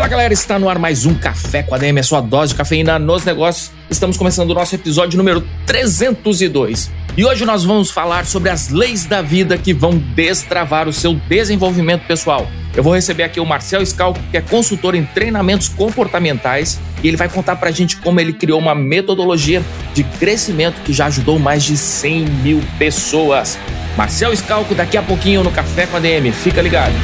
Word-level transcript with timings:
Fala 0.00 0.08
galera, 0.08 0.32
está 0.32 0.58
no 0.58 0.66
ar 0.66 0.78
mais 0.78 1.04
um 1.04 1.12
Café 1.12 1.62
com 1.62 1.74
a 1.74 1.78
DM, 1.78 2.00
a 2.00 2.02
sua 2.02 2.22
dose 2.22 2.52
de 2.52 2.56
cafeína 2.56 2.98
nos 2.98 3.22
negócios. 3.22 3.70
Estamos 3.90 4.16
começando 4.16 4.48
o 4.48 4.54
nosso 4.54 4.74
episódio 4.74 5.18
número 5.18 5.46
302. 5.66 6.90
E 7.18 7.22
hoje 7.22 7.44
nós 7.44 7.64
vamos 7.64 7.90
falar 7.90 8.24
sobre 8.24 8.48
as 8.48 8.70
leis 8.70 9.04
da 9.04 9.20
vida 9.20 9.58
que 9.58 9.74
vão 9.74 9.98
destravar 9.98 10.88
o 10.88 10.92
seu 10.92 11.12
desenvolvimento 11.28 12.06
pessoal. 12.06 12.48
Eu 12.74 12.82
vou 12.82 12.94
receber 12.94 13.24
aqui 13.24 13.40
o 13.40 13.44
Marcel 13.44 13.84
Scalco, 13.84 14.18
que 14.30 14.38
é 14.38 14.40
consultor 14.40 14.94
em 14.94 15.04
treinamentos 15.04 15.68
comportamentais, 15.68 16.80
e 17.02 17.08
ele 17.08 17.18
vai 17.18 17.28
contar 17.28 17.56
pra 17.56 17.70
gente 17.70 17.98
como 17.98 18.18
ele 18.20 18.32
criou 18.32 18.58
uma 18.58 18.74
metodologia 18.74 19.62
de 19.92 20.02
crescimento 20.02 20.80
que 20.80 20.94
já 20.94 21.08
ajudou 21.08 21.38
mais 21.38 21.62
de 21.62 21.76
100 21.76 22.24
mil 22.42 22.62
pessoas. 22.78 23.58
Marcel 23.98 24.34
Scalco, 24.34 24.74
daqui 24.74 24.96
a 24.96 25.02
pouquinho 25.02 25.44
no 25.44 25.50
Café 25.50 25.86
com 25.86 25.98
a 25.98 26.00
DM. 26.00 26.32
Fica 26.32 26.62
ligado. 26.62 26.94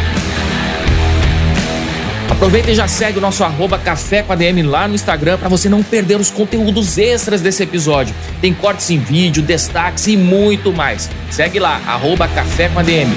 Aproveita 2.37 2.71
e 2.71 2.75
já 2.75 2.87
segue 2.87 3.17
o 3.17 3.21
nosso 3.21 3.43
arroba 3.43 3.79
Café 3.79 4.23
com 4.23 4.31
a 4.31 4.37
DM 4.37 4.63
lá 4.63 4.87
no 4.87 4.95
Instagram 4.95 5.39
para 5.39 5.49
você 5.49 5.71
não 5.71 5.83
perder 5.83 6.21
os 6.21 6.31
conteúdos 6.31 6.99
extras 6.99 7.41
desse 7.41 7.63
episódio. 7.63 8.15
Tem 8.43 8.53
cortes 8.53 8.91
em 8.91 8.99
vídeo, 8.99 9.43
destaques 9.43 10.07
e 10.07 10.19
muito 10.19 10.71
mais. 10.71 11.09
Segue 11.31 11.59
lá, 11.59 11.81
arroba 11.87 12.29
Café 12.29 12.69
com 12.69 12.79
a 12.79 12.83
DM. 12.83 13.11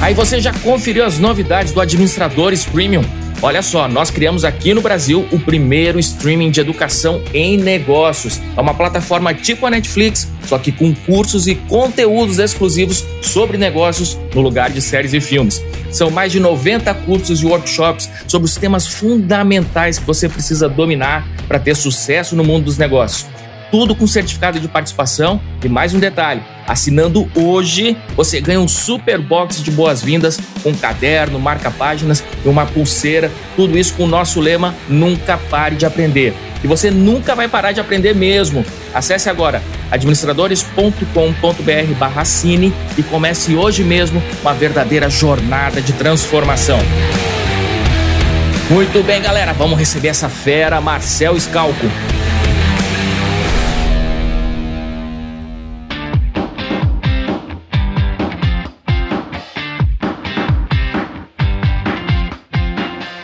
Aí 0.00 0.14
você 0.14 0.40
já 0.40 0.52
conferiu 0.52 1.04
as 1.04 1.20
novidades 1.20 1.72
do 1.72 1.80
Administradores 1.80 2.64
Premium? 2.64 3.04
Olha 3.40 3.62
só, 3.62 3.86
nós 3.86 4.10
criamos 4.10 4.44
aqui 4.44 4.74
no 4.74 4.80
Brasil 4.80 5.24
o 5.30 5.38
primeiro 5.38 6.00
streaming 6.00 6.50
de 6.50 6.60
educação 6.60 7.22
em 7.32 7.56
negócios. 7.56 8.40
É 8.56 8.60
uma 8.60 8.74
plataforma 8.74 9.32
tipo 9.32 9.64
a 9.64 9.70
Netflix, 9.70 10.28
só 10.44 10.58
que 10.58 10.72
com 10.72 10.92
cursos 10.92 11.46
e 11.46 11.54
conteúdos 11.54 12.40
exclusivos 12.40 13.04
sobre 13.20 13.56
negócios 13.56 14.18
no 14.34 14.40
lugar 14.40 14.70
de 14.70 14.82
séries 14.82 15.12
e 15.12 15.20
filmes. 15.20 15.62
São 15.92 16.10
mais 16.10 16.32
de 16.32 16.40
90 16.40 16.92
cursos 16.94 17.40
e 17.40 17.46
workshops 17.46 18.10
sobre 18.26 18.46
os 18.46 18.56
temas 18.56 18.86
fundamentais 18.86 19.98
que 19.98 20.06
você 20.06 20.28
precisa 20.28 20.68
dominar 20.68 21.28
para 21.46 21.60
ter 21.60 21.76
sucesso 21.76 22.34
no 22.34 22.42
mundo 22.42 22.64
dos 22.64 22.78
negócios 22.78 23.26
tudo 23.72 23.96
com 23.96 24.06
certificado 24.06 24.60
de 24.60 24.68
participação. 24.68 25.40
E 25.64 25.68
mais 25.68 25.94
um 25.94 25.98
detalhe: 25.98 26.42
assinando 26.68 27.28
hoje, 27.34 27.96
você 28.14 28.40
ganha 28.40 28.60
um 28.60 28.68
super 28.68 29.18
box 29.18 29.62
de 29.62 29.70
boas-vindas 29.70 30.38
com 30.62 30.72
caderno, 30.74 31.40
marca-páginas 31.40 32.22
e 32.44 32.48
uma 32.48 32.66
pulseira. 32.66 33.32
Tudo 33.56 33.76
isso 33.76 33.94
com 33.94 34.04
o 34.04 34.08
nosso 34.08 34.38
lema: 34.38 34.74
Nunca 34.88 35.36
pare 35.36 35.74
de 35.74 35.86
aprender. 35.86 36.34
E 36.62 36.66
você 36.66 36.92
nunca 36.92 37.34
vai 37.34 37.48
parar 37.48 37.72
de 37.72 37.80
aprender 37.80 38.14
mesmo. 38.14 38.64
Acesse 38.94 39.28
agora 39.28 39.60
administradores.com.br 39.90 41.94
barra 41.98 42.24
cine 42.24 42.72
e 42.96 43.02
comece 43.02 43.56
hoje 43.56 43.82
mesmo 43.82 44.22
uma 44.42 44.54
verdadeira 44.54 45.10
jornada 45.10 45.80
de 45.80 45.92
transformação. 45.94 46.78
Muito 48.70 49.04
bem, 49.04 49.20
galera, 49.20 49.52
vamos 49.52 49.78
receber 49.78 50.08
essa 50.08 50.28
fera, 50.28 50.80
Marcel 50.80 51.38
Scalco. 51.38 51.86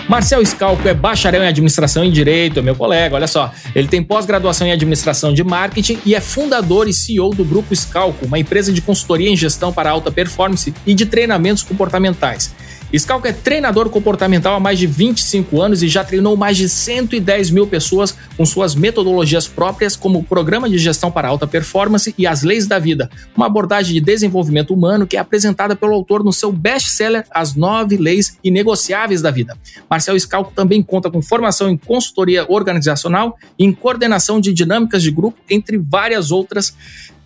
Marcel 0.08 0.44
Scalco 0.44 0.88
é 0.88 0.94
bacharel 0.94 1.42
em 1.42 1.48
administração 1.48 2.02
e 2.02 2.10
direito, 2.10 2.60
é 2.60 2.62
meu 2.62 2.74
colega, 2.74 3.14
olha 3.14 3.26
só. 3.26 3.52
Ele 3.74 3.86
tem 3.86 4.02
pós-graduação 4.02 4.66
em 4.66 4.72
administração 4.72 5.34
de 5.34 5.44
marketing 5.44 5.98
e 6.06 6.14
é 6.14 6.20
fundador 6.20 6.88
e 6.88 6.94
CEO 6.94 7.28
do 7.34 7.44
Grupo 7.44 7.76
Scalco, 7.76 8.24
uma 8.24 8.38
empresa 8.38 8.72
de 8.72 8.80
consultoria 8.80 9.28
em 9.28 9.36
gestão 9.36 9.70
para 9.70 9.91
alta 9.91 10.10
performance 10.10 10.72
e 10.86 10.94
de 10.94 11.04
treinamentos 11.04 11.62
comportamentais. 11.62 12.54
Scalco 12.97 13.26
é 13.26 13.32
treinador 13.32 13.91
comportamental 13.91 14.54
há 14.54 14.60
mais 14.60 14.78
de 14.78 14.87
25 14.87 15.60
anos 15.60 15.82
e 15.82 15.88
já 15.88 16.03
treinou 16.03 16.37
mais 16.37 16.56
de 16.56 16.69
110 16.69 17.50
mil 17.50 17.66
pessoas 17.66 18.16
com 18.34 18.47
suas 18.47 18.75
metodologias 18.75 19.47
próprias, 19.47 19.94
como 19.94 20.21
o 20.21 20.25
Programa 20.25 20.71
de 20.71 20.78
Gestão 20.78 21.10
para 21.10 21.28
Alta 21.28 21.47
Performance 21.47 22.15
e 22.16 22.26
As 22.26 22.43
Leis 22.43 22.66
da 22.66 22.78
Vida, 22.78 23.10
uma 23.37 23.44
abordagem 23.47 23.93
de 23.93 24.00
desenvolvimento 24.00 24.72
humano 24.72 25.06
que 25.06 25.19
é 25.19 25.21
apresentada 25.21 25.76
pelo 25.76 25.93
autor 25.93 26.25
no 26.25 26.32
seu 26.32 26.50
best-seller 26.50 27.26
As 27.31 27.54
Nove 27.54 27.99
Leis 27.99 28.38
Inegociáveis 28.43 29.20
da 29.20 29.31
Vida. 29.31 29.55
Marcel 29.91 30.19
Scalco 30.19 30.53
também 30.55 30.82
conta 30.82 31.10
com 31.10 31.20
formação 31.20 31.69
em 31.69 31.76
consultoria 31.76 32.47
organizacional 32.49 33.37
e 33.59 33.65
em 33.65 33.72
coordenação 33.72 34.41
de 34.41 34.50
dinâmicas 34.53 35.03
de 35.03 35.10
grupo, 35.10 35.38
entre 35.50 35.76
várias 35.76 36.31
outras. 36.31 36.75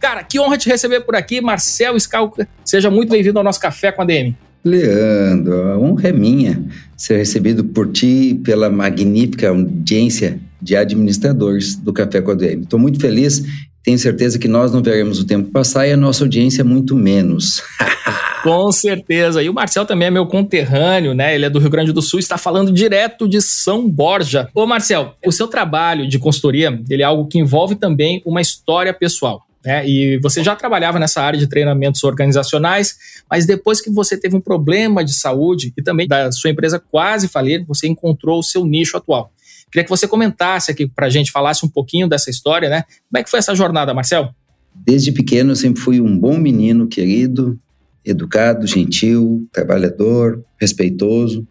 Cara, 0.00 0.24
que 0.24 0.40
honra 0.40 0.58
te 0.58 0.68
receber 0.68 1.02
por 1.02 1.14
aqui, 1.14 1.40
Marcel 1.40 1.98
Scalco. 2.00 2.44
Seja 2.64 2.90
muito 2.90 3.10
bem-vindo 3.10 3.38
ao 3.38 3.44
nosso 3.44 3.60
Café 3.60 3.92
com 3.92 4.02
a 4.02 4.04
DM. 4.04 4.36
Leandro, 4.64 5.70
a 5.70 5.78
honra 5.78 6.08
é 6.08 6.12
minha 6.12 6.62
ser 6.96 7.16
recebido 7.16 7.64
por 7.64 7.90
ti 7.90 8.30
e 8.30 8.34
pela 8.34 8.70
magnífica 8.70 9.48
audiência 9.48 10.38
de 10.60 10.76
administradores 10.76 11.74
do 11.74 11.92
Café 11.92 12.20
com 12.20 12.30
a 12.30 12.34
DM. 12.34 12.62
Estou 12.62 12.78
muito 12.78 13.00
feliz, 13.00 13.44
tenho 13.82 13.98
certeza 13.98 14.38
que 14.38 14.46
nós 14.46 14.72
não 14.72 14.80
veremos 14.80 15.18
o 15.18 15.26
tempo 15.26 15.50
passar 15.50 15.88
e 15.88 15.92
a 15.92 15.96
nossa 15.96 16.22
audiência 16.22 16.62
muito 16.62 16.94
menos. 16.94 17.60
Com 18.42 18.72
certeza. 18.72 19.40
E 19.40 19.48
o 19.48 19.54
Marcel 19.54 19.86
também 19.86 20.08
é 20.08 20.10
meu 20.10 20.26
conterrâneo, 20.26 21.14
né? 21.14 21.32
Ele 21.34 21.44
é 21.44 21.50
do 21.50 21.60
Rio 21.60 21.70
Grande 21.70 21.92
do 21.92 22.02
Sul, 22.02 22.18
está 22.18 22.36
falando 22.36 22.72
direto 22.72 23.28
de 23.28 23.40
São 23.40 23.88
Borja. 23.88 24.48
Ô 24.52 24.66
Marcel, 24.66 25.14
o 25.24 25.30
seu 25.30 25.46
trabalho 25.46 26.08
de 26.08 26.18
consultoria, 26.18 26.80
ele 26.90 27.02
é 27.02 27.04
algo 27.04 27.28
que 27.28 27.38
envolve 27.38 27.76
também 27.76 28.20
uma 28.26 28.40
história 28.40 28.92
pessoal. 28.92 29.46
Né? 29.64 29.86
E 29.86 30.18
você 30.18 30.42
já 30.42 30.56
trabalhava 30.56 30.98
nessa 30.98 31.22
área 31.22 31.38
de 31.38 31.46
treinamentos 31.46 32.02
organizacionais, 32.02 32.96
mas 33.30 33.46
depois 33.46 33.80
que 33.80 33.90
você 33.90 34.16
teve 34.16 34.36
um 34.36 34.40
problema 34.40 35.04
de 35.04 35.14
saúde 35.14 35.72
e 35.76 35.82
também 35.82 36.08
da 36.08 36.32
sua 36.32 36.50
empresa 36.50 36.78
quase 36.78 37.28
falir, 37.28 37.64
você 37.66 37.86
encontrou 37.86 38.40
o 38.40 38.42
seu 38.42 38.64
nicho 38.64 38.96
atual. 38.96 39.32
Queria 39.70 39.84
que 39.84 39.90
você 39.90 40.06
comentasse 40.06 40.70
aqui 40.70 40.86
para 40.86 41.06
a 41.06 41.10
gente, 41.10 41.30
falasse 41.30 41.64
um 41.64 41.68
pouquinho 41.68 42.06
dessa 42.08 42.28
história, 42.28 42.68
né? 42.68 42.84
Como 43.08 43.18
é 43.18 43.22
que 43.22 43.30
foi 43.30 43.38
essa 43.38 43.54
jornada, 43.54 43.94
Marcel? 43.94 44.34
Desde 44.74 45.12
pequeno 45.12 45.52
eu 45.52 45.56
sempre 45.56 45.80
fui 45.80 46.00
um 46.00 46.18
bom 46.18 46.36
menino, 46.36 46.86
querido, 46.86 47.58
educado, 48.04 48.66
gentil, 48.66 49.48
trabalhador, 49.52 50.44
respeitoso, 50.60 51.46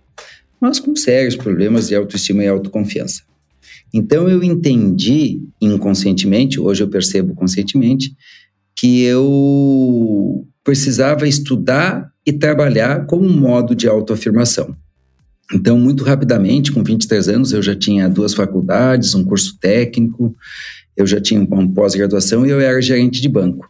mas 0.59 0.79
com 0.79 0.95
sérios 0.95 1.35
problemas 1.35 1.87
de 1.87 1.95
autoestima 1.95 2.43
e 2.43 2.47
autoconfiança. 2.47 3.23
Então 3.93 4.29
eu 4.29 4.43
entendi 4.43 5.41
inconscientemente, 5.59 6.59
hoje 6.59 6.83
eu 6.83 6.87
percebo 6.87 7.33
conscientemente, 7.33 8.15
que 8.75 9.03
eu 9.03 10.47
precisava 10.63 11.27
estudar 11.27 12.11
e 12.25 12.31
trabalhar 12.31 13.05
como 13.05 13.25
um 13.25 13.39
modo 13.39 13.75
de 13.75 13.87
autoafirmação. 13.87 14.75
Então, 15.53 15.77
muito 15.77 16.03
rapidamente, 16.03 16.71
com 16.71 16.81
23 16.81 17.27
anos, 17.27 17.51
eu 17.51 17.61
já 17.61 17.75
tinha 17.75 18.07
duas 18.07 18.33
faculdades, 18.33 19.13
um 19.13 19.23
curso 19.23 19.57
técnico, 19.59 20.35
eu 20.95 21.05
já 21.05 21.19
tinha 21.19 21.41
uma 21.41 21.67
pós-graduação 21.67 22.45
e 22.45 22.49
eu 22.49 22.59
era 22.59 22.81
gerente 22.81 23.21
de 23.21 23.27
banco. 23.27 23.69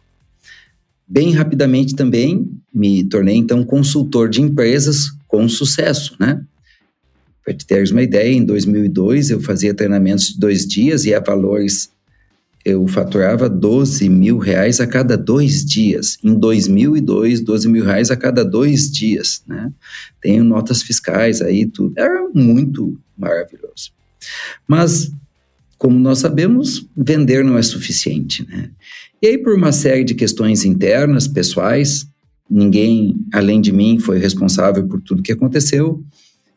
Bem 1.08 1.32
rapidamente 1.32 1.94
também 1.94 2.48
me 2.72 3.04
tornei 3.04 3.36
então 3.36 3.64
consultor 3.64 4.28
de 4.28 4.40
empresas 4.40 5.10
com 5.26 5.48
sucesso, 5.48 6.14
né? 6.18 6.42
Para 7.44 7.54
te 7.54 7.66
teres 7.66 7.90
uma 7.90 8.02
ideia, 8.02 8.32
em 8.32 8.44
2002 8.44 9.30
eu 9.30 9.40
fazia 9.40 9.74
treinamentos 9.74 10.28
de 10.28 10.38
dois 10.38 10.66
dias 10.66 11.04
e 11.04 11.14
a 11.14 11.20
valores 11.20 11.90
eu 12.64 12.86
faturava 12.86 13.48
12 13.48 14.08
mil 14.08 14.38
reais 14.38 14.80
a 14.80 14.86
cada 14.86 15.16
dois 15.16 15.64
dias. 15.64 16.16
Em 16.22 16.34
2002, 16.34 17.40
12 17.40 17.68
mil 17.68 17.84
reais 17.84 18.10
a 18.10 18.16
cada 18.16 18.44
dois 18.44 18.90
dias, 18.90 19.42
né? 19.46 19.72
Tenho 20.20 20.44
notas 20.44 20.82
fiscais 20.82 21.42
aí, 21.42 21.66
tudo. 21.66 21.92
Era 21.98 22.28
muito 22.32 22.96
maravilhoso. 23.18 23.90
Mas, 24.66 25.10
como 25.76 25.98
nós 25.98 26.18
sabemos, 26.18 26.86
vender 26.96 27.44
não 27.44 27.58
é 27.58 27.62
suficiente, 27.62 28.46
né? 28.48 28.70
E 29.20 29.26
aí, 29.26 29.38
por 29.38 29.54
uma 29.54 29.72
série 29.72 30.04
de 30.04 30.14
questões 30.14 30.64
internas, 30.64 31.26
pessoais, 31.26 32.06
ninguém 32.48 33.16
além 33.32 33.60
de 33.60 33.72
mim 33.72 33.98
foi 33.98 34.18
responsável 34.18 34.86
por 34.86 35.00
tudo 35.00 35.22
que 35.22 35.32
aconteceu. 35.32 36.02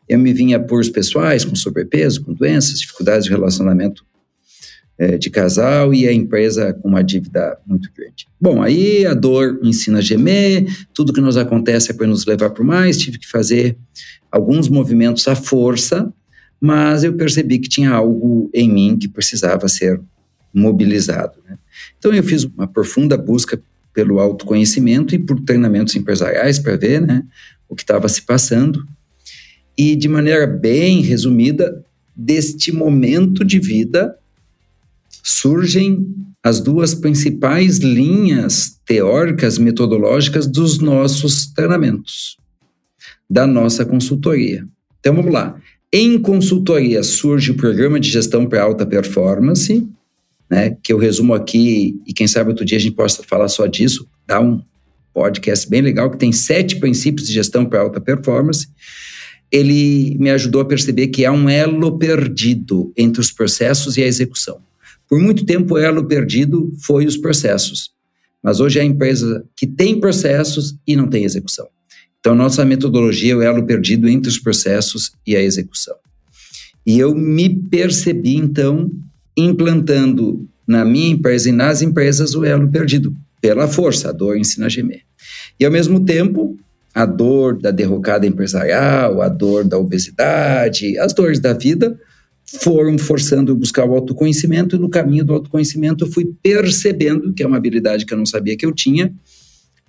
Eu 0.08 0.18
me 0.18 0.32
vinha 0.32 0.58
por 0.60 0.80
os 0.80 0.88
pessoais, 0.88 1.44
com 1.44 1.54
sobrepeso, 1.54 2.24
com 2.24 2.32
doenças, 2.32 2.80
dificuldades 2.80 3.24
de 3.24 3.30
relacionamento 3.30 4.04
é, 4.98 5.18
de 5.18 5.28
casal 5.28 5.92
e 5.92 6.08
a 6.08 6.12
empresa 6.12 6.72
com 6.72 6.88
uma 6.88 7.02
dívida 7.02 7.58
muito 7.66 7.90
grande. 7.94 8.26
Bom, 8.40 8.62
aí 8.62 9.04
a 9.04 9.14
dor 9.14 9.60
ensina 9.62 9.98
a 9.98 10.02
gemer, 10.02 10.66
tudo 10.94 11.12
que 11.12 11.20
nos 11.20 11.36
acontece 11.36 11.90
é 11.90 11.94
para 11.94 12.06
nos 12.06 12.24
levar 12.24 12.50
para 12.50 12.64
mais, 12.64 12.96
tive 12.96 13.18
que 13.18 13.28
fazer 13.28 13.76
alguns 14.30 14.68
movimentos 14.68 15.26
à 15.28 15.34
força, 15.34 16.12
mas 16.60 17.04
eu 17.04 17.12
percebi 17.12 17.58
que 17.58 17.68
tinha 17.68 17.90
algo 17.90 18.50
em 18.54 18.72
mim 18.72 18.96
que 18.98 19.08
precisava 19.08 19.68
ser 19.68 20.00
mobilizado. 20.52 21.34
Né? 21.46 21.58
Então 21.98 22.12
eu 22.14 22.22
fiz 22.22 22.44
uma 22.44 22.66
profunda 22.66 23.16
busca 23.18 23.60
pelo 23.92 24.18
autoconhecimento 24.18 25.14
e 25.14 25.18
por 25.18 25.40
treinamentos 25.40 25.94
empresariais 25.96 26.58
para 26.58 26.76
ver 26.76 27.00
né, 27.00 27.22
o 27.68 27.74
que 27.74 27.82
estava 27.82 28.08
se 28.08 28.22
passando. 28.22 28.86
E 29.76 29.94
de 29.94 30.08
maneira 30.08 30.46
bem 30.46 31.00
resumida, 31.02 31.84
deste 32.14 32.72
momento 32.72 33.44
de 33.44 33.58
vida 33.58 34.16
surgem 35.22 36.06
as 36.42 36.60
duas 36.60 36.94
principais 36.94 37.78
linhas 37.78 38.80
teóricas 38.86 39.58
metodológicas 39.58 40.46
dos 40.46 40.78
nossos 40.78 41.46
treinamentos, 41.46 42.38
da 43.28 43.46
nossa 43.46 43.84
consultoria. 43.84 44.66
Então 45.00 45.14
vamos 45.14 45.32
lá. 45.32 45.60
Em 45.92 46.18
consultoria 46.18 47.02
surge 47.02 47.50
o 47.50 47.56
programa 47.56 47.98
de 47.98 48.08
gestão 48.08 48.46
para 48.46 48.62
alta 48.62 48.86
performance, 48.86 49.86
né, 50.48 50.76
que 50.82 50.92
eu 50.92 50.98
resumo 50.98 51.34
aqui, 51.34 52.00
e 52.06 52.12
quem 52.12 52.26
sabe 52.28 52.50
outro 52.50 52.64
dia 52.64 52.78
a 52.78 52.80
gente 52.80 52.94
possa 52.94 53.22
falar 53.24 53.48
só 53.48 53.66
disso, 53.66 54.08
dá 54.26 54.40
um 54.40 54.62
podcast 55.12 55.68
bem 55.68 55.80
legal 55.80 56.10
que 56.10 56.18
tem 56.18 56.30
sete 56.30 56.76
princípios 56.76 57.26
de 57.26 57.34
gestão 57.34 57.64
para 57.64 57.80
alta 57.80 58.00
performance. 58.00 58.68
Ele 59.50 60.16
me 60.18 60.30
ajudou 60.30 60.60
a 60.60 60.64
perceber 60.64 61.08
que 61.08 61.24
há 61.24 61.32
um 61.32 61.48
elo 61.48 61.98
perdido 61.98 62.92
entre 62.96 63.20
os 63.20 63.30
processos 63.30 63.96
e 63.96 64.02
a 64.02 64.06
execução. 64.06 64.58
Por 65.08 65.20
muito 65.20 65.44
tempo, 65.44 65.74
o 65.74 65.78
elo 65.78 66.04
perdido 66.04 66.72
foi 66.80 67.06
os 67.06 67.16
processos, 67.16 67.90
mas 68.42 68.60
hoje 68.60 68.78
é 68.78 68.82
a 68.82 68.84
empresa 68.84 69.44
que 69.56 69.66
tem 69.66 70.00
processos 70.00 70.76
e 70.86 70.96
não 70.96 71.06
tem 71.08 71.24
execução. 71.24 71.66
Então, 72.18 72.34
nossa 72.34 72.64
metodologia 72.64 73.34
é 73.34 73.36
o 73.36 73.42
elo 73.42 73.64
perdido 73.64 74.08
entre 74.08 74.28
os 74.28 74.38
processos 74.38 75.12
e 75.24 75.36
a 75.36 75.42
execução. 75.42 75.94
E 76.84 76.98
eu 76.98 77.14
me 77.14 77.48
percebi, 77.48 78.36
então, 78.36 78.90
implantando 79.36 80.48
na 80.66 80.84
minha 80.84 81.10
empresa 81.10 81.48
e 81.48 81.52
nas 81.52 81.82
empresas 81.82 82.34
o 82.34 82.44
elo 82.44 82.68
perdido, 82.68 83.14
pela 83.40 83.68
força, 83.68 84.08
a 84.08 84.12
dor 84.12 84.36
ensina 84.36 84.66
a 84.66 84.68
gemer. 84.68 85.02
E 85.58 85.64
ao 85.64 85.70
mesmo 85.70 86.00
tempo, 86.00 86.58
a 86.96 87.04
dor 87.04 87.58
da 87.60 87.70
derrocada 87.70 88.26
empresarial, 88.26 89.20
a 89.20 89.28
dor 89.28 89.64
da 89.64 89.76
obesidade, 89.76 90.98
as 90.98 91.12
dores 91.12 91.38
da 91.38 91.52
vida 91.52 92.00
foram 92.62 92.96
forçando 92.96 93.52
eu 93.52 93.56
buscar 93.56 93.84
o 93.84 93.92
autoconhecimento 93.92 94.74
e 94.74 94.78
no 94.78 94.88
caminho 94.88 95.22
do 95.22 95.34
autoconhecimento 95.34 96.06
eu 96.06 96.10
fui 96.10 96.32
percebendo, 96.42 97.34
que 97.34 97.42
é 97.42 97.46
uma 97.46 97.58
habilidade 97.58 98.06
que 98.06 98.14
eu 98.14 98.16
não 98.16 98.24
sabia 98.24 98.56
que 98.56 98.64
eu 98.64 98.72
tinha, 98.72 99.12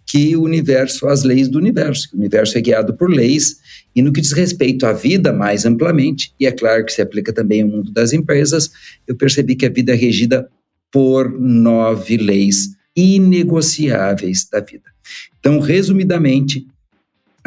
que 0.05 0.35
o 0.35 0.41
universo, 0.43 1.07
as 1.07 1.23
leis 1.23 1.47
do 1.47 1.57
universo, 1.57 2.09
o 2.13 2.17
universo 2.17 2.57
é 2.57 2.61
guiado 2.61 2.93
por 2.93 3.09
leis 3.09 3.55
e 3.95 4.01
no 4.01 4.11
que 4.11 4.19
diz 4.19 4.33
respeito 4.33 4.85
à 4.85 4.91
vida 4.91 5.31
mais 5.31 5.65
amplamente, 5.65 6.33
e 6.37 6.45
é 6.45 6.51
claro 6.51 6.83
que 6.85 6.91
se 6.91 7.01
aplica 7.01 7.31
também 7.31 7.61
ao 7.61 7.69
mundo 7.69 7.89
das 7.89 8.11
empresas, 8.11 8.69
eu 9.07 9.15
percebi 9.15 9.55
que 9.55 9.65
a 9.65 9.69
vida 9.69 9.93
é 9.93 9.95
regida 9.95 10.49
por 10.91 11.31
nove 11.39 12.17
leis 12.17 12.75
inegociáveis 12.93 14.45
da 14.51 14.59
vida. 14.59 14.91
Então, 15.39 15.61
resumidamente, 15.61 16.67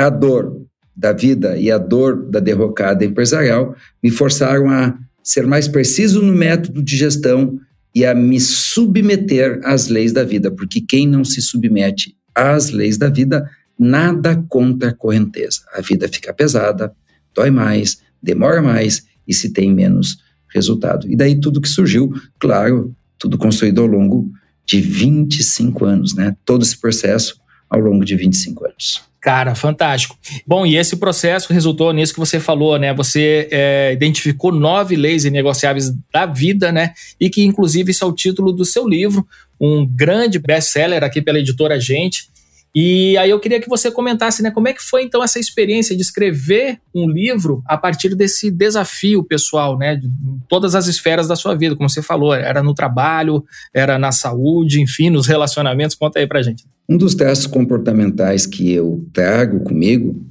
a 0.00 0.10
dor 0.10 0.66
da 0.96 1.12
vida 1.12 1.56
e 1.56 1.70
a 1.70 1.78
dor 1.78 2.28
da 2.30 2.40
derrocada 2.40 3.04
empresarial 3.04 3.74
me 4.02 4.10
forçaram 4.10 4.68
a 4.70 4.98
ser 5.22 5.46
mais 5.46 5.68
preciso 5.68 6.22
no 6.22 6.32
método 6.32 6.82
de 6.82 6.96
gestão 6.96 7.58
e 7.94 8.04
a 8.04 8.14
me 8.14 8.40
submeter 8.40 9.60
às 9.64 9.88
leis 9.88 10.12
da 10.12 10.24
vida, 10.24 10.50
porque 10.50 10.80
quem 10.80 11.06
não 11.06 11.24
se 11.24 11.42
submete 11.42 12.16
às 12.34 12.70
leis 12.70 12.96
da 12.96 13.08
vida 13.08 13.48
nada 13.78 14.42
contra 14.48 14.90
a 14.90 14.94
correnteza. 14.94 15.60
A 15.74 15.80
vida 15.80 16.08
fica 16.08 16.32
pesada, 16.32 16.92
dói 17.34 17.50
mais, 17.50 18.00
demora 18.22 18.62
mais 18.62 19.06
e 19.26 19.34
se 19.34 19.52
tem 19.52 19.74
menos 19.74 20.18
resultado. 20.52 21.10
E 21.10 21.16
daí 21.16 21.40
tudo 21.40 21.60
que 21.60 21.68
surgiu, 21.68 22.12
claro, 22.38 22.94
tudo 23.18 23.38
construído 23.38 23.80
ao 23.80 23.86
longo 23.86 24.30
de 24.64 24.80
25 24.80 25.84
anos, 25.84 26.14
né? 26.14 26.36
Todo 26.44 26.62
esse 26.62 26.78
processo 26.78 27.40
ao 27.68 27.80
longo 27.80 28.04
de 28.04 28.16
25 28.16 28.66
anos. 28.66 29.09
Cara, 29.20 29.54
fantástico. 29.54 30.16
Bom, 30.46 30.64
e 30.64 30.76
esse 30.76 30.96
processo 30.96 31.52
resultou 31.52 31.92
nisso 31.92 32.14
que 32.14 32.18
você 32.18 32.40
falou, 32.40 32.78
né? 32.78 32.94
Você 32.94 33.48
é, 33.50 33.92
identificou 33.92 34.50
nove 34.50 34.96
leis 34.96 35.26
inegociáveis 35.26 35.92
da 36.10 36.24
vida, 36.24 36.72
né? 36.72 36.94
E 37.20 37.28
que, 37.28 37.42
inclusive, 37.42 37.90
esse 37.90 38.02
é 38.02 38.06
o 38.06 38.14
título 38.14 38.50
do 38.50 38.64
seu 38.64 38.88
livro, 38.88 39.26
um 39.60 39.86
grande 39.86 40.38
best-seller 40.38 41.04
aqui 41.04 41.20
pela 41.20 41.38
editora 41.38 41.78
Gente. 41.78 42.30
E 42.74 43.16
aí 43.18 43.30
eu 43.30 43.40
queria 43.40 43.60
que 43.60 43.68
você 43.68 43.90
comentasse, 43.90 44.42
né, 44.42 44.50
como 44.50 44.68
é 44.68 44.72
que 44.72 44.82
foi 44.82 45.02
então 45.02 45.22
essa 45.24 45.40
experiência 45.40 45.96
de 45.96 46.02
escrever 46.02 46.78
um 46.94 47.10
livro 47.10 47.62
a 47.66 47.76
partir 47.76 48.14
desse 48.14 48.50
desafio 48.50 49.24
pessoal, 49.24 49.76
né, 49.76 49.96
de 49.96 50.08
todas 50.48 50.76
as 50.76 50.86
esferas 50.86 51.26
da 51.26 51.34
sua 51.34 51.56
vida, 51.56 51.74
como 51.74 51.90
você 51.90 52.00
falou, 52.00 52.32
era 52.32 52.62
no 52.62 52.72
trabalho, 52.72 53.44
era 53.74 53.98
na 53.98 54.12
saúde, 54.12 54.80
enfim, 54.80 55.10
nos 55.10 55.26
relacionamentos. 55.26 55.96
Conta 55.96 56.20
aí 56.20 56.26
pra 56.26 56.42
gente. 56.42 56.64
Um 56.88 56.96
dos 56.96 57.14
testes 57.14 57.46
comportamentais 57.46 58.46
que 58.46 58.70
eu 58.72 59.04
trago 59.12 59.60
comigo 59.60 60.24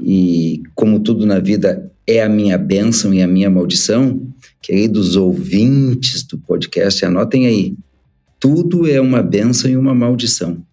e 0.00 0.62
como 0.74 1.00
tudo 1.00 1.26
na 1.26 1.40
vida 1.40 1.90
é 2.06 2.22
a 2.22 2.28
minha 2.28 2.56
bênção 2.56 3.12
e 3.12 3.22
a 3.22 3.26
minha 3.26 3.50
maldição, 3.50 4.20
queridos 4.62 5.16
ouvintes 5.16 6.22
do 6.22 6.38
podcast, 6.38 7.04
anotem 7.04 7.46
aí. 7.46 7.76
Tudo 8.38 8.88
é 8.88 9.00
uma 9.00 9.22
bênção 9.22 9.70
e 9.70 9.76
uma 9.76 9.94
maldição. 9.94 10.64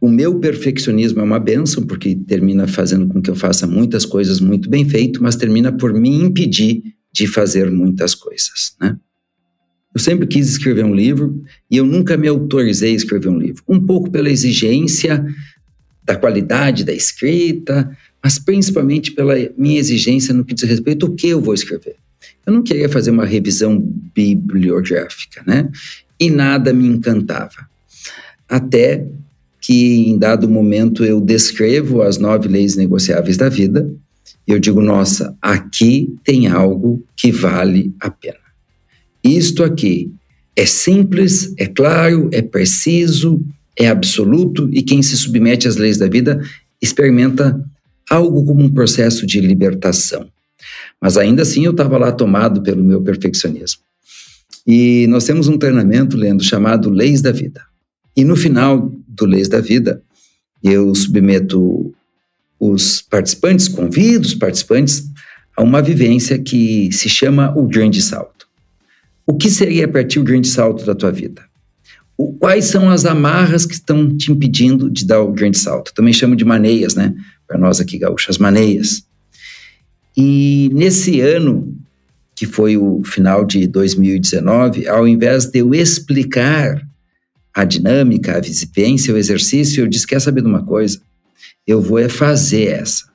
O 0.00 0.08
meu 0.08 0.38
perfeccionismo 0.38 1.20
é 1.20 1.24
uma 1.24 1.40
benção, 1.40 1.84
porque 1.84 2.14
termina 2.14 2.66
fazendo 2.68 3.08
com 3.08 3.20
que 3.20 3.30
eu 3.30 3.34
faça 3.34 3.66
muitas 3.66 4.04
coisas 4.04 4.40
muito 4.40 4.70
bem 4.70 4.88
feito, 4.88 5.22
mas 5.22 5.34
termina 5.34 5.72
por 5.72 5.92
me 5.92 6.08
impedir 6.08 6.82
de 7.12 7.26
fazer 7.26 7.70
muitas 7.70 8.14
coisas, 8.14 8.76
né? 8.80 8.96
Eu 9.94 10.00
sempre 10.00 10.26
quis 10.26 10.48
escrever 10.48 10.84
um 10.84 10.94
livro 10.94 11.42
e 11.68 11.76
eu 11.76 11.84
nunca 11.84 12.16
me 12.16 12.28
autorizei 12.28 12.92
a 12.92 12.96
escrever 12.96 13.28
um 13.28 13.38
livro. 13.38 13.64
Um 13.66 13.84
pouco 13.84 14.10
pela 14.10 14.30
exigência 14.30 15.24
da 16.04 16.14
qualidade 16.14 16.84
da 16.84 16.92
escrita, 16.92 17.90
mas 18.22 18.38
principalmente 18.38 19.10
pela 19.10 19.34
minha 19.56 19.80
exigência 19.80 20.32
no 20.32 20.44
que 20.44 20.54
diz 20.54 20.62
respeito 20.64 21.06
ao 21.06 21.14
que 21.14 21.28
eu 21.28 21.40
vou 21.40 21.54
escrever. 21.54 21.96
Eu 22.46 22.52
não 22.52 22.62
queria 22.62 22.88
fazer 22.88 23.10
uma 23.10 23.24
revisão 23.24 23.78
bibliográfica, 24.14 25.42
né? 25.46 25.68
E 26.20 26.30
nada 26.30 26.72
me 26.72 26.86
encantava. 26.86 27.68
Até 28.48 29.06
que 29.60 30.08
em 30.08 30.18
dado 30.18 30.48
momento 30.48 31.04
eu 31.04 31.20
descrevo 31.20 32.02
as 32.02 32.18
nove 32.18 32.48
leis 32.48 32.76
negociáveis 32.76 33.36
da 33.36 33.48
vida 33.48 33.88
eu 34.48 34.58
digo, 34.58 34.80
nossa, 34.80 35.36
aqui 35.42 36.16
tem 36.24 36.46
algo 36.48 37.04
que 37.14 37.30
vale 37.30 37.92
a 38.00 38.10
pena. 38.10 38.38
Isto 39.22 39.62
aqui 39.62 40.10
é 40.56 40.64
simples, 40.64 41.52
é 41.58 41.66
claro, 41.66 42.30
é 42.32 42.40
preciso, 42.40 43.42
é 43.76 43.88
absoluto 43.88 44.70
e 44.72 44.82
quem 44.82 45.02
se 45.02 45.18
submete 45.18 45.68
às 45.68 45.76
leis 45.76 45.98
da 45.98 46.08
vida 46.08 46.42
experimenta 46.80 47.62
algo 48.08 48.42
como 48.42 48.64
um 48.64 48.72
processo 48.72 49.26
de 49.26 49.38
libertação. 49.38 50.26
Mas 50.98 51.18
ainda 51.18 51.42
assim 51.42 51.66
eu 51.66 51.72
estava 51.72 51.98
lá 51.98 52.10
tomado 52.10 52.62
pelo 52.62 52.82
meu 52.82 53.02
perfeccionismo. 53.02 53.82
E 54.66 55.06
nós 55.08 55.24
temos 55.24 55.46
um 55.46 55.58
treinamento, 55.58 56.16
lendo, 56.16 56.42
chamado 56.42 56.88
Leis 56.88 57.20
da 57.20 57.32
Vida. 57.32 57.62
E 58.16 58.24
no 58.24 58.34
final 58.34 58.90
do 59.18 59.26
Leis 59.26 59.48
da 59.48 59.60
Vida, 59.60 60.02
eu 60.62 60.94
submeto 60.94 61.94
os 62.58 63.02
participantes, 63.02 63.68
convido 63.68 64.26
os 64.26 64.34
participantes 64.34 65.04
a 65.56 65.62
uma 65.62 65.82
vivência 65.82 66.38
que 66.38 66.90
se 66.92 67.08
chama 67.08 67.52
o 67.56 67.66
grande 67.66 68.00
salto. 68.00 68.46
O 69.26 69.36
que 69.36 69.50
seria 69.50 69.86
para 69.86 70.04
ti 70.04 70.18
o 70.18 70.24
grande 70.24 70.48
salto 70.48 70.84
da 70.84 70.94
tua 70.94 71.12
vida? 71.12 71.42
O, 72.16 72.32
quais 72.32 72.64
são 72.64 72.90
as 72.90 73.04
amarras 73.04 73.66
que 73.66 73.74
estão 73.74 74.16
te 74.16 74.32
impedindo 74.32 74.90
de 74.90 75.06
dar 75.06 75.20
o 75.20 75.32
grande 75.32 75.58
salto? 75.58 75.92
Também 75.94 76.12
chamo 76.12 76.34
de 76.34 76.44
maneias, 76.44 76.94
né? 76.94 77.14
Para 77.46 77.58
nós 77.58 77.80
aqui 77.80 77.98
gaúchos, 77.98 78.38
maneias. 78.38 79.04
E 80.16 80.70
nesse 80.72 81.20
ano, 81.20 81.76
que 82.34 82.46
foi 82.46 82.76
o 82.76 83.02
final 83.04 83.44
de 83.44 83.66
2019, 83.66 84.88
ao 84.88 85.06
invés 85.06 85.44
de 85.44 85.58
eu 85.58 85.74
explicar 85.74 86.87
a 87.58 87.64
dinâmica, 87.64 88.36
a 88.36 88.40
vivência, 88.40 89.12
o 89.12 89.16
exercício, 89.16 89.82
eu 89.82 89.88
disse: 89.88 90.06
quer 90.06 90.20
saber 90.20 90.42
de 90.42 90.46
uma 90.46 90.62
coisa? 90.62 91.00
Eu 91.66 91.82
vou 91.82 91.98
é 91.98 92.08
fazer 92.08 92.68
essa. 92.68 93.08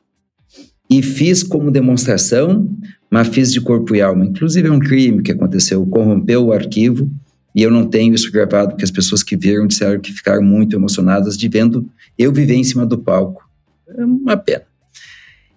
E 0.89 1.01
fiz 1.01 1.41
como 1.41 1.71
demonstração, 1.71 2.69
mas 3.09 3.29
fiz 3.29 3.53
de 3.53 3.61
corpo 3.61 3.95
e 3.95 4.01
alma. 4.01 4.25
Inclusive, 4.25 4.67
é 4.67 4.71
um 4.71 4.79
crime 4.79 5.23
que 5.23 5.31
aconteceu, 5.31 5.85
corrompeu 5.85 6.47
o 6.47 6.51
arquivo, 6.51 7.09
e 7.55 7.63
eu 7.63 7.71
não 7.71 7.85
tenho 7.85 8.13
isso 8.13 8.29
gravado, 8.33 8.71
porque 8.71 8.83
as 8.83 8.91
pessoas 8.91 9.23
que 9.23 9.37
viram 9.37 9.65
disseram 9.65 10.01
que 10.01 10.11
ficaram 10.11 10.43
muito 10.43 10.75
emocionadas 10.75 11.37
de 11.37 11.47
vendo 11.47 11.89
eu 12.19 12.33
viver 12.33 12.55
em 12.55 12.65
cima 12.65 12.85
do 12.85 12.97
palco. 12.97 13.49
É 13.97 14.03
uma 14.03 14.35
pena. 14.35 14.63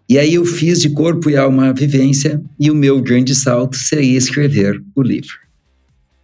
E 0.09 0.16
aí 0.16 0.35
eu 0.35 0.45
fiz 0.45 0.81
de 0.81 0.90
corpo 0.90 1.28
e 1.28 1.37
alma 1.37 1.71
a 1.71 1.73
vivência, 1.73 2.40
e 2.61 2.71
o 2.71 2.75
meu 2.75 3.02
grande 3.02 3.35
salto 3.35 3.75
seria 3.75 4.16
escrever 4.16 4.81
o 4.95 5.02
livro. 5.02 5.46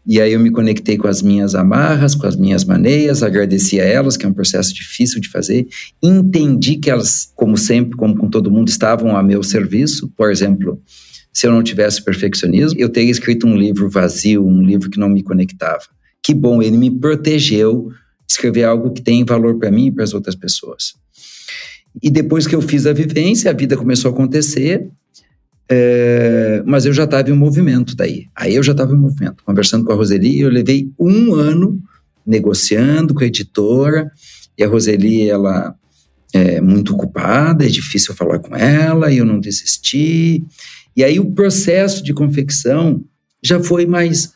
E 0.04 0.20
aí 0.20 0.32
eu 0.32 0.40
me 0.40 0.50
conectei 0.50 0.96
com 0.96 1.06
as 1.06 1.22
minhas 1.22 1.54
amarras, 1.54 2.14
com 2.14 2.26
as 2.26 2.34
minhas 2.34 2.64
maneiras, 2.64 3.22
agradeci 3.22 3.80
a 3.80 3.84
elas, 3.84 4.16
que 4.16 4.26
é 4.26 4.28
um 4.28 4.32
processo 4.32 4.74
difícil 4.74 5.20
de 5.20 5.28
fazer, 5.28 5.66
entendi 6.02 6.76
que 6.76 6.90
elas, 6.90 7.32
como 7.36 7.56
sempre, 7.56 7.96
como 7.96 8.16
com 8.16 8.28
todo 8.28 8.50
mundo, 8.50 8.68
estavam 8.68 9.16
a 9.16 9.22
meu 9.22 9.42
serviço. 9.44 10.08
Por 10.16 10.30
exemplo, 10.30 10.82
se 11.32 11.46
eu 11.46 11.52
não 11.52 11.62
tivesse 11.62 12.04
perfeccionismo, 12.04 12.78
eu 12.80 12.88
teria 12.88 13.10
escrito 13.10 13.46
um 13.46 13.56
livro 13.56 13.88
vazio, 13.88 14.44
um 14.44 14.62
livro 14.62 14.90
que 14.90 14.98
não 14.98 15.08
me 15.08 15.22
conectava. 15.22 15.84
Que 16.22 16.34
bom, 16.34 16.60
ele 16.60 16.76
me 16.76 16.90
protegeu 16.90 17.88
de 18.26 18.32
escrever 18.32 18.64
algo 18.64 18.92
que 18.92 19.02
tem 19.02 19.24
valor 19.24 19.58
para 19.58 19.70
mim 19.70 19.86
e 19.86 19.92
para 19.92 20.04
as 20.04 20.14
outras 20.14 20.34
pessoas. 20.34 20.94
E 22.02 22.10
depois 22.10 22.46
que 22.46 22.54
eu 22.54 22.62
fiz 22.62 22.86
a 22.86 22.92
vivência, 22.92 23.50
a 23.50 23.54
vida 23.54 23.76
começou 23.76 24.10
a 24.10 24.14
acontecer, 24.14 24.88
é, 25.74 26.62
mas 26.66 26.84
eu 26.84 26.92
já 26.92 27.04
estava 27.04 27.30
em 27.30 27.32
movimento 27.32 27.96
daí. 27.96 28.26
Aí 28.36 28.54
eu 28.54 28.62
já 28.62 28.72
estava 28.72 28.92
em 28.92 28.98
movimento. 28.98 29.42
Conversando 29.42 29.86
com 29.86 29.92
a 29.92 29.94
Roseli, 29.94 30.38
eu 30.38 30.50
levei 30.50 30.90
um 30.98 31.34
ano 31.34 31.82
negociando 32.26 33.14
com 33.14 33.24
a 33.24 33.26
editora, 33.26 34.12
e 34.56 34.62
a 34.62 34.68
Roseli, 34.68 35.30
ela 35.30 35.74
é 36.34 36.60
muito 36.60 36.92
ocupada, 36.92 37.64
é 37.64 37.68
difícil 37.68 38.14
falar 38.14 38.38
com 38.38 38.54
ela, 38.54 39.10
e 39.10 39.16
eu 39.16 39.24
não 39.24 39.40
desisti. 39.40 40.44
E 40.94 41.02
aí 41.02 41.18
o 41.18 41.32
processo 41.32 42.04
de 42.04 42.12
confecção 42.12 43.02
já 43.42 43.58
foi 43.58 43.86
mais. 43.86 44.34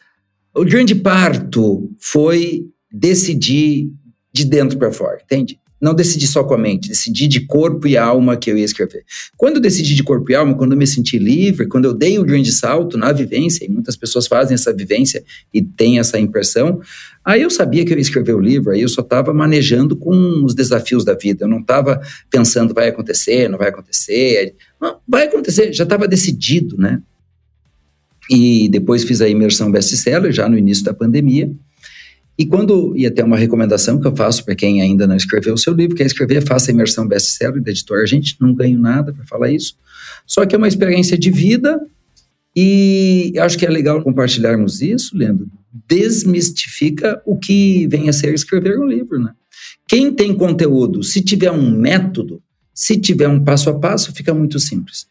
O 0.54 0.64
grande 0.64 0.94
parto 0.94 1.94
foi 1.98 2.66
decidir 2.90 3.90
de 4.32 4.44
dentro 4.46 4.78
para 4.78 4.90
fora, 4.90 5.18
entende? 5.22 5.60
Não 5.80 5.94
decidi 5.94 6.26
só 6.26 6.42
com 6.42 6.54
a 6.54 6.58
mente, 6.58 6.88
decidi 6.88 7.28
de 7.28 7.40
corpo 7.40 7.86
e 7.86 7.96
alma 7.96 8.36
que 8.36 8.50
eu 8.50 8.56
ia 8.56 8.64
escrever. 8.64 9.04
Quando 9.36 9.56
eu 9.56 9.60
decidi 9.60 9.94
de 9.94 10.02
corpo 10.02 10.30
e 10.30 10.34
alma, 10.34 10.54
quando 10.54 10.72
eu 10.72 10.78
me 10.78 10.86
senti 10.86 11.18
livre, 11.18 11.66
quando 11.66 11.84
eu 11.84 11.92
dei 11.92 12.18
o 12.18 12.24
grande 12.24 12.50
salto 12.50 12.96
na 12.96 13.12
vivência, 13.12 13.64
e 13.64 13.68
muitas 13.68 13.96
pessoas 13.96 14.26
fazem 14.26 14.54
essa 14.54 14.72
vivência 14.72 15.22
e 15.52 15.60
têm 15.60 15.98
essa 15.98 16.18
impressão, 16.18 16.80
aí 17.24 17.42
eu 17.42 17.50
sabia 17.50 17.84
que 17.84 17.92
eu 17.92 17.96
ia 17.96 18.02
escrever 18.02 18.34
o 18.34 18.40
livro, 18.40 18.70
aí 18.70 18.80
eu 18.80 18.88
só 18.88 19.02
estava 19.02 19.34
manejando 19.34 19.96
com 19.96 20.44
os 20.44 20.54
desafios 20.54 21.04
da 21.04 21.14
vida, 21.14 21.44
eu 21.44 21.48
não 21.48 21.60
estava 21.60 22.00
pensando 22.30 22.72
vai 22.72 22.88
acontecer, 22.88 23.48
não 23.48 23.58
vai 23.58 23.68
acontecer, 23.68 24.54
não, 24.80 24.98
vai 25.06 25.24
acontecer, 25.24 25.72
já 25.72 25.84
estava 25.84 26.08
decidido, 26.08 26.76
né? 26.78 27.02
E 28.30 28.68
depois 28.68 29.04
fiz 29.04 29.20
a 29.20 29.28
imersão 29.28 29.70
best-seller, 29.70 30.32
já 30.32 30.48
no 30.48 30.58
início 30.58 30.84
da 30.84 30.92
pandemia, 30.92 31.52
e 32.38 32.44
quando, 32.44 32.94
e 32.96 33.06
até 33.06 33.24
uma 33.24 33.36
recomendação 33.36 33.98
que 33.98 34.06
eu 34.06 34.14
faço 34.14 34.44
para 34.44 34.54
quem 34.54 34.82
ainda 34.82 35.06
não 35.06 35.16
escreveu 35.16 35.54
o 35.54 35.58
seu 35.58 35.72
livro, 35.72 35.96
quer 35.96 36.04
escrever, 36.04 36.46
faça 36.46 36.70
a 36.70 36.74
imersão 36.74 37.08
best-seller 37.08 37.62
da 37.62 37.70
editora. 37.70 38.02
A 38.02 38.06
gente 38.06 38.36
não 38.38 38.52
ganha 38.52 38.76
nada 38.76 39.12
para 39.12 39.24
falar 39.24 39.50
isso. 39.50 39.74
Só 40.26 40.44
que 40.44 40.54
é 40.54 40.58
uma 40.58 40.68
experiência 40.68 41.16
de 41.16 41.30
vida 41.30 41.80
e 42.54 43.32
acho 43.38 43.56
que 43.56 43.64
é 43.64 43.70
legal 43.70 44.02
compartilharmos 44.02 44.82
isso, 44.82 45.16
Leandro. 45.16 45.46
Desmistifica 45.88 47.22
o 47.24 47.38
que 47.38 47.86
vem 47.86 48.08
a 48.08 48.12
ser 48.12 48.34
escrever 48.34 48.78
um 48.78 48.86
livro, 48.86 49.18
né? 49.18 49.30
Quem 49.88 50.12
tem 50.12 50.34
conteúdo, 50.34 51.02
se 51.02 51.22
tiver 51.22 51.50
um 51.50 51.70
método, 51.70 52.42
se 52.74 52.98
tiver 52.98 53.28
um 53.28 53.42
passo 53.42 53.70
a 53.70 53.78
passo, 53.78 54.12
fica 54.12 54.34
muito 54.34 54.58
simples. 54.60 55.06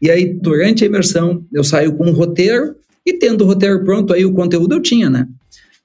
E 0.00 0.10
aí, 0.10 0.32
durante 0.32 0.82
a 0.82 0.86
imersão, 0.86 1.44
eu 1.52 1.62
saio 1.62 1.92
com 1.94 2.06
um 2.06 2.12
roteiro 2.12 2.74
e 3.04 3.14
tendo 3.14 3.44
o 3.44 3.46
roteiro 3.46 3.84
pronto, 3.84 4.14
aí 4.14 4.24
o 4.24 4.32
conteúdo 4.32 4.74
eu 4.74 4.80
tinha, 4.80 5.10
né? 5.10 5.28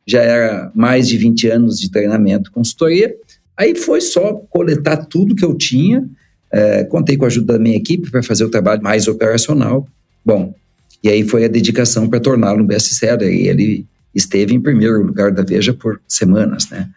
Já 0.05 0.21
era 0.21 0.71
mais 0.75 1.07
de 1.07 1.17
20 1.17 1.47
anos 1.49 1.79
de 1.79 1.89
treinamento, 1.89 2.51
consultoria. 2.51 3.15
Aí 3.57 3.75
foi 3.75 4.01
só 4.01 4.33
coletar 4.49 4.97
tudo 5.05 5.35
que 5.35 5.45
eu 5.45 5.55
tinha, 5.55 6.07
é, 6.51 6.83
contei 6.83 7.17
com 7.17 7.25
a 7.25 7.27
ajuda 7.27 7.53
da 7.53 7.59
minha 7.59 7.75
equipe 7.75 8.11
para 8.11 8.21
fazer 8.21 8.43
o 8.43 8.49
trabalho 8.49 8.81
mais 8.83 9.07
operacional. 9.07 9.87
Bom, 10.23 10.53
e 11.03 11.09
aí 11.09 11.23
foi 11.23 11.45
a 11.45 11.47
dedicação 11.47 12.09
para 12.09 12.19
torná-lo 12.19 12.63
um 12.63 12.65
best-seller. 12.65 13.31
E 13.31 13.47
ele 13.47 13.85
esteve 14.13 14.55
em 14.55 14.61
primeiro 14.61 15.03
lugar 15.03 15.31
da 15.31 15.43
Veja 15.43 15.73
por 15.73 15.99
semanas, 16.07 16.69
né? 16.69 16.89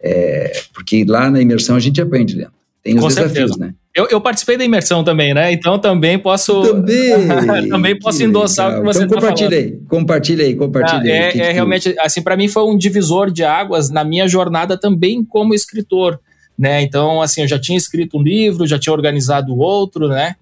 É, 0.00 0.52
porque 0.74 1.04
lá 1.04 1.30
na 1.30 1.40
imersão 1.40 1.76
a 1.76 1.80
gente 1.80 2.00
aprende, 2.00 2.34
Leandro. 2.34 2.54
Tem 2.82 2.94
os 2.94 3.00
com 3.00 3.08
desafios, 3.08 3.34
certeza. 3.34 3.58
né? 3.58 3.74
Eu, 3.94 4.08
eu, 4.10 4.20
participei 4.20 4.56
da 4.56 4.64
imersão 4.64 5.04
também, 5.04 5.32
né? 5.32 5.52
Então 5.52 5.78
também 5.78 6.18
posso. 6.18 6.62
Também! 6.62 7.12
também 7.70 7.96
posso 7.96 8.24
endossar 8.24 8.66
legal. 8.66 8.80
o 8.80 8.84
que 8.84 8.92
você 8.92 9.04
então, 9.04 9.20
compartilha 9.20 9.56
aí, 9.56 9.78
compartilha 9.88 10.44
aí, 10.44 10.56
compartilha 10.56 11.02
ah, 11.02 11.08
É, 11.08 11.38
é 11.38 11.52
realmente, 11.52 11.94
assim, 12.00 12.20
para 12.20 12.36
mim 12.36 12.48
foi 12.48 12.64
um 12.64 12.76
divisor 12.76 13.30
de 13.30 13.44
águas 13.44 13.90
na 13.90 14.02
minha 14.02 14.26
jornada 14.26 14.76
também 14.76 15.24
como 15.24 15.54
escritor, 15.54 16.18
né? 16.58 16.82
Então, 16.82 17.22
assim, 17.22 17.42
eu 17.42 17.48
já 17.48 17.58
tinha 17.58 17.78
escrito 17.78 18.18
um 18.18 18.22
livro, 18.22 18.66
já 18.66 18.80
tinha 18.80 18.92
organizado 18.92 19.56
outro, 19.56 20.08
né? 20.08 20.34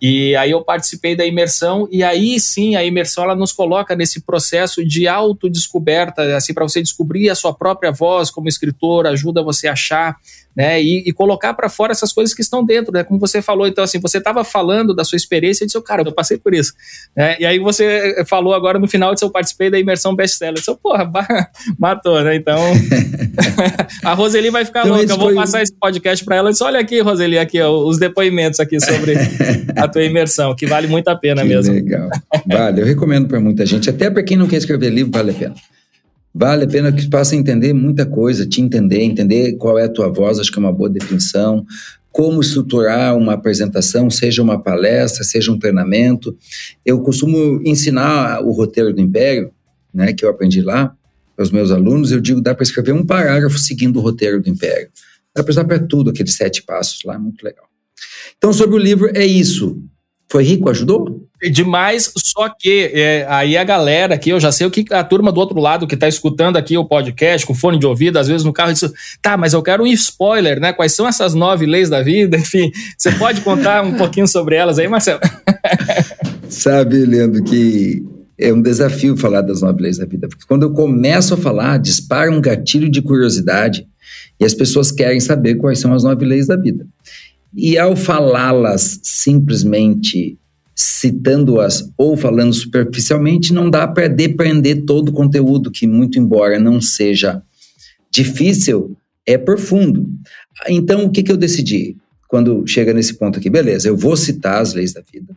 E 0.00 0.36
aí 0.36 0.50
eu 0.50 0.62
participei 0.62 1.16
da 1.16 1.24
imersão 1.24 1.88
e 1.90 2.02
aí 2.02 2.38
sim 2.38 2.76
a 2.76 2.84
imersão 2.84 3.24
ela 3.24 3.34
nos 3.34 3.50
coloca 3.50 3.96
nesse 3.96 4.20
processo 4.20 4.84
de 4.84 5.08
autodescoberta, 5.08 6.36
assim 6.36 6.52
para 6.52 6.68
você 6.68 6.82
descobrir 6.82 7.30
a 7.30 7.34
sua 7.34 7.54
própria 7.54 7.90
voz 7.90 8.30
como 8.30 8.48
escritor, 8.48 9.06
ajuda 9.06 9.42
você 9.42 9.68
a 9.68 9.72
achar 9.72 10.16
né? 10.56 10.82
E, 10.82 11.04
e 11.06 11.12
colocar 11.12 11.52
para 11.52 11.68
fora 11.68 11.92
essas 11.92 12.12
coisas 12.12 12.34
que 12.34 12.40
estão 12.40 12.64
dentro, 12.64 12.92
né? 12.92 13.04
Como 13.04 13.20
você 13.20 13.42
falou, 13.42 13.66
então 13.66 13.84
assim, 13.84 14.00
você 14.00 14.16
estava 14.16 14.42
falando 14.42 14.94
da 14.94 15.04
sua 15.04 15.16
experiência 15.16 15.64
e 15.64 15.66
disse, 15.66 15.80
cara, 15.82 16.02
eu 16.02 16.12
passei 16.12 16.38
por 16.38 16.54
isso, 16.54 16.72
né? 17.14 17.36
E 17.38 17.44
aí 17.44 17.58
você 17.58 18.24
falou 18.26 18.54
agora 18.54 18.78
no 18.78 18.88
final, 18.88 19.12
disse, 19.12 19.24
eu 19.24 19.30
participei 19.30 19.70
da 19.70 19.78
imersão 19.78 20.16
best-seller. 20.16 20.54
Eu 20.54 20.60
disse, 20.60 20.82
porra, 20.82 21.10
matou, 21.78 22.22
né? 22.22 22.34
Então, 22.34 22.58
a 24.02 24.14
Roseli 24.14 24.48
vai 24.48 24.64
ficar 24.64 24.80
então, 24.80 24.96
louca, 24.96 25.12
eu 25.12 25.18
vou 25.18 25.26
foi... 25.26 25.34
passar 25.34 25.62
esse 25.62 25.74
podcast 25.74 26.24
para 26.24 26.36
ela 26.36 26.48
e 26.48 26.52
disse, 26.52 26.64
olha 26.64 26.80
aqui, 26.80 27.00
Roseli, 27.00 27.38
aqui 27.38 27.60
ó, 27.60 27.70
os 27.84 27.98
depoimentos 27.98 28.58
aqui 28.58 28.80
sobre 28.80 29.14
a 29.76 29.86
tua 29.86 30.04
imersão, 30.04 30.54
que 30.54 30.66
vale 30.66 30.86
muito 30.86 31.08
a 31.08 31.16
pena 31.16 31.42
que 31.42 31.48
mesmo. 31.48 31.74
Legal, 31.74 32.08
vale, 32.46 32.80
eu 32.80 32.86
recomendo 32.86 33.28
para 33.28 33.38
muita 33.40 33.66
gente, 33.66 33.90
até 33.90 34.08
para 34.08 34.22
quem 34.22 34.38
não 34.38 34.46
quer 34.46 34.56
escrever 34.56 34.88
livro, 34.88 35.12
vale 35.12 35.32
a 35.32 35.34
pena. 35.34 35.54
Vale 36.38 36.64
a 36.64 36.68
pena 36.68 36.92
que 36.92 37.08
possa 37.08 37.34
entender 37.34 37.72
muita 37.72 38.04
coisa, 38.04 38.46
te 38.46 38.60
entender, 38.60 39.02
entender 39.02 39.54
qual 39.54 39.78
é 39.78 39.84
a 39.84 39.88
tua 39.88 40.10
voz, 40.10 40.38
acho 40.38 40.52
que 40.52 40.58
é 40.58 40.60
uma 40.60 40.72
boa 40.72 40.90
definição, 40.90 41.64
como 42.12 42.42
estruturar 42.42 43.16
uma 43.16 43.32
apresentação, 43.32 44.10
seja 44.10 44.42
uma 44.42 44.62
palestra, 44.62 45.24
seja 45.24 45.50
um 45.50 45.58
treinamento. 45.58 46.36
Eu 46.84 47.00
costumo 47.00 47.62
ensinar 47.64 48.42
o 48.42 48.52
roteiro 48.52 48.92
do 48.92 49.00
Império, 49.00 49.50
né, 49.94 50.12
que 50.12 50.26
eu 50.26 50.28
aprendi 50.28 50.60
lá, 50.60 50.94
para 51.34 51.42
os 51.42 51.50
meus 51.50 51.70
alunos, 51.70 52.12
eu 52.12 52.20
digo, 52.20 52.42
dá 52.42 52.54
para 52.54 52.64
escrever 52.64 52.92
um 52.92 53.04
parágrafo 53.04 53.58
seguindo 53.58 53.96
o 53.98 54.02
roteiro 54.02 54.42
do 54.42 54.50
Império. 54.50 54.90
Dá 55.34 55.42
para 55.42 55.50
usar 55.50 55.64
para 55.64 55.78
tudo, 55.78 56.10
aqueles 56.10 56.34
sete 56.34 56.62
passos 56.62 57.00
lá, 57.02 57.18
muito 57.18 57.42
legal. 57.42 57.64
Então, 58.36 58.52
sobre 58.52 58.76
o 58.76 58.78
livro, 58.78 59.10
é 59.14 59.24
isso. 59.24 59.82
Foi 60.28 60.42
rico? 60.42 60.68
Ajudou? 60.68 61.26
Demais, 61.52 62.10
só 62.16 62.48
que 62.48 62.90
é, 62.94 63.26
aí 63.28 63.58
a 63.58 63.62
galera 63.62 64.14
aqui, 64.14 64.30
eu 64.30 64.40
já 64.40 64.50
sei 64.50 64.66
o 64.66 64.70
que 64.70 64.86
a 64.92 65.04
turma 65.04 65.30
do 65.30 65.38
outro 65.38 65.60
lado 65.60 65.86
que 65.86 65.94
está 65.94 66.08
escutando 66.08 66.56
aqui 66.56 66.78
o 66.78 66.84
podcast 66.84 67.46
com 67.46 67.54
fone 67.54 67.78
de 67.78 67.86
ouvido, 67.86 68.18
às 68.18 68.26
vezes 68.26 68.42
no 68.42 68.54
carro, 68.54 68.72
diz, 68.72 68.90
tá, 69.20 69.36
mas 69.36 69.52
eu 69.52 69.62
quero 69.62 69.82
um 69.82 69.86
spoiler, 69.86 70.58
né? 70.58 70.72
Quais 70.72 70.92
são 70.92 71.06
essas 71.06 71.34
nove 71.34 71.66
leis 71.66 71.90
da 71.90 72.02
vida? 72.02 72.38
Enfim, 72.40 72.72
você 72.96 73.12
pode 73.12 73.42
contar 73.42 73.84
um 73.84 73.94
pouquinho 73.94 74.26
sobre 74.26 74.56
elas 74.56 74.78
aí, 74.78 74.88
Marcelo? 74.88 75.20
Sabe, 76.48 77.04
Leandro, 77.04 77.44
que 77.44 78.02
é 78.38 78.50
um 78.52 78.62
desafio 78.62 79.16
falar 79.16 79.42
das 79.42 79.60
nove 79.60 79.82
leis 79.82 79.98
da 79.98 80.06
vida, 80.06 80.28
porque 80.28 80.44
quando 80.48 80.62
eu 80.62 80.72
começo 80.72 81.34
a 81.34 81.36
falar, 81.36 81.78
dispara 81.78 82.30
um 82.30 82.40
gatilho 82.40 82.90
de 82.90 83.02
curiosidade 83.02 83.86
e 84.40 84.44
as 84.44 84.54
pessoas 84.54 84.90
querem 84.90 85.20
saber 85.20 85.56
quais 85.56 85.78
são 85.78 85.92
as 85.92 86.02
nove 86.02 86.24
leis 86.24 86.46
da 86.46 86.56
vida. 86.56 86.86
E 87.54 87.78
ao 87.78 87.96
falá-las 87.96 89.00
simplesmente 89.02 90.38
citando-as 90.76 91.90
ou 91.96 92.18
falando 92.18 92.52
superficialmente, 92.52 93.52
não 93.52 93.70
dá 93.70 93.88
para 93.88 94.08
depreender 94.08 94.84
todo 94.84 95.08
o 95.08 95.12
conteúdo, 95.12 95.70
que, 95.70 95.86
muito 95.86 96.18
embora 96.18 96.58
não 96.58 96.82
seja 96.82 97.42
difícil, 98.10 98.94
é 99.24 99.38
profundo. 99.38 100.06
Então, 100.68 101.06
o 101.06 101.10
que, 101.10 101.22
que 101.22 101.32
eu 101.32 101.36
decidi? 101.36 101.96
Quando 102.28 102.66
chega 102.66 102.92
nesse 102.92 103.14
ponto 103.14 103.38
aqui, 103.38 103.48
beleza, 103.48 103.88
eu 103.88 103.96
vou 103.96 104.16
citar 104.16 104.60
as 104.60 104.74
leis 104.74 104.92
da 104.92 105.00
vida, 105.00 105.34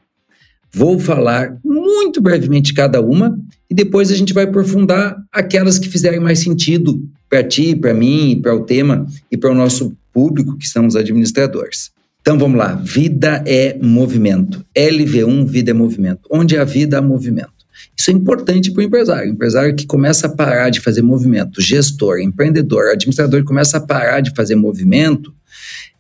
vou 0.74 1.00
falar 1.00 1.58
muito 1.64 2.22
brevemente 2.22 2.74
cada 2.74 3.00
uma 3.00 3.40
e 3.70 3.74
depois 3.74 4.12
a 4.12 4.16
gente 4.16 4.34
vai 4.34 4.44
aprofundar 4.44 5.16
aquelas 5.32 5.80
que 5.80 5.88
fizerem 5.88 6.20
mais 6.20 6.40
sentido 6.40 7.02
para 7.30 7.44
ti, 7.44 7.76
para 7.76 7.94
mim, 7.94 8.40
para 8.42 8.56
o 8.56 8.66
tema 8.66 9.06
e 9.32 9.38
para 9.38 9.52
o 9.52 9.56
nosso 9.56 9.96
público, 10.12 10.58
que 10.58 10.68
são 10.68 10.86
os 10.86 10.96
administradores. 10.96 11.92
Então 12.30 12.38
vamos 12.38 12.60
lá, 12.60 12.76
vida 12.76 13.44
é 13.48 13.76
movimento. 13.82 14.64
LV1, 14.78 15.48
vida 15.48 15.72
é 15.72 15.74
movimento. 15.74 16.30
Onde 16.30 16.60
há 16.60 16.64
vida, 16.64 17.00
há 17.00 17.02
movimento. 17.02 17.50
Isso 17.98 18.12
é 18.12 18.14
importante 18.14 18.70
para 18.70 18.82
o 18.82 18.84
empresário. 18.84 19.32
O 19.32 19.34
empresário 19.34 19.76
que 19.76 19.88
começa 19.88 20.28
a 20.28 20.30
parar 20.30 20.70
de 20.70 20.80
fazer 20.80 21.02
movimento, 21.02 21.60
gestor, 21.60 22.20
empreendedor, 22.20 22.92
administrador 22.92 23.44
começa 23.44 23.78
a 23.78 23.82
parar 23.82 24.20
de 24.20 24.32
fazer 24.36 24.54
movimento, 24.54 25.34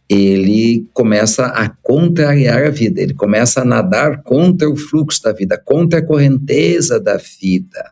ele 0.07 0.87
começa 0.93 1.47
a 1.47 1.67
contrariar 1.67 2.63
a 2.63 2.69
vida, 2.69 3.01
ele 3.01 3.15
começa 3.15 3.61
a 3.61 3.65
nadar 3.65 4.21
contra 4.21 4.69
o 4.69 4.77
fluxo 4.77 5.23
da 5.23 5.31
vida, 5.31 5.57
contra 5.57 5.97
a 5.97 6.05
correnteza 6.05 6.99
da 6.99 7.17
vida. 7.17 7.91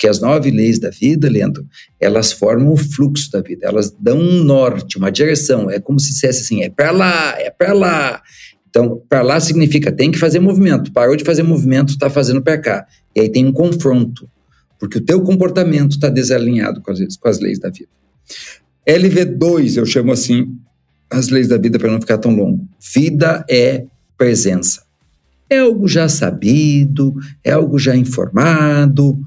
Porque 0.00 0.08
as 0.08 0.18
nove 0.18 0.50
leis 0.50 0.78
da 0.78 0.88
vida, 0.88 1.28
Leandro, 1.28 1.62
elas 2.00 2.32
formam 2.32 2.72
o 2.72 2.76
fluxo 2.78 3.30
da 3.30 3.42
vida, 3.42 3.66
elas 3.66 3.94
dão 4.00 4.18
um 4.18 4.42
norte, 4.42 4.96
uma 4.96 5.12
direção. 5.12 5.70
É 5.70 5.78
como 5.78 6.00
se 6.00 6.12
dissesse 6.12 6.40
assim: 6.40 6.62
é 6.62 6.70
para 6.70 6.90
lá, 6.90 7.38
é 7.38 7.50
para 7.50 7.74
lá. 7.74 8.22
Então, 8.70 9.02
para 9.10 9.20
lá 9.20 9.38
significa 9.38 9.92
tem 9.92 10.10
que 10.10 10.18
fazer 10.18 10.40
movimento. 10.40 10.90
Parou 10.90 11.14
de 11.16 11.22
fazer 11.22 11.42
movimento, 11.42 11.90
está 11.90 12.08
fazendo 12.08 12.40
para 12.40 12.56
cá. 12.56 12.86
E 13.14 13.20
aí 13.20 13.28
tem 13.28 13.44
um 13.44 13.52
confronto, 13.52 14.26
porque 14.78 14.96
o 14.96 15.02
teu 15.02 15.20
comportamento 15.20 15.90
está 15.90 16.08
desalinhado 16.08 16.80
com 16.80 16.90
as, 16.90 17.16
com 17.18 17.28
as 17.28 17.38
leis 17.38 17.58
da 17.58 17.68
vida. 17.68 17.90
LV2, 18.88 19.76
eu 19.76 19.84
chamo 19.84 20.12
assim 20.12 20.46
as 21.10 21.28
leis 21.28 21.46
da 21.46 21.58
vida 21.58 21.78
para 21.78 21.92
não 21.92 22.00
ficar 22.00 22.16
tão 22.16 22.34
longo. 22.34 22.66
Vida 22.94 23.44
é 23.50 23.84
presença. 24.16 24.80
É 25.50 25.58
algo 25.58 25.88
já 25.88 26.08
sabido, 26.08 27.12
é 27.42 27.50
algo 27.50 27.76
já 27.76 27.96
informado, 27.96 29.18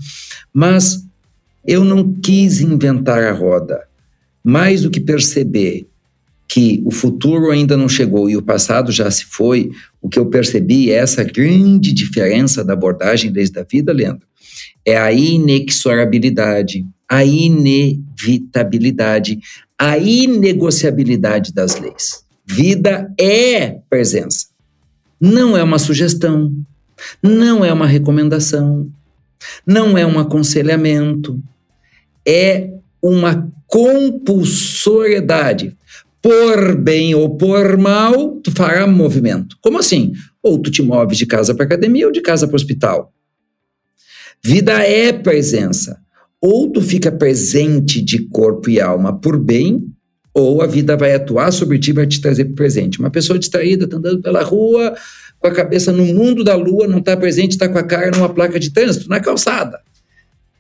mas 0.54 1.06
eu 1.68 1.84
não 1.84 2.14
quis 2.14 2.62
inventar 2.62 3.22
a 3.24 3.34
roda. 3.34 3.84
Mais 4.42 4.84
do 4.84 4.90
que 4.90 5.02
perceber 5.02 5.86
que 6.48 6.82
o 6.86 6.92
futuro 6.92 7.52
ainda 7.52 7.76
não 7.76 7.90
chegou 7.90 8.30
e 8.30 8.38
o 8.38 8.42
passado 8.42 8.92
já 8.92 9.10
se 9.10 9.26
foi, 9.26 9.72
o 10.02 10.08
que 10.08 10.20
eu 10.20 10.28
percebi 10.28 10.92
é 10.92 10.96
essa 10.96 11.24
grande 11.24 11.92
diferença 11.92 12.64
da 12.64 12.74
abordagem 12.74 13.32
desde 13.32 13.60
a 13.60 13.64
vida, 13.64 13.92
Leandro. 13.92 14.28
É 14.86 14.98
a 14.98 15.12
inexorabilidade, 15.12 16.86
a 17.10 17.26
inevitabilidade, 17.26 19.40
a 19.78 19.98
inegociabilidade 19.98 21.54
das 21.54 21.78
leis. 21.80 22.24
Vida 22.46 23.12
é 23.20 23.80
presença. 23.90 24.53
Não 25.26 25.56
é 25.56 25.64
uma 25.64 25.80
sugestão, 25.80 26.54
não 27.24 27.64
é 27.64 27.72
uma 27.72 27.88
recomendação, 27.88 28.92
não 29.66 29.98
é 29.98 30.06
um 30.06 30.20
aconselhamento, 30.20 31.42
é 32.28 32.74
uma 33.02 33.50
compulsoriedade. 33.66 35.78
Por 36.22 36.76
bem 36.76 37.16
ou 37.16 37.38
por 37.38 37.78
mal, 37.78 38.32
tu 38.42 38.52
fará 38.52 38.86
movimento. 38.86 39.58
Como 39.62 39.80
assim? 39.80 40.12
Ou 40.42 40.62
tu 40.62 40.70
te 40.70 40.82
moves 40.82 41.18
de 41.18 41.26
casa 41.26 41.56
para 41.56 41.68
academia 41.68 42.06
ou 42.06 42.12
de 42.12 42.20
casa 42.20 42.46
para 42.46 42.58
hospital. 42.58 43.14
Vida 44.44 44.74
é 44.84 45.14
presença. 45.14 46.02
Ou 46.42 46.70
tu 46.70 46.82
fica 46.82 47.10
presente 47.10 48.02
de 48.02 48.28
corpo 48.28 48.70
e 48.70 48.82
alma 48.82 49.18
por 49.18 49.40
bem, 49.40 49.90
ou 50.34 50.62
a 50.62 50.68
vida 50.68 50.98
vai 50.98 51.14
atuar 51.14 51.52
sobre 51.52 51.78
ti 51.78 51.92
e 51.92 51.94
vai 51.94 52.08
te 52.08 52.20
trazer 52.20 52.46
para 52.46 52.56
presente. 52.56 53.00
Uma 53.00 53.12
pessoa 53.12 53.38
distraída, 53.38 53.88
tá 53.88 53.98
andando 53.98 54.22
pela 54.22 54.42
rua, 54.42 54.96
com 55.40 55.48
a 55.48 55.52
cabeça 55.52 55.92
no 55.92 56.06
mundo 56.06 56.44
da 56.44 56.56
lua, 56.56 56.88
não 56.88 57.00
está 57.00 57.16
presente, 57.16 57.52
está 57.52 57.70
com 57.70 57.78
a 57.78 57.84
cara 57.84 58.12
numa 58.12 58.30
placa 58.30 58.60
de 58.60 58.72
trânsito, 58.72 59.10
na 59.10 59.20
calçada. 59.20 59.80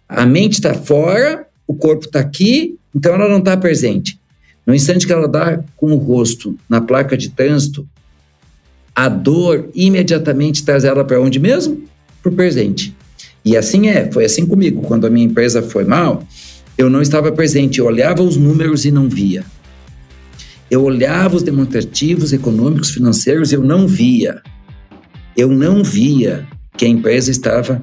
A 0.07 0.25
mente 0.25 0.53
está 0.53 0.73
fora, 0.73 1.47
o 1.65 1.73
corpo 1.73 2.05
está 2.05 2.19
aqui, 2.19 2.77
então 2.93 3.15
ela 3.15 3.27
não 3.27 3.39
está 3.39 3.57
presente. 3.57 4.19
No 4.65 4.75
instante 4.75 5.07
que 5.07 5.13
ela 5.13 5.27
dá 5.27 5.59
com 5.75 5.91
o 5.91 5.97
rosto 5.97 6.55
na 6.69 6.79
placa 6.79 7.17
de 7.17 7.29
trânsito, 7.29 7.87
a 8.95 9.09
dor 9.09 9.69
imediatamente 9.73 10.63
traz 10.63 10.83
ela 10.83 11.03
para 11.03 11.19
onde 11.19 11.39
mesmo? 11.39 11.83
Para 12.21 12.31
o 12.31 12.35
presente. 12.35 12.95
E 13.43 13.57
assim 13.57 13.87
é, 13.87 14.09
foi 14.11 14.25
assim 14.25 14.45
comigo. 14.45 14.83
Quando 14.83 15.07
a 15.07 15.09
minha 15.09 15.25
empresa 15.25 15.61
foi 15.61 15.83
mal, 15.83 16.25
eu 16.77 16.89
não 16.89 17.01
estava 17.01 17.31
presente, 17.31 17.79
eu 17.79 17.85
olhava 17.85 18.21
os 18.21 18.37
números 18.37 18.85
e 18.85 18.91
não 18.91 19.09
via. 19.09 19.43
Eu 20.69 20.83
olhava 20.83 21.35
os 21.35 21.43
demonstrativos 21.43 22.33
econômicos, 22.33 22.91
financeiros, 22.91 23.51
e 23.51 23.55
eu 23.55 23.63
não 23.63 23.87
via. 23.87 24.41
Eu 25.35 25.49
não 25.49 25.83
via 25.83 26.47
que 26.77 26.85
a 26.85 26.87
empresa 26.87 27.31
estava 27.31 27.81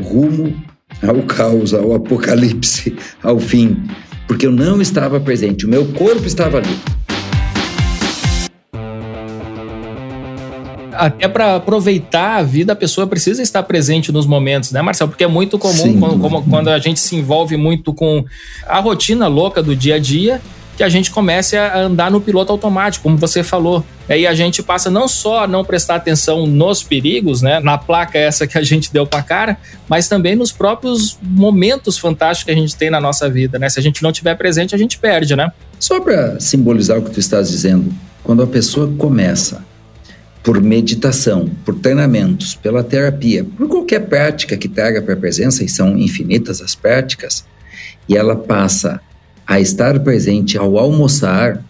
rumo 0.00 0.54
ao 1.02 1.22
caos, 1.22 1.74
ao 1.74 1.94
apocalipse, 1.94 2.96
ao 3.22 3.38
fim, 3.38 3.76
porque 4.26 4.46
eu 4.46 4.52
não 4.52 4.80
estava 4.80 5.20
presente, 5.20 5.66
o 5.66 5.68
meu 5.68 5.86
corpo 5.92 6.26
estava 6.26 6.58
ali. 6.58 6.78
até 10.98 11.28
para 11.28 11.54
aproveitar 11.54 12.38
a 12.38 12.42
vida, 12.42 12.72
a 12.72 12.76
pessoa 12.76 13.06
precisa 13.06 13.40
estar 13.40 13.62
presente 13.62 14.10
nos 14.10 14.26
momentos, 14.26 14.72
né, 14.72 14.82
Marcelo? 14.82 15.10
Porque 15.10 15.22
é 15.22 15.28
muito 15.28 15.56
comum 15.56 15.98
quando, 16.00 16.42
quando, 16.50 16.68
a 16.68 16.78
gente 16.80 16.98
se 16.98 17.14
envolve 17.14 17.56
muito 17.56 17.94
com 17.94 18.24
a 18.66 18.80
rotina 18.80 19.28
louca 19.28 19.62
do 19.62 19.76
dia 19.76 19.94
a 19.94 19.98
dia, 20.00 20.40
que 20.78 20.84
a 20.84 20.88
gente 20.88 21.10
comece 21.10 21.56
a 21.56 21.76
andar 21.76 22.08
no 22.08 22.20
piloto 22.20 22.52
automático, 22.52 23.02
como 23.02 23.16
você 23.16 23.42
falou. 23.42 23.84
Aí 24.08 24.28
a 24.28 24.32
gente 24.32 24.62
passa 24.62 24.88
não 24.88 25.08
só 25.08 25.42
a 25.42 25.46
não 25.48 25.64
prestar 25.64 25.96
atenção 25.96 26.46
nos 26.46 26.84
perigos, 26.84 27.42
né, 27.42 27.58
na 27.58 27.76
placa 27.76 28.16
essa 28.16 28.46
que 28.46 28.56
a 28.56 28.62
gente 28.62 28.92
deu 28.92 29.04
para 29.04 29.20
cara, 29.20 29.58
mas 29.88 30.08
também 30.08 30.36
nos 30.36 30.52
próprios 30.52 31.18
momentos 31.20 31.98
fantásticos 31.98 32.44
que 32.44 32.52
a 32.52 32.54
gente 32.54 32.76
tem 32.76 32.90
na 32.90 33.00
nossa 33.00 33.28
vida, 33.28 33.58
né? 33.58 33.68
Se 33.68 33.80
a 33.80 33.82
gente 33.82 34.04
não 34.04 34.12
tiver 34.12 34.36
presente, 34.36 34.72
a 34.72 34.78
gente 34.78 35.00
perde, 35.00 35.34
né? 35.34 35.50
Só 35.80 35.98
para 35.98 36.38
simbolizar 36.38 36.96
o 36.96 37.02
que 37.02 37.10
tu 37.10 37.18
estás 37.18 37.50
dizendo, 37.50 37.92
quando 38.22 38.40
a 38.40 38.46
pessoa 38.46 38.88
começa 38.96 39.64
por 40.44 40.60
meditação, 40.60 41.50
por 41.64 41.74
treinamentos, 41.74 42.54
pela 42.54 42.84
terapia, 42.84 43.44
por 43.44 43.66
qualquer 43.66 44.06
prática 44.06 44.56
que 44.56 44.68
traga 44.68 45.02
para 45.02 45.14
a 45.14 45.16
presença, 45.16 45.64
e 45.64 45.68
são 45.68 45.98
infinitas 45.98 46.62
as 46.62 46.76
práticas, 46.76 47.44
e 48.08 48.16
ela 48.16 48.36
passa 48.36 49.00
a 49.48 49.58
estar 49.58 49.98
presente 50.00 50.58
ao 50.58 50.76
almoçar, 50.76 51.64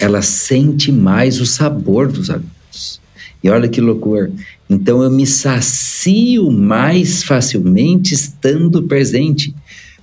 ela 0.00 0.20
sente 0.20 0.90
mais 0.90 1.40
o 1.40 1.46
sabor 1.46 2.10
dos 2.10 2.28
alimentos. 2.28 3.00
E 3.40 3.48
olha 3.48 3.68
que 3.68 3.80
loucura. 3.80 4.32
Então 4.68 5.00
eu 5.00 5.08
me 5.08 5.24
sacio 5.24 6.50
mais 6.50 7.22
facilmente 7.22 8.14
estando 8.14 8.82
presente, 8.82 9.54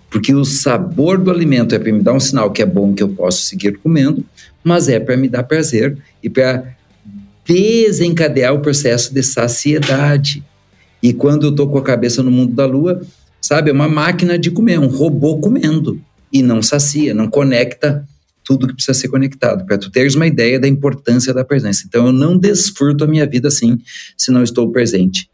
porque 0.09 0.33
o 0.33 0.45
sabor 0.45 1.17
do 1.17 1.29
alimento 1.29 1.75
é 1.75 1.79
para 1.79 1.91
me 1.91 2.01
dar 2.01 2.13
um 2.13 2.19
sinal 2.19 2.49
que 2.49 2.61
é 2.61 2.65
bom 2.65 2.93
que 2.93 3.03
eu 3.03 3.09
posso 3.09 3.41
seguir 3.41 3.77
comendo, 3.79 4.23
mas 4.63 4.87
é 4.87 4.97
para 4.97 5.17
me 5.17 5.27
dar 5.27 5.43
prazer 5.43 5.97
e 6.23 6.29
para 6.29 6.63
desencadear 7.45 8.53
o 8.53 8.61
processo 8.61 9.13
de 9.13 9.21
saciedade. 9.21 10.41
E 11.03 11.11
quando 11.11 11.47
eu 11.47 11.49
estou 11.49 11.67
com 11.67 11.77
a 11.77 11.83
cabeça 11.83 12.23
no 12.23 12.31
mundo 12.31 12.53
da 12.53 12.65
lua, 12.65 13.01
sabe, 13.41 13.69
é 13.69 13.73
uma 13.73 13.89
máquina 13.89 14.39
de 14.39 14.49
comer, 14.49 14.79
um 14.79 14.87
robô 14.87 15.39
comendo 15.39 15.99
e 16.31 16.41
não 16.41 16.61
sacia, 16.61 17.13
não 17.13 17.27
conecta 17.27 18.05
tudo 18.43 18.67
que 18.67 18.73
precisa 18.73 18.93
ser 18.93 19.07
conectado, 19.07 19.65
para 19.65 19.77
tu 19.77 19.89
teres 19.91 20.15
uma 20.15 20.27
ideia 20.27 20.59
da 20.59 20.67
importância 20.67 21.33
da 21.33 21.45
presença. 21.45 21.83
Então 21.87 22.07
eu 22.07 22.11
não 22.13 22.37
desfruto 22.37 23.03
a 23.03 23.07
minha 23.07 23.25
vida 23.25 23.47
assim 23.47 23.77
se 24.17 24.31
não 24.31 24.43
estou 24.43 24.71
presente. 24.71 25.29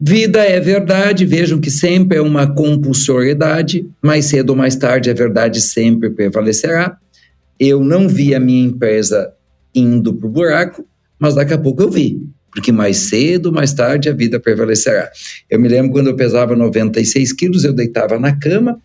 Vida 0.00 0.42
é 0.42 0.58
verdade, 0.58 1.24
vejam 1.24 1.60
que 1.60 1.70
sempre 1.70 2.18
é 2.18 2.20
uma 2.20 2.46
compulsoriedade, 2.46 3.88
mais 4.02 4.26
cedo 4.26 4.50
ou 4.50 4.56
mais 4.56 4.74
tarde 4.74 5.10
a 5.10 5.14
verdade 5.14 5.60
sempre 5.60 6.10
prevalecerá. 6.10 6.96
Eu 7.58 7.84
não 7.84 8.08
vi 8.08 8.34
a 8.34 8.40
minha 8.40 8.66
empresa 8.66 9.32
indo 9.74 10.12
para 10.14 10.26
o 10.26 10.30
buraco, 10.30 10.84
mas 11.18 11.36
daqui 11.36 11.54
a 11.54 11.58
pouco 11.58 11.82
eu 11.82 11.90
vi, 11.90 12.20
porque 12.50 12.72
mais 12.72 12.96
cedo, 12.96 13.52
mais 13.52 13.72
tarde 13.72 14.08
a 14.08 14.12
vida 14.12 14.40
prevalecerá. 14.40 15.08
Eu 15.48 15.60
me 15.60 15.68
lembro 15.68 15.92
quando 15.92 16.08
eu 16.08 16.16
pesava 16.16 16.56
96 16.56 17.32
quilos, 17.32 17.62
eu 17.62 17.72
deitava 17.72 18.18
na 18.18 18.34
cama, 18.34 18.80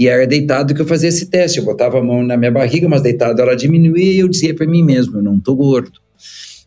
e 0.00 0.08
era 0.08 0.26
deitado 0.26 0.74
que 0.74 0.80
eu 0.80 0.86
fazia 0.86 1.10
esse 1.10 1.26
teste. 1.26 1.58
Eu 1.58 1.64
botava 1.66 1.98
a 1.98 2.02
mão 2.02 2.22
na 2.22 2.34
minha 2.34 2.50
barriga, 2.50 2.88
mas 2.88 3.02
deitado 3.02 3.38
ela 3.42 3.54
diminuía 3.54 4.12
e 4.14 4.18
eu 4.20 4.28
dizia 4.28 4.54
para 4.54 4.66
mim 4.66 4.82
mesmo: 4.82 5.18
eu 5.18 5.22
não 5.22 5.36
estou 5.36 5.54
gordo. 5.54 6.00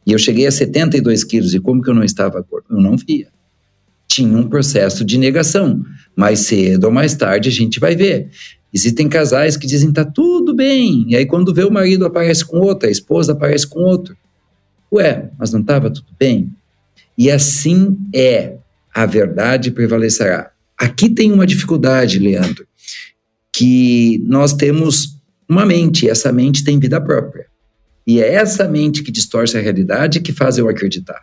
E 0.06 0.12
eu 0.12 0.20
cheguei 0.20 0.46
a 0.46 0.52
72 0.52 1.24
quilos. 1.24 1.56
E 1.56 1.60
como 1.60 1.82
que 1.82 1.90
eu 1.90 1.96
não 1.96 2.04
estava 2.04 2.40
gordo? 2.42 2.68
Eu 2.70 2.80
não 2.80 2.96
via. 2.96 3.30
Tinha 4.08 4.38
um 4.38 4.48
processo 4.48 5.04
de 5.04 5.18
negação. 5.18 5.84
Mais 6.16 6.42
cedo 6.42 6.84
ou 6.84 6.92
mais 6.92 7.16
tarde 7.16 7.50
a 7.50 7.52
gente 7.52 7.80
vai 7.80 7.96
ver. 7.96 8.30
Existem 8.72 9.10
casais 9.10 9.58
que 9.58 9.66
dizem 9.66 9.92
tá 9.92 10.06
tudo 10.06 10.54
bem. 10.54 11.04
E 11.08 11.16
aí 11.16 11.26
quando 11.26 11.56
vê 11.56 11.64
o 11.64 11.72
marido 11.72 12.06
aparece 12.06 12.46
com 12.46 12.60
outra, 12.60 12.88
a 12.88 12.92
esposa 12.92 13.32
aparece 13.32 13.66
com 13.66 13.80
outro. 13.80 14.16
Ué, 14.94 15.32
mas 15.40 15.52
não 15.52 15.62
estava 15.62 15.90
tudo 15.90 16.10
bem? 16.20 16.52
E 17.18 17.32
assim 17.32 17.98
é. 18.14 18.58
A 18.94 19.08
verdade 19.08 19.72
prevalecerá. 19.72 20.52
Aqui 20.78 21.10
tem 21.10 21.32
uma 21.32 21.48
dificuldade, 21.48 22.20
Leandro 22.20 22.68
que 23.54 24.20
nós 24.26 24.54
temos 24.54 25.20
uma 25.48 25.66
mente, 25.66 26.06
e 26.06 26.10
essa 26.10 26.32
mente 26.32 26.64
tem 26.64 26.80
vida 26.80 27.00
própria. 27.00 27.46
E 28.06 28.20
é 28.20 28.34
essa 28.34 28.68
mente 28.68 29.04
que 29.04 29.12
distorce 29.12 29.56
a 29.56 29.62
realidade 29.62 30.20
que 30.20 30.34
faz 30.34 30.58
eu 30.58 30.68
acreditar. 30.68 31.22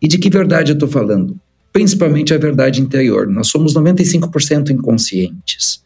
E 0.00 0.06
de 0.06 0.18
que 0.18 0.30
verdade 0.30 0.72
eu 0.72 0.74
estou 0.74 0.88
falando? 0.88 1.40
Principalmente 1.72 2.34
a 2.34 2.38
verdade 2.38 2.80
interior. 2.80 3.26
Nós 3.26 3.48
somos 3.48 3.74
95% 3.74 4.70
inconscientes. 4.70 5.82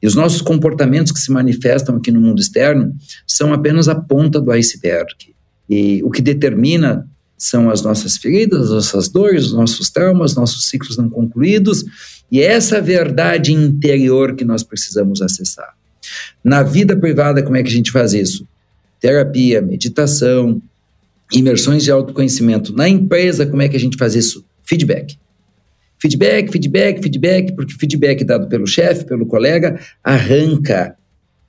E 0.00 0.06
os 0.06 0.14
nossos 0.14 0.42
comportamentos 0.42 1.12
que 1.12 1.20
se 1.20 1.30
manifestam 1.30 1.96
aqui 1.96 2.10
no 2.10 2.20
mundo 2.20 2.40
externo 2.40 2.94
são 3.26 3.52
apenas 3.52 3.88
a 3.88 3.94
ponta 3.94 4.40
do 4.40 4.50
iceberg. 4.50 5.14
E 5.68 6.02
o 6.02 6.10
que 6.10 6.20
determina 6.20 7.08
são 7.38 7.70
as 7.70 7.82
nossas 7.82 8.16
feridas, 8.16 8.62
as 8.62 8.70
nossas 8.70 9.08
dores, 9.08 9.46
os 9.46 9.52
nossos 9.52 9.90
traumas, 9.90 10.34
nossos 10.34 10.68
ciclos 10.68 10.96
não 10.96 11.08
concluídos 11.08 11.84
e 12.32 12.40
é 12.40 12.46
essa 12.46 12.80
verdade 12.80 13.52
interior 13.52 14.34
que 14.34 14.42
nós 14.42 14.62
precisamos 14.62 15.20
acessar. 15.20 15.74
Na 16.42 16.62
vida 16.62 16.96
privada, 16.96 17.42
como 17.42 17.58
é 17.58 17.62
que 17.62 17.68
a 17.68 17.72
gente 17.72 17.92
faz 17.92 18.14
isso? 18.14 18.48
Terapia, 18.98 19.60
meditação, 19.60 20.60
imersões 21.30 21.84
de 21.84 21.90
autoconhecimento. 21.90 22.74
Na 22.74 22.88
empresa, 22.88 23.44
como 23.44 23.60
é 23.60 23.68
que 23.68 23.76
a 23.76 23.80
gente 23.80 23.98
faz 23.98 24.14
isso? 24.14 24.42
Feedback. 24.64 25.18
Feedback, 25.98 26.50
feedback, 26.50 27.02
feedback, 27.02 27.52
porque 27.52 27.74
feedback 27.74 28.24
dado 28.24 28.48
pelo 28.48 28.66
chefe, 28.66 29.04
pelo 29.04 29.26
colega, 29.26 29.78
arranca 30.02 30.96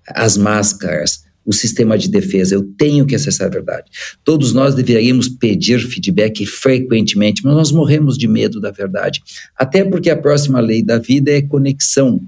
as 0.05 0.35
máscaras, 0.35 1.23
o 1.45 1.53
sistema 1.53 1.97
de 1.97 2.09
defesa. 2.09 2.55
Eu 2.55 2.63
tenho 2.77 3.05
que 3.05 3.15
acessar 3.15 3.47
a 3.47 3.49
verdade. 3.49 3.89
Todos 4.23 4.53
nós 4.53 4.75
deveríamos 4.75 5.27
pedir 5.27 5.79
feedback 5.79 6.45
frequentemente, 6.45 7.43
mas 7.43 7.53
nós 7.53 7.71
morremos 7.71 8.17
de 8.17 8.27
medo 8.27 8.59
da 8.59 8.71
verdade. 8.71 9.21
Até 9.57 9.83
porque 9.83 10.09
a 10.09 10.17
próxima 10.17 10.59
lei 10.59 10.81
da 10.81 10.97
vida 10.97 11.31
é 11.31 11.41
conexão. 11.41 12.21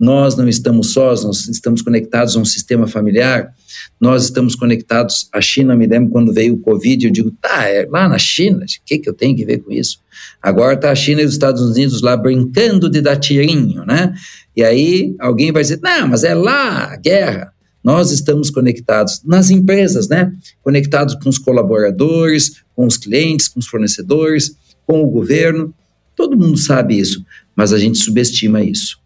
nós 0.00 0.36
não 0.36 0.48
estamos 0.48 0.92
sós, 0.92 1.24
nós 1.24 1.48
estamos 1.48 1.82
conectados 1.82 2.36
a 2.36 2.38
um 2.38 2.44
sistema 2.44 2.86
familiar, 2.86 3.52
nós 4.00 4.24
estamos 4.24 4.54
conectados 4.54 5.28
à 5.32 5.40
China. 5.40 5.74
Me 5.74 5.88
lembro 5.88 6.10
quando 6.10 6.32
veio 6.32 6.54
o 6.54 6.58
Covid, 6.58 7.04
eu 7.04 7.12
digo, 7.12 7.32
tá, 7.40 7.68
é 7.68 7.84
lá 7.90 8.08
na 8.08 8.18
China, 8.18 8.64
o 8.64 8.66
que, 8.86 8.98
que 8.98 9.08
eu 9.08 9.12
tenho 9.12 9.36
que 9.36 9.44
ver 9.44 9.58
com 9.58 9.72
isso? 9.72 9.98
Agora 10.40 10.74
está 10.74 10.92
a 10.92 10.94
China 10.94 11.20
e 11.20 11.24
os 11.24 11.32
Estados 11.32 11.62
Unidos 11.62 12.00
lá 12.00 12.16
brincando 12.16 12.88
de 12.88 13.00
dar 13.00 13.16
tirinho, 13.16 13.84
né? 13.84 14.14
E 14.56 14.62
aí 14.62 15.16
alguém 15.18 15.50
vai 15.50 15.62
dizer, 15.62 15.80
não, 15.82 16.06
mas 16.06 16.22
é 16.22 16.32
lá 16.34 16.92
a 16.92 16.96
guerra. 16.96 17.52
Nós 17.88 18.10
estamos 18.10 18.50
conectados 18.50 19.22
nas 19.24 19.48
empresas, 19.48 20.10
né? 20.10 20.30
Conectados 20.62 21.14
com 21.14 21.30
os 21.30 21.38
colaboradores, 21.38 22.62
com 22.76 22.86
os 22.86 22.98
clientes, 22.98 23.48
com 23.48 23.60
os 23.60 23.66
fornecedores, 23.66 24.54
com 24.86 25.02
o 25.02 25.06
governo. 25.06 25.72
Todo 26.14 26.36
mundo 26.36 26.58
sabe 26.58 26.98
isso, 26.98 27.24
mas 27.56 27.72
a 27.72 27.78
gente 27.78 27.96
subestima 27.96 28.62
isso. 28.62 29.00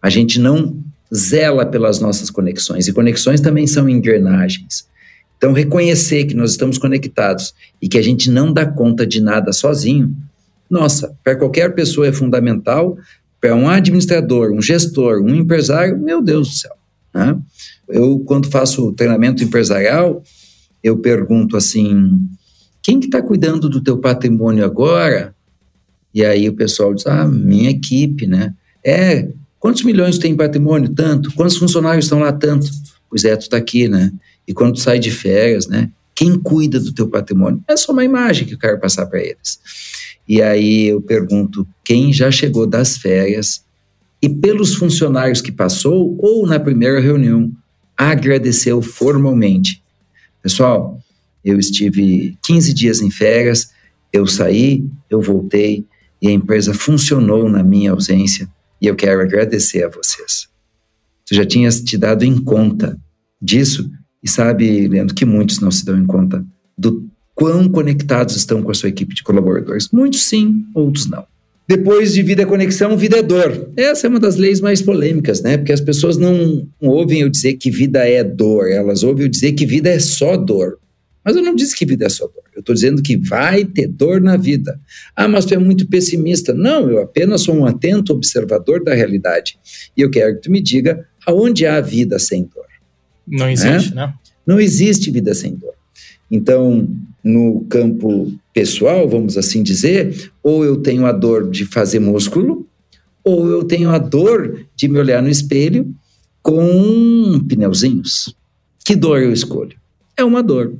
A 0.00 0.08
gente 0.08 0.38
não 0.38 0.78
zela 1.12 1.66
pelas 1.66 1.98
nossas 1.98 2.30
conexões, 2.30 2.86
e 2.86 2.92
conexões 2.92 3.40
também 3.40 3.66
são 3.66 3.88
engrenagens. 3.88 4.86
Então, 5.36 5.52
reconhecer 5.52 6.26
que 6.26 6.36
nós 6.36 6.52
estamos 6.52 6.78
conectados 6.78 7.52
e 7.82 7.88
que 7.88 7.98
a 7.98 8.02
gente 8.02 8.30
não 8.30 8.52
dá 8.52 8.64
conta 8.64 9.04
de 9.04 9.20
nada 9.20 9.52
sozinho, 9.52 10.14
nossa, 10.70 11.12
para 11.24 11.34
qualquer 11.34 11.74
pessoa 11.74 12.06
é 12.06 12.12
fundamental, 12.12 12.96
para 13.40 13.56
um 13.56 13.68
administrador, 13.68 14.52
um 14.52 14.62
gestor, 14.62 15.20
um 15.24 15.34
empresário, 15.34 15.98
meu 15.98 16.22
Deus 16.22 16.50
do 16.50 16.54
céu. 16.54 16.76
Né? 17.12 17.36
Eu, 17.88 18.18
quando 18.20 18.50
faço 18.50 18.92
treinamento 18.92 19.42
empresarial, 19.42 20.22
eu 20.82 20.98
pergunto 20.98 21.56
assim, 21.56 22.18
quem 22.82 23.00
que 23.00 23.06
está 23.06 23.20
cuidando 23.20 23.68
do 23.68 23.82
teu 23.82 23.98
patrimônio 23.98 24.64
agora? 24.64 25.34
E 26.14 26.24
aí 26.24 26.48
o 26.48 26.54
pessoal 26.54 26.94
diz, 26.94 27.06
ah, 27.06 27.26
minha 27.26 27.70
equipe, 27.70 28.26
né? 28.26 28.54
É, 28.84 29.28
quantos 29.58 29.82
milhões 29.82 30.18
tem 30.18 30.34
patrimônio? 30.36 30.88
Tanto. 30.88 31.32
Quantos 31.34 31.56
funcionários 31.56 32.06
estão 32.06 32.20
lá? 32.20 32.32
Tanto. 32.32 32.68
Pois 33.10 33.24
é, 33.24 33.36
tu 33.36 33.42
está 33.42 33.56
aqui, 33.56 33.88
né? 33.88 34.12
E 34.46 34.54
quando 34.54 34.74
tu 34.74 34.80
sai 34.80 34.98
de 34.98 35.10
férias, 35.10 35.66
né? 35.66 35.90
Quem 36.14 36.38
cuida 36.38 36.80
do 36.80 36.92
teu 36.92 37.08
patrimônio? 37.08 37.62
É 37.68 37.76
só 37.76 37.92
uma 37.92 38.04
imagem 38.04 38.46
que 38.46 38.54
eu 38.54 38.58
quero 38.58 38.80
passar 38.80 39.06
para 39.06 39.20
eles. 39.20 39.60
E 40.28 40.42
aí 40.42 40.88
eu 40.88 41.00
pergunto, 41.00 41.66
quem 41.84 42.12
já 42.12 42.30
chegou 42.30 42.66
das 42.66 42.96
férias 42.96 43.64
e 44.20 44.28
pelos 44.28 44.74
funcionários 44.74 45.40
que 45.40 45.52
passou 45.52 46.16
ou 46.18 46.46
na 46.46 46.58
primeira 46.58 47.00
reunião 47.00 47.52
agradeceu 47.98 48.80
formalmente? 48.80 49.82
Pessoal, 50.40 51.00
eu 51.44 51.58
estive 51.58 52.38
15 52.44 52.72
dias 52.72 53.00
em 53.00 53.10
férias, 53.10 53.72
eu 54.12 54.26
saí, 54.26 54.88
eu 55.10 55.20
voltei 55.20 55.84
e 56.22 56.28
a 56.28 56.32
empresa 56.32 56.72
funcionou 56.72 57.48
na 57.48 57.62
minha 57.62 57.90
ausência 57.90 58.48
e 58.80 58.86
eu 58.86 58.94
quero 58.94 59.20
agradecer 59.20 59.84
a 59.84 59.88
vocês. 59.88 60.48
Tu 61.26 61.34
já 61.34 61.44
tinhas 61.44 61.80
te 61.80 61.98
dado 61.98 62.24
em 62.24 62.40
conta 62.40 62.98
disso 63.42 63.90
e 64.22 64.28
sabe, 64.28 64.86
Leandro, 64.88 65.14
que 65.14 65.24
muitos 65.24 65.60
não 65.60 65.70
se 65.70 65.84
dão 65.84 65.98
em 65.98 66.06
conta 66.06 66.44
do 66.76 67.08
quão 67.34 67.68
conectados 67.68 68.36
estão 68.36 68.62
com 68.62 68.70
a 68.70 68.74
sua 68.74 68.88
equipe 68.88 69.14
de 69.14 69.22
colaboradores. 69.22 69.90
Muitos 69.92 70.24
sim, 70.24 70.64
outros 70.74 71.06
não. 71.06 71.26
Depois 71.68 72.14
de 72.14 72.22
vida 72.22 72.42
é 72.42 72.46
conexão, 72.46 72.96
vida 72.96 73.18
é 73.18 73.22
dor. 73.22 73.70
Essa 73.76 74.06
é 74.06 74.10
uma 74.10 74.18
das 74.18 74.36
leis 74.36 74.58
mais 74.58 74.80
polêmicas, 74.80 75.42
né? 75.42 75.58
Porque 75.58 75.72
as 75.72 75.82
pessoas 75.82 76.16
não 76.16 76.66
ouvem 76.80 77.20
eu 77.20 77.28
dizer 77.28 77.54
que 77.54 77.70
vida 77.70 78.08
é 78.08 78.24
dor, 78.24 78.70
elas 78.70 79.02
ouvem 79.02 79.24
eu 79.24 79.28
dizer 79.28 79.52
que 79.52 79.66
vida 79.66 79.90
é 79.90 79.98
só 79.98 80.34
dor. 80.34 80.78
Mas 81.22 81.36
eu 81.36 81.42
não 81.42 81.54
disse 81.54 81.76
que 81.76 81.84
vida 81.84 82.06
é 82.06 82.08
só 82.08 82.26
dor. 82.26 82.42
Eu 82.56 82.60
estou 82.60 82.74
dizendo 82.74 83.02
que 83.02 83.18
vai 83.18 83.66
ter 83.66 83.86
dor 83.86 84.18
na 84.18 84.38
vida. 84.38 84.80
Ah, 85.14 85.28
mas 85.28 85.44
tu 85.44 85.52
é 85.52 85.58
muito 85.58 85.86
pessimista. 85.86 86.54
Não, 86.54 86.88
eu 86.88 87.02
apenas 87.02 87.42
sou 87.42 87.54
um 87.54 87.66
atento 87.66 88.14
observador 88.14 88.82
da 88.82 88.94
realidade. 88.94 89.58
E 89.94 90.00
eu 90.00 90.10
quero 90.10 90.36
que 90.36 90.42
tu 90.42 90.50
me 90.50 90.62
diga 90.62 91.06
aonde 91.26 91.66
há 91.66 91.82
vida 91.82 92.18
sem 92.18 92.44
dor. 92.44 92.64
Não 93.26 93.50
existe, 93.50 93.94
né? 93.94 94.06
né? 94.06 94.14
Não 94.46 94.58
existe 94.58 95.10
vida 95.10 95.34
sem 95.34 95.54
dor. 95.54 95.74
Então, 96.30 96.88
no 97.22 97.64
campo 97.68 98.32
pessoal, 98.52 99.08
vamos 99.08 99.36
assim 99.36 99.62
dizer, 99.62 100.30
ou 100.42 100.64
eu 100.64 100.76
tenho 100.76 101.06
a 101.06 101.12
dor 101.12 101.50
de 101.50 101.64
fazer 101.64 101.98
músculo, 101.98 102.66
ou 103.24 103.48
eu 103.48 103.64
tenho 103.64 103.90
a 103.90 103.98
dor 103.98 104.66
de 104.74 104.88
me 104.88 104.98
olhar 104.98 105.22
no 105.22 105.28
espelho 105.28 105.94
com 106.42 107.44
pneuzinhos. 107.46 108.34
Que 108.84 108.96
dor 108.96 109.20
eu 109.20 109.32
escolho? 109.32 109.76
É 110.16 110.24
uma 110.24 110.42
dor. 110.42 110.74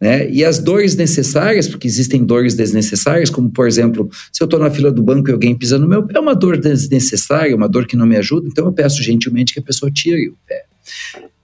Né? 0.00 0.30
E 0.30 0.44
as 0.44 0.58
dores 0.58 0.96
necessárias, 0.96 1.68
porque 1.68 1.86
existem 1.86 2.24
dores 2.24 2.54
desnecessárias, 2.54 3.28
como 3.28 3.50
por 3.50 3.66
exemplo, 3.66 4.08
se 4.32 4.42
eu 4.42 4.46
estou 4.46 4.60
na 4.60 4.70
fila 4.70 4.90
do 4.90 5.02
banco 5.02 5.28
e 5.28 5.32
alguém 5.32 5.54
pisa 5.54 5.78
no 5.78 5.88
meu 5.88 6.04
pé, 6.04 6.16
é 6.16 6.20
uma 6.20 6.34
dor 6.34 6.56
desnecessária, 6.56 7.54
uma 7.54 7.68
dor 7.68 7.86
que 7.86 7.96
não 7.96 8.06
me 8.06 8.16
ajuda, 8.16 8.48
então 8.48 8.64
eu 8.66 8.72
peço 8.72 9.02
gentilmente 9.02 9.52
que 9.52 9.58
a 9.58 9.62
pessoa 9.62 9.90
tire 9.90 10.28
o 10.28 10.36
pé. 10.46 10.64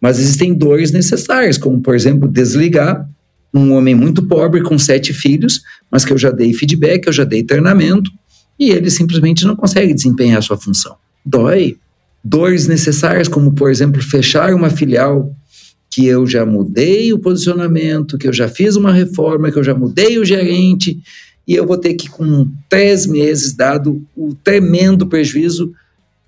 Mas 0.01 0.19
existem 0.19 0.55
dores 0.55 0.93
necessárias, 0.93 1.59
como 1.59 1.81
por 1.81 1.95
exemplo, 1.95 2.29
desligar 2.29 3.09
um 3.55 3.73
homem 3.73 3.95
muito 3.95 4.27
pobre 4.27 4.63
com 4.63 4.77
sete 4.79 5.13
filhos, 5.13 5.63
mas 5.91 6.05
que 6.05 6.13
eu 6.13 6.19
já 6.19 6.31
dei 6.31 6.53
feedback, 6.53 7.07
eu 7.07 7.13
já 7.13 7.23
dei 7.23 7.45
treinamento, 7.45 8.11
e 8.59 8.71
ele 8.71 8.91
simplesmente 8.91 9.47
não 9.47 9.55
consegue 9.55 9.95
desempenhar 9.95 10.39
a 10.39 10.43
sua 10.43 10.57
função. 10.57 10.97
Dói. 11.25 11.77
Dores 12.23 12.67
necessárias, 12.67 13.29
como 13.29 13.53
por 13.53 13.71
exemplo, 13.71 14.03
fechar 14.03 14.55
uma 14.55 14.71
filial 14.71 15.31
que 15.91 16.07
eu 16.07 16.27
já 16.27 16.45
mudei 16.45 17.13
o 17.13 17.19
posicionamento, 17.19 18.19
que 18.19 18.27
eu 18.27 18.33
já 18.33 18.49
fiz 18.49 18.77
uma 18.77 18.93
reforma, 18.93 19.53
que 19.53 19.59
eu 19.59 19.63
já 19.63 19.75
mudei 19.75 20.19
o 20.19 20.25
gerente, 20.25 20.99
e 21.47 21.55
eu 21.55 21.67
vou 21.67 21.77
ter 21.77 21.95
que, 21.95 22.09
com 22.09 22.49
três 22.69 23.07
meses, 23.07 23.55
dado 23.55 24.03
o 24.17 24.35
tremendo 24.43 25.07
prejuízo, 25.07 25.73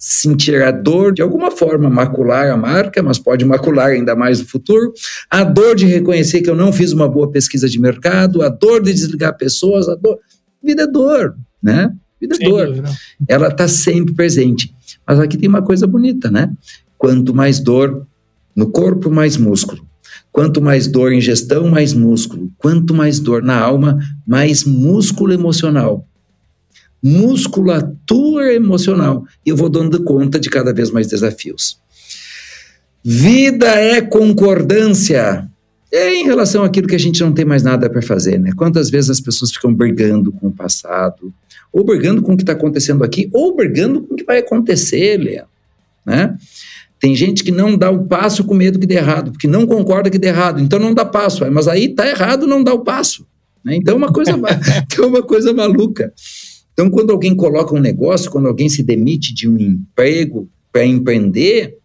sentir 0.08 0.62
a 0.62 0.70
dor, 0.70 1.12
de 1.12 1.20
alguma 1.20 1.50
forma, 1.50 1.90
macular 1.90 2.48
a 2.48 2.56
marca, 2.56 3.02
mas 3.02 3.18
pode 3.18 3.44
macular 3.44 3.88
ainda 3.88 4.14
mais 4.14 4.38
no 4.38 4.46
futuro, 4.46 4.92
a 5.28 5.42
dor 5.42 5.74
de 5.74 5.84
reconhecer 5.84 6.42
que 6.42 6.48
eu 6.48 6.54
não 6.54 6.72
fiz 6.72 6.92
uma 6.92 7.08
boa 7.08 7.28
pesquisa 7.28 7.68
de 7.68 7.80
mercado, 7.80 8.40
a 8.40 8.48
dor 8.48 8.80
de 8.80 8.92
desligar 8.92 9.36
pessoas, 9.36 9.88
a 9.88 9.96
dor. 9.96 10.20
Vida 10.62 10.84
é 10.84 10.86
dor, 10.86 11.36
né? 11.60 11.90
Vida 12.20 12.36
é 12.40 12.48
dor. 12.48 12.66
Dúvida. 12.66 12.90
Ela 13.26 13.48
está 13.48 13.66
sempre 13.66 14.14
presente. 14.14 14.72
Mas 15.04 15.18
aqui 15.18 15.36
tem 15.36 15.48
uma 15.48 15.62
coisa 15.62 15.88
bonita, 15.88 16.30
né? 16.30 16.52
Quanto 16.96 17.34
mais 17.34 17.58
dor, 17.58 18.06
no 18.54 18.70
corpo, 18.70 19.10
mais 19.10 19.36
músculo. 19.36 19.84
Quanto 20.30 20.62
mais 20.62 20.86
dor 20.86 21.12
em 21.12 21.20
gestão, 21.20 21.68
mais 21.68 21.92
músculo. 21.92 22.48
Quanto 22.58 22.94
mais 22.94 23.18
dor 23.18 23.42
na 23.42 23.58
alma, 23.58 23.98
mais 24.24 24.62
músculo 24.62 25.32
emocional. 25.32 26.06
Musculatura 27.06 28.52
emocional. 28.52 29.24
E 29.44 29.50
eu 29.50 29.56
vou 29.56 29.68
dando 29.68 30.02
conta 30.02 30.40
de 30.40 30.50
cada 30.50 30.72
vez 30.72 30.90
mais 30.90 31.06
desafios. 31.06 31.78
Vida 33.04 33.68
é 33.68 34.00
concordância. 34.00 35.48
É 35.92 36.14
em 36.14 36.24
relação 36.24 36.64
àquilo 36.64 36.88
que 36.88 36.96
a 36.96 36.98
gente 36.98 37.20
não 37.20 37.32
tem 37.32 37.44
mais 37.44 37.62
nada 37.62 37.88
para 37.88 38.02
fazer, 38.02 38.40
né? 38.40 38.50
Quantas 38.56 38.90
vezes 38.90 39.10
as 39.10 39.20
pessoas 39.20 39.52
ficam 39.52 39.72
brigando 39.72 40.32
com 40.32 40.48
o 40.48 40.52
passado, 40.52 41.32
ou 41.72 41.84
brigando 41.84 42.20
com 42.20 42.32
o 42.32 42.36
que 42.36 42.42
está 42.42 42.52
acontecendo 42.52 43.04
aqui, 43.04 43.30
ou 43.32 43.54
brigando 43.54 44.02
com 44.02 44.14
o 44.14 44.16
que 44.16 44.24
vai 44.24 44.38
acontecer, 44.38 45.16
Leandro, 45.16 45.48
né? 46.04 46.36
Tem 46.98 47.14
gente 47.14 47.44
que 47.44 47.52
não 47.52 47.76
dá 47.76 47.90
o 47.90 48.06
passo 48.06 48.42
com 48.42 48.54
medo 48.54 48.78
que 48.78 48.86
dê 48.86 48.96
errado, 48.96 49.30
porque 49.30 49.46
não 49.46 49.66
concorda 49.66 50.10
que 50.10 50.18
dê 50.18 50.28
errado, 50.28 50.60
então 50.60 50.78
não 50.78 50.92
dá 50.92 51.04
passo. 51.04 51.48
Mas 51.52 51.68
aí 51.68 51.94
tá 51.94 52.08
errado, 52.08 52.46
não 52.46 52.64
dá 52.64 52.74
o 52.74 52.80
passo. 52.80 53.24
Né? 53.64 53.76
Então 53.76 53.94
é 53.94 53.96
uma 53.96 54.12
coisa, 54.12 54.32
é 54.98 55.00
uma 55.02 55.22
coisa 55.22 55.52
maluca. 55.52 56.12
Então, 56.76 56.90
quando 56.90 57.10
alguém 57.10 57.34
coloca 57.34 57.74
um 57.74 57.80
negócio, 57.80 58.30
quando 58.30 58.48
alguém 58.48 58.68
se 58.68 58.82
demite 58.82 59.32
de 59.32 59.48
um 59.48 59.56
emprego 59.58 60.48
para 60.70 60.84
empreender, 60.84 61.78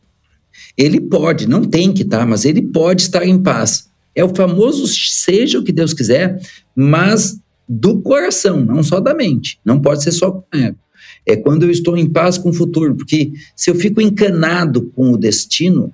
ele 0.78 1.00
pode, 1.00 1.48
não 1.48 1.64
tem 1.64 1.94
que 1.94 2.02
estar, 2.02 2.20
tá, 2.20 2.26
mas 2.26 2.44
ele 2.44 2.62
pode 2.62 3.04
estar 3.04 3.26
em 3.26 3.42
paz. 3.42 3.90
É 4.14 4.24
o 4.24 4.36
famoso 4.36 4.86
seja 4.88 5.60
o 5.60 5.64
que 5.64 5.72
Deus 5.72 5.94
quiser, 5.94 6.42
mas 6.76 7.40
do 7.68 8.02
coração, 8.02 8.66
não 8.66 8.84
só 8.84 9.00
da 9.00 9.14
mente. 9.14 9.60
Não 9.64 9.80
pode 9.80 10.04
ser 10.04 10.12
só 10.12 10.32
com 10.32 10.44
ego 10.58 10.78
é 11.26 11.36
quando 11.36 11.64
eu 11.64 11.72
estou 11.72 11.98
em 11.98 12.10
paz 12.10 12.38
com 12.38 12.50
o 12.50 12.54
futuro, 12.54 12.96
porque 12.96 13.32
se 13.56 13.70
eu 13.70 13.76
fico 13.76 14.02
encanado 14.02 14.92
com 14.96 15.12
o 15.12 15.18
destino, 15.18 15.94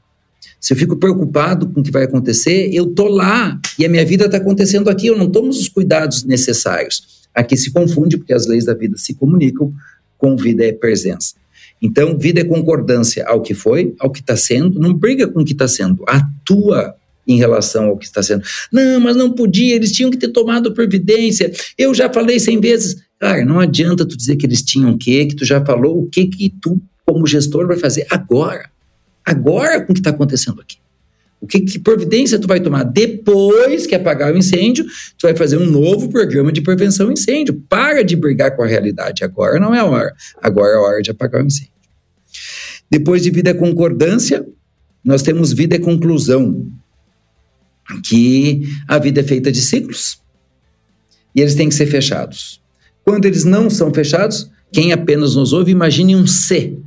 se 0.60 0.74
eu 0.74 0.78
fico 0.78 0.98
preocupado 0.98 1.68
com 1.68 1.82
o 1.82 1.84
que 1.84 1.92
vai 1.92 2.04
acontecer, 2.04 2.70
eu 2.74 2.88
tô 2.88 3.08
lá 3.08 3.60
e 3.78 3.86
a 3.86 3.90
minha 3.90 4.06
vida 4.06 4.26
está 4.26 4.38
acontecendo 4.38 4.90
aqui, 4.90 5.08
eu 5.08 5.18
não 5.18 5.30
tomo 5.30 5.50
os 5.50 5.68
cuidados 5.68 6.24
necessários. 6.24 7.16
Aqui 7.38 7.56
se 7.56 7.71
confunde 7.71 8.17
porque 8.17 8.34
as 8.34 8.47
leis 8.47 8.65
da 8.65 8.73
vida 8.73 8.97
se 8.97 9.13
comunicam 9.13 9.71
com 10.17 10.36
vida 10.36 10.65
é 10.65 10.73
presença. 10.73 11.36
Então, 11.80 12.17
vida 12.17 12.41
é 12.41 12.43
concordância 12.43 13.23
ao 13.28 13.43
que 13.43 13.54
foi, 13.54 13.93
ao 14.00 14.10
que 14.12 14.21
está 14.21 14.36
sendo, 14.36 14.80
não 14.80 14.91
briga 14.91 15.28
com 15.28 15.41
o 15.41 15.45
que 15.45 15.52
está 15.52 15.67
sendo, 15.67 16.04
atua 16.08 16.95
em 17.28 17.38
relação 17.38 17.86
ao 17.86 17.97
que 17.97 18.06
está 18.06 18.23
sendo. 18.23 18.43
Não, 18.71 19.00
mas 19.00 19.15
não 19.15 19.32
podia, 19.32 19.76
eles 19.76 19.91
tinham 19.91 20.10
que 20.10 20.17
ter 20.17 20.30
tomado 20.30 20.73
providência. 20.73 21.52
Eu 21.78 21.93
já 21.93 22.12
falei 22.12 22.39
cem 22.39 22.60
vezes. 22.60 22.95
Cara, 23.19 23.45
não 23.45 23.60
adianta 23.60 24.04
tu 24.04 24.17
dizer 24.17 24.36
que 24.38 24.47
eles 24.47 24.63
tinham 24.63 24.91
o 24.91 24.97
quê, 24.97 25.26
que 25.28 25.36
tu 25.36 25.45
já 25.45 25.63
falou 25.63 26.02
o 26.02 26.10
que 26.10 26.26
que 26.26 26.50
tu, 26.60 26.82
como 27.06 27.28
gestor, 27.28 27.67
vai 27.67 27.78
fazer 27.78 28.08
agora. 28.10 28.71
Agora 29.23 29.82
com 29.82 29.91
o 29.91 29.93
que 29.93 30.00
está 30.00 30.10
acontecendo 30.10 30.60
aqui. 30.60 30.78
O 31.39 31.45
que, 31.45 31.62
que, 31.62 31.80
providência 31.80 32.39
tu 32.39 32.47
vai 32.47 32.60
tomar 32.60 32.84
depois 32.84 33.86
que 33.86 33.93
apagar 33.93 34.34
o 34.34 34.38
incêndio? 34.38 34.86
Tu 35.17 35.28
vai 35.28 35.36
fazer 35.36 35.58
um 35.58 35.65
novo 35.65 36.10
programa 36.10 36.52
de 36.52 36.62
prevenção 36.62 37.08
ao 37.08 37.12
incêndio. 37.12 37.62
Para 37.69 38.04
de 38.04 38.15
brigar 38.15 38.56
com 38.56 38.63
a 38.63 38.67
realidade. 38.67 39.23
Agora 39.23 39.60
não 39.60 39.73
é 39.73 39.80
a 39.80 39.86
hora. 39.86 40.15
Agora 40.41 40.73
é 40.73 40.78
a 40.78 40.82
hora 40.82 41.02
de 41.02 41.12
apagar 41.12 41.43
o 41.43 41.45
incêndio. 41.45 41.71
Depois 42.89 43.21
de 43.21 43.30
vida 43.30 43.52
é 43.52 43.54
concordância, 43.54 44.45
nós 45.04 45.21
temos 45.21 45.54
vida 45.54 45.76
é 45.76 45.80
conclusão, 45.80 46.65
que 48.04 48.63
a 48.88 48.97
vida 48.97 49.21
é 49.21 49.23
feita 49.23 49.52
de 49.52 49.62
ciclos 49.62 50.21
e 51.34 51.41
eles 51.41 51.56
têm 51.56 51.69
que 51.69 51.76
ser 51.76 51.86
fechados. 51.86 52.62
Quando 53.06 53.26
eles 53.26 53.43
não 53.43 53.69
são 53.69 53.93
fechados, 53.93 54.50
quem 54.71 54.91
apenas 54.91 55.36
nos 55.36 55.54
ouve, 55.54 55.71
imagine 55.71 56.15
um 56.15 56.28
C, 56.28 56.78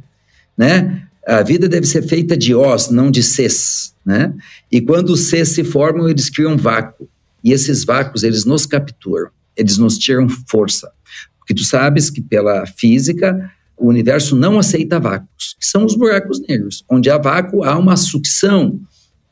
né? 0.56 1.06
A 1.30 1.42
vida 1.42 1.68
deve 1.68 1.86
ser 1.86 2.02
feita 2.02 2.36
de 2.36 2.56
Os, 2.56 2.90
não 2.90 3.08
de 3.08 3.22
Cs, 3.22 3.94
né? 4.04 4.34
E 4.70 4.80
quando 4.80 5.10
os 5.10 5.28
Cs 5.28 5.50
se 5.50 5.62
formam, 5.62 6.08
eles 6.08 6.28
criam 6.28 6.54
um 6.54 6.56
vácuo. 6.56 7.08
E 7.44 7.52
esses 7.52 7.84
vácuos, 7.84 8.24
eles 8.24 8.44
nos 8.44 8.66
capturam, 8.66 9.30
eles 9.56 9.78
nos 9.78 9.96
tiram 9.96 10.28
força. 10.48 10.90
Porque 11.38 11.54
tu 11.54 11.62
sabes 11.62 12.10
que 12.10 12.20
pela 12.20 12.66
física, 12.66 13.48
o 13.76 13.88
universo 13.88 14.34
não 14.34 14.58
aceita 14.58 14.98
vácuos, 14.98 15.56
que 15.58 15.66
são 15.66 15.84
os 15.84 15.94
buracos 15.94 16.40
negros. 16.40 16.84
Onde 16.90 17.08
há 17.08 17.16
vácuo, 17.16 17.62
há 17.62 17.78
uma 17.78 17.96
sucção, 17.96 18.80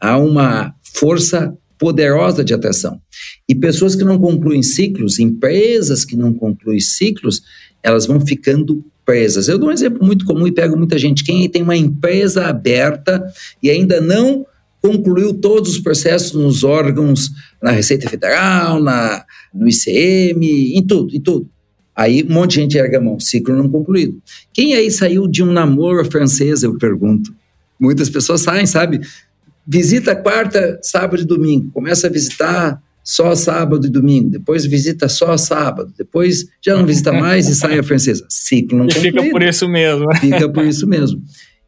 há 0.00 0.16
uma 0.16 0.72
força 0.80 1.52
poderosa 1.76 2.44
de 2.44 2.54
atração. 2.54 3.00
E 3.48 3.56
pessoas 3.56 3.96
que 3.96 4.04
não 4.04 4.18
concluem 4.18 4.62
ciclos, 4.62 5.18
empresas 5.18 6.04
que 6.04 6.16
não 6.16 6.32
concluem 6.32 6.78
ciclos, 6.78 7.42
elas 7.82 8.06
vão 8.06 8.20
ficando 8.20 8.84
Eu 9.48 9.58
dou 9.58 9.68
um 9.68 9.72
exemplo 9.72 10.04
muito 10.04 10.24
comum 10.24 10.46
e 10.46 10.52
pego 10.52 10.76
muita 10.76 10.98
gente. 10.98 11.24
Quem 11.24 11.48
tem 11.48 11.62
uma 11.62 11.76
empresa 11.76 12.46
aberta 12.46 13.24
e 13.62 13.70
ainda 13.70 14.00
não 14.00 14.46
concluiu 14.80 15.34
todos 15.34 15.72
os 15.72 15.78
processos 15.78 16.32
nos 16.32 16.62
órgãos, 16.62 17.30
na 17.60 17.70
Receita 17.70 18.08
Federal, 18.08 18.80
na, 18.80 19.24
no 19.52 19.68
ICM, 19.68 20.76
em 20.76 20.86
tudo, 20.86 21.14
em 21.14 21.20
tudo. 21.20 21.48
Aí 21.96 22.22
um 22.22 22.32
monte 22.32 22.50
de 22.52 22.60
gente 22.60 22.78
erga 22.78 22.98
a 22.98 23.00
mão, 23.00 23.18
ciclo 23.18 23.56
não 23.56 23.68
concluído. 23.68 24.22
Quem 24.52 24.74
aí 24.74 24.90
saiu 24.90 25.26
de 25.26 25.42
um 25.42 25.52
namoro 25.52 26.04
francês, 26.08 26.62
eu 26.62 26.78
pergunto? 26.78 27.34
Muitas 27.78 28.08
pessoas 28.08 28.42
saem, 28.42 28.66
sabe? 28.66 29.00
Visita 29.66 30.14
quarta, 30.14 30.78
sábado 30.82 31.22
e 31.22 31.26
domingo. 31.26 31.70
Começa 31.72 32.06
a 32.06 32.10
visitar 32.10 32.80
só 33.08 33.34
sábado 33.34 33.86
e 33.86 33.88
domingo. 33.88 34.28
Depois 34.28 34.66
visita 34.66 35.08
só 35.08 35.34
sábado. 35.38 35.90
Depois 35.96 36.44
já 36.62 36.76
não 36.76 36.84
visita 36.84 37.10
mais 37.18 37.48
e 37.48 37.54
sai 37.54 37.78
a 37.78 37.82
francesa. 37.82 38.26
Ciclo 38.28 38.76
não 38.76 38.84
e 38.84 38.88
concluído. 38.88 39.16
fica 39.16 39.30
por 39.30 39.42
isso 39.42 39.66
mesmo. 39.66 40.16
Fica 40.16 40.48
por 40.52 40.64
isso 40.66 40.86
mesmo. 40.86 41.22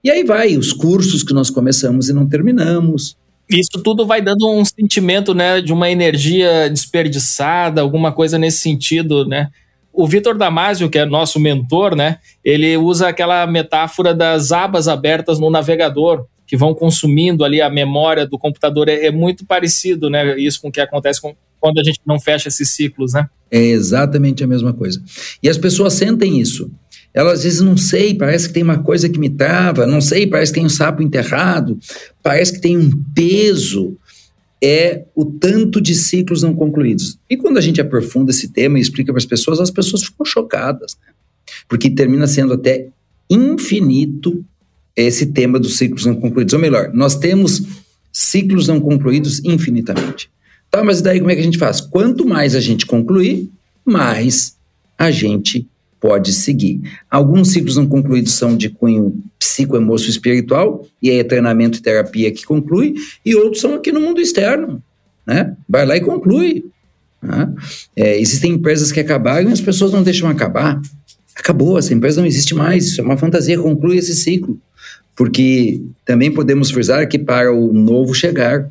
E 0.05 0.11
aí 0.11 0.23
vai, 0.23 0.59
os 0.59 0.71
cursos 0.75 1.23
que 1.23 1.33
nós 1.33 1.49
começamos 1.49 2.11
e 2.11 2.13
não 2.13 2.29
terminamos. 2.29 3.17
Isso 3.49 3.83
tudo 3.83 4.07
vai 4.07 4.21
dando 4.21 4.51
um 4.51 4.63
sentimento, 4.67 5.33
né, 5.33 5.63
de 5.63 5.73
uma 5.73 5.91
energia 5.91 6.69
desperdiçada, 6.69 7.81
alguma 7.81 8.13
coisa 8.13 8.39
nesse 8.39 8.59
sentido, 8.59 9.27
né? 9.27 9.49
O 9.95 10.07
Vitor 10.07 10.37
Damasio, 10.37 10.91
que 10.91 10.99
é 10.99 11.07
nosso 11.07 11.41
mentor, 11.41 11.97
né, 11.97 12.19
ele 12.45 12.77
usa 12.77 13.09
aquela 13.09 13.47
metáfora 13.47 14.15
das 14.15 14.53
abas 14.53 14.89
abertas 14.89 15.41
no 15.41 15.51
navegador, 15.51 16.27
que 16.51 16.57
vão 16.57 16.75
consumindo 16.75 17.45
ali 17.45 17.63
a 17.63 17.71
memória 17.71 18.27
do 18.27 18.37
computador. 18.37 18.89
É, 18.89 19.07
é 19.07 19.11
muito 19.13 19.47
parecido, 19.47 20.11
né, 20.11 20.37
isso 20.37 20.61
com 20.61 20.67
o 20.67 20.73
que 20.73 20.81
acontece 20.81 21.21
com, 21.21 21.33
quando 21.61 21.79
a 21.79 21.85
gente 21.85 22.01
não 22.05 22.19
fecha 22.19 22.49
esses 22.49 22.71
ciclos, 22.71 23.13
né? 23.13 23.31
É 23.49 23.63
exatamente 23.67 24.43
a 24.43 24.49
mesma 24.49 24.73
coisa. 24.73 25.01
E 25.41 25.49
as 25.49 25.57
pessoas 25.57 25.93
sentem 25.93 26.41
isso. 26.41 26.69
Elas 27.15 27.43
dizem, 27.43 27.65
não 27.65 27.77
sei, 27.77 28.17
parece 28.17 28.49
que 28.49 28.55
tem 28.55 28.65
uma 28.65 28.83
coisa 28.83 29.09
que 29.09 29.17
me 29.17 29.31
trava, 29.31 29.87
não 29.87 30.01
sei, 30.01 30.27
parece 30.27 30.51
que 30.51 30.59
tem 30.59 30.67
um 30.67 30.71
sapo 30.71 31.05
enterrado, 31.05 31.79
parece 32.21 32.55
que 32.55 32.61
tem 32.61 32.77
um 32.77 32.91
peso. 33.15 33.97
É 34.61 35.05
o 35.15 35.25
tanto 35.25 35.81
de 35.81 35.95
ciclos 35.95 36.43
não 36.43 36.53
concluídos. 36.53 37.17
E 37.31 37.37
quando 37.37 37.59
a 37.59 37.61
gente 37.61 37.81
aprofunda 37.81 38.33
esse 38.33 38.49
tema 38.49 38.77
e 38.77 38.83
explica 38.83 39.13
para 39.13 39.21
as 39.21 39.25
pessoas, 39.25 39.61
as 39.61 39.71
pessoas 39.71 40.03
ficam 40.03 40.27
chocadas, 40.27 40.99
né? 41.01 41.13
porque 41.69 41.89
termina 41.89 42.27
sendo 42.27 42.55
até 42.55 42.89
infinito 43.31 44.45
esse 44.97 45.27
tema 45.27 45.59
dos 45.59 45.77
ciclos 45.77 46.07
não 46.07 46.15
concluídos. 46.15 46.53
Ou 46.53 46.61
melhor, 46.61 46.91
nós 46.93 47.17
temos 47.17 47.63
ciclos 48.13 48.69
não 48.69 48.81
concluídos 48.81 49.43
infinitamente. 49.45 50.31
Tá, 50.71 50.85
mas 50.85 51.03
daí 51.03 51.19
como 51.19 51.31
é 51.31 51.35
que 51.35 51.41
a 51.41 51.45
gente 51.45 51.59
faz? 51.59 51.81
Quanto 51.81 52.27
mais 52.27 52.55
a 52.55 52.61
gente 52.61 52.87
concluir, 52.87 53.51
mais 53.85 54.57
a 54.97 55.11
gente 55.11 55.67
pode 56.01 56.33
seguir. 56.33 56.81
Alguns 57.11 57.51
ciclos 57.51 57.77
não 57.77 57.87
concluídos 57.87 58.33
são 58.33 58.57
de 58.57 58.71
cunho 58.71 59.23
psicoemoço 59.39 60.09
espiritual, 60.09 60.87
e 61.03 61.11
é 61.11 61.23
treinamento 61.23 61.79
e 61.79 61.83
terapia 61.83 62.33
que 62.33 62.45
conclui, 62.45 62.95
e 63.25 63.35
outros 63.35 63.61
são 63.61 63.75
aqui 63.75 63.93
no 63.93 64.01
mundo 64.01 64.21
externo. 64.21 64.83
Né? 65.27 65.55
Vai 65.69 65.85
lá 65.85 65.97
e 65.97 66.01
conclui. 66.01 66.65
Né? 67.23 67.53
É, 67.95 68.19
existem 68.19 68.53
empresas 68.53 68.91
que 68.91 69.01
acabaram 69.01 69.51
e 69.51 69.53
as 69.53 69.61
pessoas 69.61 69.93
não 69.93 70.03
deixam 70.03 70.29
acabar. 70.29 70.81
Acabou, 71.37 71.79
essa 71.79 71.93
empresa 71.93 72.21
não 72.21 72.29
existe 72.29 72.55
mais, 72.55 72.87
isso 72.87 73.01
é 73.01 73.05
uma 73.05 73.17
fantasia, 73.17 73.59
conclui 73.59 73.99
esse 73.99 74.15
ciclo. 74.15 74.59
Porque 75.21 75.83
também 76.07 76.33
podemos 76.33 76.71
frisar 76.71 77.07
que 77.07 77.19
para 77.19 77.53
o 77.53 77.75
novo 77.75 78.15
chegar, 78.15 78.71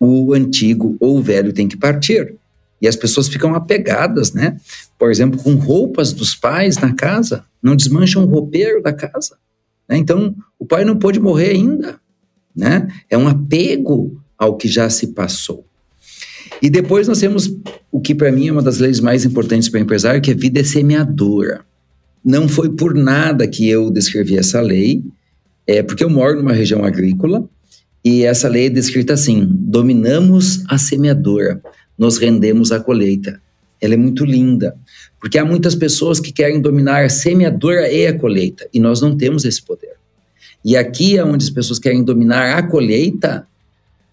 o 0.00 0.32
antigo 0.32 0.96
ou 0.98 1.18
o 1.18 1.22
velho 1.22 1.52
tem 1.52 1.68
que 1.68 1.76
partir. 1.76 2.34
E 2.80 2.88
as 2.88 2.96
pessoas 2.96 3.28
ficam 3.28 3.54
apegadas, 3.54 4.32
né? 4.32 4.56
Por 4.98 5.10
exemplo, 5.10 5.38
com 5.42 5.54
roupas 5.54 6.14
dos 6.14 6.34
pais 6.34 6.78
na 6.78 6.94
casa, 6.94 7.44
não 7.62 7.76
desmancham 7.76 8.24
o 8.24 8.26
roupeiro 8.26 8.82
da 8.82 8.90
casa. 8.90 9.36
Né? 9.86 9.98
Então, 9.98 10.34
o 10.58 10.64
pai 10.64 10.82
não 10.82 10.98
pode 10.98 11.20
morrer 11.20 11.50
ainda, 11.50 12.00
né? 12.56 12.88
É 13.10 13.18
um 13.18 13.28
apego 13.28 14.18
ao 14.38 14.56
que 14.56 14.68
já 14.68 14.88
se 14.88 15.08
passou. 15.08 15.62
E 16.62 16.70
depois 16.70 17.06
nós 17.06 17.20
temos 17.20 17.54
o 17.90 18.00
que 18.00 18.14
para 18.14 18.32
mim 18.32 18.48
é 18.48 18.52
uma 18.52 18.62
das 18.62 18.78
leis 18.78 18.98
mais 18.98 19.26
importantes 19.26 19.68
para 19.68 19.78
o 19.78 19.82
empresário, 19.82 20.22
que 20.22 20.30
é 20.30 20.34
a 20.34 20.38
vida 20.38 20.60
é 20.60 20.64
semeadora. 20.64 21.60
Não 22.24 22.48
foi 22.48 22.70
por 22.70 22.94
nada 22.94 23.46
que 23.46 23.68
eu 23.68 23.90
descrevi 23.90 24.38
essa 24.38 24.58
lei, 24.58 25.04
é 25.66 25.82
porque 25.82 26.04
eu 26.04 26.10
moro 26.10 26.36
numa 26.36 26.52
região 26.52 26.84
agrícola 26.84 27.48
e 28.04 28.24
essa 28.24 28.48
lei 28.48 28.66
é 28.66 28.70
descrita 28.70 29.14
assim: 29.14 29.46
dominamos 29.48 30.64
a 30.68 30.78
semeadora 30.78 31.60
nos 32.02 32.18
rendemos 32.18 32.72
à 32.72 32.80
colheita. 32.80 33.40
Ela 33.80 33.94
é 33.94 33.96
muito 33.96 34.24
linda, 34.24 34.76
porque 35.20 35.38
há 35.38 35.44
muitas 35.44 35.74
pessoas 35.74 36.20
que 36.20 36.32
querem 36.32 36.60
dominar 36.60 37.04
a 37.04 37.08
semeadora 37.08 37.90
e 37.90 38.06
a 38.06 38.16
colheita, 38.16 38.68
e 38.72 38.80
nós 38.80 39.00
não 39.00 39.16
temos 39.16 39.44
esse 39.44 39.62
poder. 39.62 39.94
E 40.64 40.76
aqui 40.76 41.16
é 41.16 41.24
onde 41.24 41.44
as 41.44 41.50
pessoas 41.50 41.78
querem 41.78 42.04
dominar 42.04 42.56
a 42.56 42.62
colheita, 42.62 43.46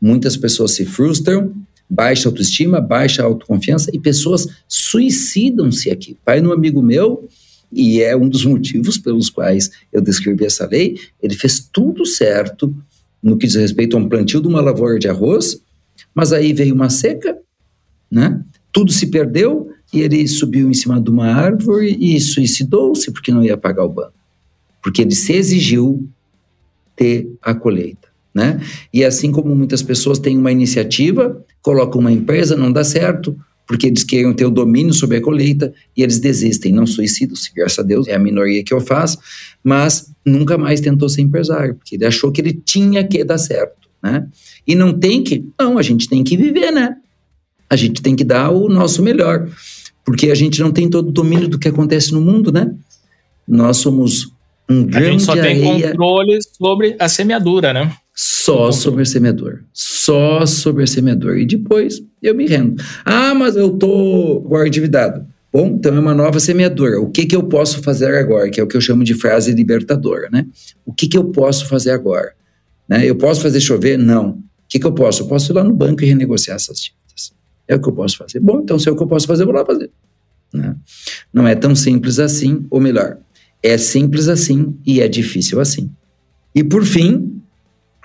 muitas 0.01 0.35
pessoas 0.35 0.71
se 0.71 0.85
frustram, 0.85 1.53
baixa 1.87 2.27
autoestima, 2.29 2.81
baixa 2.81 3.23
autoconfiança, 3.23 3.91
e 3.93 3.99
pessoas 3.99 4.47
suicidam-se 4.67 5.91
aqui. 5.91 6.17
Pai 6.25 6.41
no 6.41 6.51
amigo 6.51 6.81
meu, 6.81 7.27
e 7.71 8.01
é 8.01 8.15
um 8.15 8.27
dos 8.27 8.45
motivos 8.45 8.97
pelos 8.97 9.29
quais 9.29 9.71
eu 9.91 10.01
descrevi 10.01 10.45
essa 10.45 10.65
lei, 10.65 10.97
ele 11.21 11.35
fez 11.35 11.59
tudo 11.71 12.05
certo 12.05 12.73
no 13.21 13.37
que 13.37 13.45
diz 13.47 13.55
respeito 13.55 13.95
a 13.95 13.99
um 13.99 14.09
plantio 14.09 14.41
de 14.41 14.47
uma 14.47 14.61
lavoura 14.61 14.97
de 14.97 15.07
arroz, 15.07 15.61
mas 16.13 16.33
aí 16.33 16.53
veio 16.53 16.73
uma 16.73 16.89
seca, 16.89 17.37
né? 18.09 18.41
Tudo 18.71 18.91
se 18.91 19.07
perdeu 19.07 19.69
e 19.93 20.01
ele 20.01 20.27
subiu 20.27 20.69
em 20.69 20.73
cima 20.73 20.99
de 21.01 21.09
uma 21.09 21.27
árvore 21.27 21.97
e 21.99 22.19
suicidou-se 22.19 23.11
porque 23.11 23.31
não 23.31 23.43
ia 23.43 23.57
pagar 23.57 23.83
o 23.83 23.89
banco. 23.89 24.13
Porque 24.81 25.01
ele 25.01 25.15
se 25.15 25.33
exigiu 25.33 26.07
ter 26.95 27.29
a 27.41 27.53
colheita, 27.53 28.07
né? 28.33 28.61
E 28.93 29.03
assim 29.03 29.31
como 29.31 29.55
muitas 29.55 29.83
pessoas 29.83 30.19
têm 30.19 30.37
uma 30.37 30.51
iniciativa, 30.51 31.43
colocam 31.61 31.99
uma 31.99 32.11
empresa, 32.11 32.55
não 32.55 32.71
dá 32.71 32.83
certo, 32.83 33.37
porque 33.69 33.85
eles 33.85 34.03
queriam 34.03 34.33
ter 34.33 34.47
o 34.47 34.49
domínio 34.49 34.91
sobre 34.95 35.17
a 35.17 35.21
colheita 35.21 35.71
e 35.95 36.01
eles 36.01 36.17
desistem, 36.17 36.73
não 36.73 36.87
suicidam-se, 36.87 37.51
graças 37.55 37.77
a 37.77 37.83
Deus, 37.83 38.07
é 38.07 38.15
a 38.15 38.19
minoria 38.19 38.63
que 38.63 38.73
eu 38.73 38.81
faço, 38.81 39.19
mas 39.63 40.11
nunca 40.25 40.57
mais 40.57 40.81
tentou 40.81 41.07
ser 41.07 41.21
empresário, 41.21 41.75
porque 41.75 41.95
ele 41.95 42.03
achou 42.03 42.31
que 42.31 42.41
ele 42.41 42.51
tinha 42.51 43.07
que 43.07 43.23
dar 43.23 43.37
certo, 43.37 43.87
né? 44.01 44.27
E 44.65 44.73
não 44.73 44.91
tem 44.91 45.23
que, 45.23 45.45
não, 45.59 45.77
a 45.77 45.83
gente 45.83 46.09
tem 46.09 46.23
que 46.23 46.35
viver, 46.35 46.71
né? 46.71 46.95
A 47.69 47.75
gente 47.75 48.01
tem 48.01 48.15
que 48.15 48.23
dar 48.23 48.49
o 48.49 48.67
nosso 48.67 49.03
melhor, 49.03 49.47
porque 50.03 50.31
a 50.31 50.35
gente 50.35 50.59
não 50.61 50.71
tem 50.71 50.89
todo 50.89 51.09
o 51.09 51.11
domínio 51.11 51.47
do 51.47 51.59
que 51.59 51.67
acontece 51.67 52.11
no 52.11 52.21
mundo, 52.21 52.51
né? 52.51 52.73
Nós 53.47 53.77
somos 53.77 54.33
um 54.67 54.83
grande 54.83 55.09
A 55.09 55.11
gente 55.11 55.23
só 55.23 55.33
tem 55.33 55.61
controle 55.61 56.39
sobre 56.57 56.95
a 56.97 57.07
semeadura, 57.07 57.71
né? 57.71 57.95
Só 58.15 58.71
sobre 58.71 59.03
a 59.03 59.05
semeadura. 59.05 59.63
Só 60.09 60.43
sobre 60.47 60.85
a 60.85 60.87
semeadura. 60.87 61.39
E 61.39 61.45
depois 61.45 62.01
eu 62.19 62.33
me 62.33 62.47
rendo. 62.47 62.81
Ah, 63.05 63.35
mas 63.35 63.55
eu 63.55 63.69
tô 63.69 64.39
guardividado. 64.39 65.23
Bom, 65.53 65.67
então 65.67 65.95
é 65.95 65.99
uma 65.99 66.15
nova 66.15 66.39
semeadura. 66.39 66.99
O 66.99 67.11
que, 67.11 67.27
que 67.27 67.35
eu 67.35 67.43
posso 67.43 67.79
fazer 67.83 68.15
agora? 68.15 68.49
Que 68.49 68.59
é 68.59 68.63
o 68.63 68.65
que 68.65 68.75
eu 68.75 68.81
chamo 68.81 69.03
de 69.03 69.13
frase 69.13 69.51
libertadora, 69.51 70.27
né? 70.31 70.47
O 70.83 70.91
que, 70.91 71.07
que 71.07 71.15
eu 71.15 71.25
posso 71.25 71.67
fazer 71.67 71.91
agora? 71.91 72.33
Né? 72.87 73.05
Eu 73.05 73.17
posso 73.17 73.39
fazer 73.39 73.59
chover? 73.59 73.99
Não. 73.99 74.29
O 74.31 74.43
que, 74.67 74.79
que 74.79 74.87
eu 74.87 74.93
posso? 74.93 75.21
Eu 75.21 75.27
posso 75.27 75.51
ir 75.51 75.53
lá 75.53 75.63
no 75.63 75.73
banco 75.73 76.03
e 76.03 76.07
renegociar 76.07 76.55
essas 76.55 76.79
dívidas. 76.79 77.31
É 77.67 77.75
o 77.75 77.79
que 77.79 77.89
eu 77.89 77.93
posso 77.93 78.17
fazer. 78.17 78.39
Bom, 78.39 78.61
então 78.61 78.79
se 78.79 78.89
é 78.89 78.91
o 78.91 78.95
que 78.95 79.03
eu 79.03 79.07
posso 79.07 79.27
fazer, 79.27 79.43
eu 79.43 79.47
vou 79.47 79.55
lá 79.55 79.63
fazer. 79.63 79.91
Né? 80.51 80.75
Não 81.31 81.47
é 81.47 81.53
tão 81.53 81.75
simples 81.75 82.17
assim, 82.17 82.65
ou 82.71 82.81
melhor, 82.81 83.19
é 83.61 83.77
simples 83.77 84.27
assim 84.27 84.75
e 84.83 85.01
é 85.01 85.07
difícil 85.07 85.59
assim. 85.59 85.91
E 86.55 86.63
por 86.63 86.83
fim, 86.83 87.39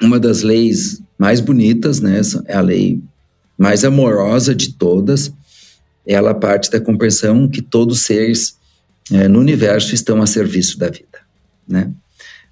uma 0.02 0.20
das 0.20 0.42
leis 0.42 1.02
mais 1.18 1.40
bonitas, 1.40 2.00
né, 2.00 2.20
é 2.46 2.54
a 2.54 2.60
lei 2.60 3.02
mais 3.56 3.84
amorosa 3.84 4.54
de 4.54 4.72
todas, 4.72 5.32
ela 6.06 6.34
parte 6.34 6.70
da 6.70 6.80
compreensão 6.80 7.48
que 7.48 7.62
todos 7.62 7.98
os 7.98 8.02
seres 8.04 8.58
é, 9.12 9.28
no 9.28 9.38
universo 9.38 9.94
estão 9.94 10.20
a 10.20 10.26
serviço 10.26 10.78
da 10.78 10.90
vida, 10.90 11.20
né? 11.66 11.92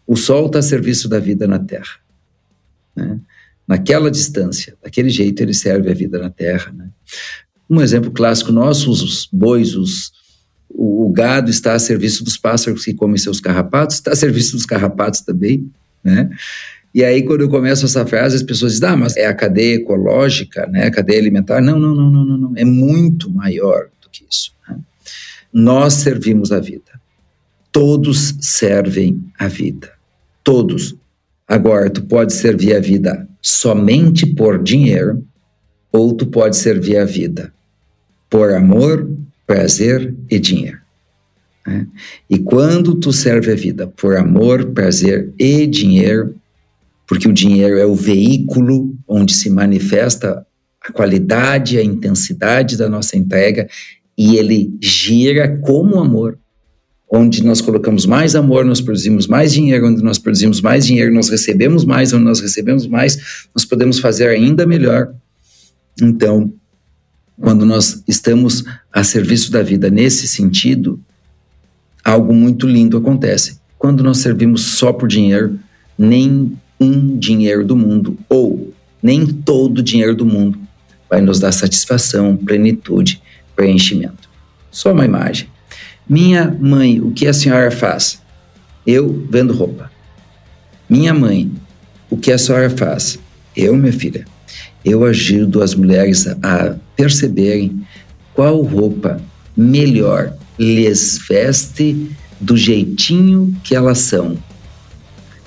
O 0.06 0.16
Sol 0.16 0.46
está 0.46 0.58
a 0.58 0.62
serviço 0.62 1.08
da 1.08 1.18
vida 1.18 1.46
na 1.46 1.58
Terra. 1.58 2.00
Né? 2.94 3.18
Naquela 3.66 4.10
distância, 4.10 4.76
daquele 4.82 5.08
jeito, 5.08 5.40
ele 5.42 5.54
serve 5.54 5.90
a 5.90 5.94
vida 5.94 6.18
na 6.18 6.28
Terra. 6.28 6.72
Né? 6.72 6.88
Um 7.70 7.80
exemplo 7.80 8.10
clássico 8.10 8.52
nosso, 8.52 8.90
os 8.90 9.28
bois, 9.32 9.74
os, 9.74 10.12
o, 10.68 11.06
o, 11.06 11.12
gado 11.12 11.50
está 11.50 11.74
a 11.74 11.78
serviço 11.78 12.24
dos 12.24 12.36
pássaros 12.36 12.84
que 12.84 12.92
comem 12.92 13.16
seus 13.16 13.40
carrapatos, 13.40 13.96
está 13.96 14.12
a 14.12 14.16
serviço 14.16 14.56
dos 14.56 14.66
carrapatos 14.66 15.20
também, 15.20 15.70
né? 16.02 16.28
E 16.94 17.02
aí, 17.02 17.22
quando 17.22 17.40
eu 17.40 17.48
começo 17.48 17.86
essa 17.86 18.04
frase, 18.04 18.36
as 18.36 18.42
pessoas 18.42 18.72
dizem, 18.72 18.88
ah, 18.90 18.96
mas 18.96 19.16
é 19.16 19.26
a 19.26 19.34
cadeia 19.34 19.76
ecológica, 19.76 20.66
né? 20.66 20.86
A 20.86 20.90
cadeia 20.90 21.18
alimentar. 21.18 21.60
Não, 21.60 21.78
não, 21.78 21.94
não, 21.94 22.10
não, 22.10 22.24
não, 22.24 22.38
não. 22.38 22.52
É 22.54 22.64
muito 22.64 23.30
maior 23.30 23.88
do 24.00 24.10
que 24.10 24.26
isso. 24.30 24.52
Né? 24.68 24.76
Nós 25.52 25.94
servimos 25.94 26.52
a 26.52 26.60
vida. 26.60 27.00
Todos 27.70 28.34
servem 28.40 29.24
a 29.38 29.48
vida. 29.48 29.90
Todos. 30.44 30.94
Agora, 31.48 31.88
tu 31.88 32.02
pode 32.02 32.34
servir 32.34 32.76
a 32.76 32.80
vida 32.80 33.26
somente 33.40 34.26
por 34.26 34.62
dinheiro, 34.62 35.24
ou 35.90 36.14
tu 36.14 36.26
pode 36.26 36.56
servir 36.56 36.98
a 36.98 37.04
vida 37.04 37.52
por 38.28 38.52
amor, 38.52 39.10
prazer 39.46 40.14
e 40.30 40.38
dinheiro. 40.38 40.78
Né? 41.66 41.86
E 42.28 42.38
quando 42.38 42.94
tu 42.94 43.12
serve 43.12 43.52
a 43.52 43.54
vida 43.54 43.86
por 43.86 44.16
amor, 44.16 44.66
prazer 44.72 45.32
e 45.38 45.66
dinheiro, 45.66 46.34
porque 47.06 47.28
o 47.28 47.32
dinheiro 47.32 47.78
é 47.78 47.86
o 47.86 47.94
veículo 47.94 48.94
onde 49.06 49.34
se 49.34 49.50
manifesta 49.50 50.46
a 50.80 50.92
qualidade, 50.92 51.78
a 51.78 51.84
intensidade 51.84 52.76
da 52.76 52.88
nossa 52.88 53.16
entrega, 53.16 53.68
e 54.16 54.36
ele 54.36 54.76
gira 54.80 55.58
como 55.58 55.98
amor. 55.98 56.38
Onde 57.14 57.44
nós 57.44 57.60
colocamos 57.60 58.06
mais 58.06 58.34
amor, 58.34 58.64
nós 58.64 58.80
produzimos 58.80 59.26
mais 59.26 59.52
dinheiro, 59.52 59.86
onde 59.86 60.02
nós 60.02 60.18
produzimos 60.18 60.62
mais 60.62 60.86
dinheiro, 60.86 61.12
nós 61.12 61.28
recebemos 61.28 61.84
mais, 61.84 62.12
onde 62.12 62.24
nós 62.24 62.40
recebemos 62.40 62.86
mais, 62.86 63.46
nós 63.54 63.64
podemos 63.66 63.98
fazer 63.98 64.28
ainda 64.28 64.66
melhor. 64.66 65.14
Então, 66.00 66.52
quando 67.38 67.66
nós 67.66 68.02
estamos 68.08 68.64
a 68.92 69.04
serviço 69.04 69.52
da 69.52 69.62
vida 69.62 69.90
nesse 69.90 70.26
sentido, 70.26 70.98
algo 72.02 72.32
muito 72.32 72.66
lindo 72.66 72.96
acontece. 72.96 73.60
Quando 73.78 74.02
nós 74.02 74.18
servimos 74.18 74.62
só 74.62 74.92
por 74.92 75.08
dinheiro, 75.08 75.58
nem 75.98 76.56
um 76.82 77.16
dinheiro 77.18 77.64
do 77.64 77.76
mundo, 77.76 78.18
ou 78.28 78.72
nem 79.02 79.26
todo 79.26 79.78
o 79.78 79.82
dinheiro 79.82 80.14
do 80.14 80.26
mundo, 80.26 80.58
vai 81.08 81.20
nos 81.20 81.38
dar 81.38 81.52
satisfação, 81.52 82.36
plenitude, 82.36 83.22
preenchimento. 83.54 84.28
Só 84.70 84.92
uma 84.92 85.04
imagem. 85.04 85.48
Minha 86.08 86.50
mãe, 86.60 87.00
o 87.00 87.10
que 87.10 87.26
a 87.26 87.32
senhora 87.32 87.70
faz? 87.70 88.20
Eu 88.86 89.26
vendo 89.30 89.52
roupa. 89.52 89.90
Minha 90.88 91.14
mãe, 91.14 91.50
o 92.10 92.16
que 92.16 92.32
a 92.32 92.38
senhora 92.38 92.70
faz? 92.70 93.18
Eu, 93.56 93.76
minha 93.76 93.92
filha, 93.92 94.24
eu 94.84 95.04
ajudo 95.04 95.62
as 95.62 95.74
mulheres 95.74 96.26
a 96.42 96.76
perceberem 96.96 97.86
qual 98.34 98.60
roupa 98.62 99.20
melhor 99.56 100.34
lhes 100.58 101.18
veste 101.28 102.10
do 102.40 102.56
jeitinho 102.56 103.54
que 103.62 103.74
elas 103.74 103.98
são. 103.98 104.36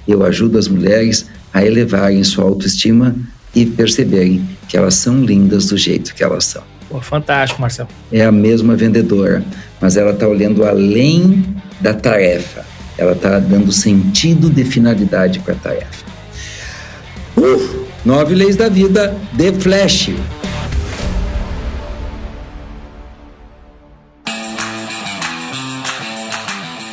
Eu 0.07 0.23
ajudo 0.23 0.57
as 0.57 0.67
mulheres 0.67 1.25
a 1.53 1.65
elevarem 1.65 2.23
sua 2.23 2.45
autoestima 2.45 3.15
e 3.55 3.65
perceberem 3.65 4.47
que 4.67 4.77
elas 4.77 4.95
são 4.95 5.23
lindas 5.23 5.67
do 5.67 5.77
jeito 5.77 6.13
que 6.13 6.23
elas 6.23 6.45
são. 6.45 6.63
Pô, 6.89 7.01
fantástico, 7.01 7.61
Marcelo. 7.61 7.89
É 8.11 8.23
a 8.23 8.31
mesma 8.31 8.75
vendedora, 8.75 9.43
mas 9.81 9.97
ela 9.97 10.11
está 10.11 10.27
olhando 10.27 10.63
além 10.63 11.43
da 11.81 11.93
tarefa. 11.93 12.65
Ela 12.97 13.13
está 13.13 13.39
dando 13.39 13.71
sentido 13.71 14.49
de 14.49 14.63
finalidade 14.63 15.39
para 15.39 15.53
a 15.53 15.57
tarefa. 15.57 16.05
Uh! 17.37 17.85
Nove 18.05 18.35
Leis 18.35 18.55
da 18.55 18.69
Vida, 18.69 19.17
The 19.35 19.51
Flash. 19.53 20.11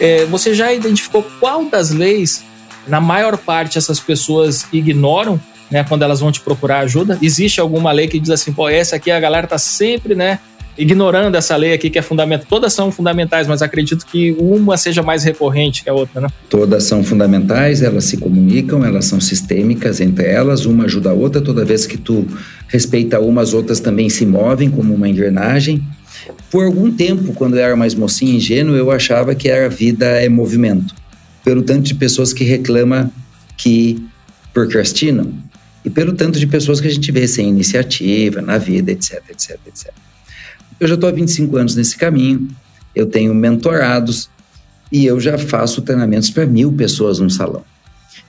É, 0.01 0.25
você 0.25 0.53
já 0.55 0.73
identificou 0.73 1.23
qual 1.39 1.67
das 1.67 1.91
leis, 1.91 2.43
na 2.87 3.01
maior 3.01 3.37
parte, 3.37 3.79
essas 3.79 4.01
pessoas 4.01 4.67
ignoram 4.73 5.41
né, 5.71 5.85
quando 5.85 6.03
elas 6.03 6.21
vão 6.21 6.31
te 6.31 6.41
procurar 6.41 6.81
ajuda? 6.81 7.19
Existe 7.23 7.61
alguma 7.61 7.93
lei 7.93 8.09
que 8.09 8.21
diz 8.21 8.31
assim, 8.31 8.53
pô, 8.53 8.69
essa 8.69 8.97
aqui 8.97 9.11
a 9.11 9.19
galera 9.19 9.47
tá 9.47 9.59
sempre, 9.59 10.15
né, 10.15 10.39
ignorando 10.77 11.35
essa 11.35 11.55
lei 11.57 11.73
aqui 11.73 11.91
que 11.91 11.99
é 11.99 12.03
fundamental. 12.03 12.47
Todas 12.49 12.73
são 12.73 12.91
fundamentais, 12.91 13.47
mas 13.47 13.63
acredito 13.63 14.07
que 14.07 14.33
uma 14.39 14.77
seja 14.77 15.03
mais 15.03 15.23
recorrente 15.25 15.85
que 15.85 15.91
a 15.91 15.95
outra, 15.95 16.21
né? 16.21 16.29
Todas 16.49 16.85
são 16.85 17.05
fundamentais, 17.05 17.83
elas 17.83 18.05
se 18.05 18.17
comunicam, 18.17 18.85
elas 18.85 19.05
são 19.05 19.21
sistêmicas 19.21 20.01
entre 20.01 20.27
elas, 20.27 20.65
uma 20.65 20.85
ajuda 20.85 21.11
a 21.11 21.13
outra. 21.13 21.41
Toda 21.41 21.65
vez 21.65 21.87
que 21.87 21.99
tu 21.99 22.27
respeita 22.69 23.21
uma, 23.21 23.43
as 23.43 23.53
outras 23.53 23.81
também 23.81 24.09
se 24.09 24.25
movem 24.25 24.71
como 24.71 24.95
uma 24.95 25.09
engrenagem. 25.09 25.83
Por 26.51 26.65
algum 26.65 26.91
tempo, 26.91 27.33
quando 27.33 27.57
eu 27.57 27.65
era 27.65 27.77
mais 27.77 27.95
mocinho 27.95 28.37
ingênuo, 28.37 28.77
eu 28.77 28.91
achava 28.91 29.35
que 29.35 29.51
a 29.51 29.69
vida 29.69 30.07
é 30.07 30.29
movimento. 30.29 30.95
Pelo 31.45 31.63
tanto 31.63 31.83
de 31.83 31.95
pessoas 31.95 32.33
que 32.33 32.45
reclamam 32.45 33.11
que 33.57 34.05
procrastinam 34.53 35.33
e 35.85 35.91
pelo 35.91 36.13
tanto 36.13 36.39
de 36.39 36.47
pessoas 36.47 36.81
que 36.81 36.87
a 36.87 36.91
gente 36.91 37.11
vê 37.11 37.27
sem 37.27 37.49
iniciativa 37.49 38.41
na 38.41 38.59
vida, 38.59 38.93
etc, 38.93 39.23
etc, 39.31 39.59
etc. 39.67 39.93
Eu 40.79 40.89
já 40.89 40.95
estou 40.95 41.09
há 41.09 41.13
25 41.13 41.57
anos 41.57 41.75
nesse 41.75 41.97
caminho, 41.97 42.49
eu 42.95 43.07
tenho 43.07 43.35
mentorados 43.35 44.31
e 44.91 45.07
eu 45.07 45.19
já 45.19 45.39
faço 45.39 45.83
treinamentos 45.83 46.31
para 46.31 46.47
mil 46.47 46.73
pessoas 46.73 47.19
num 47.19 47.31
salão. 47.31 47.65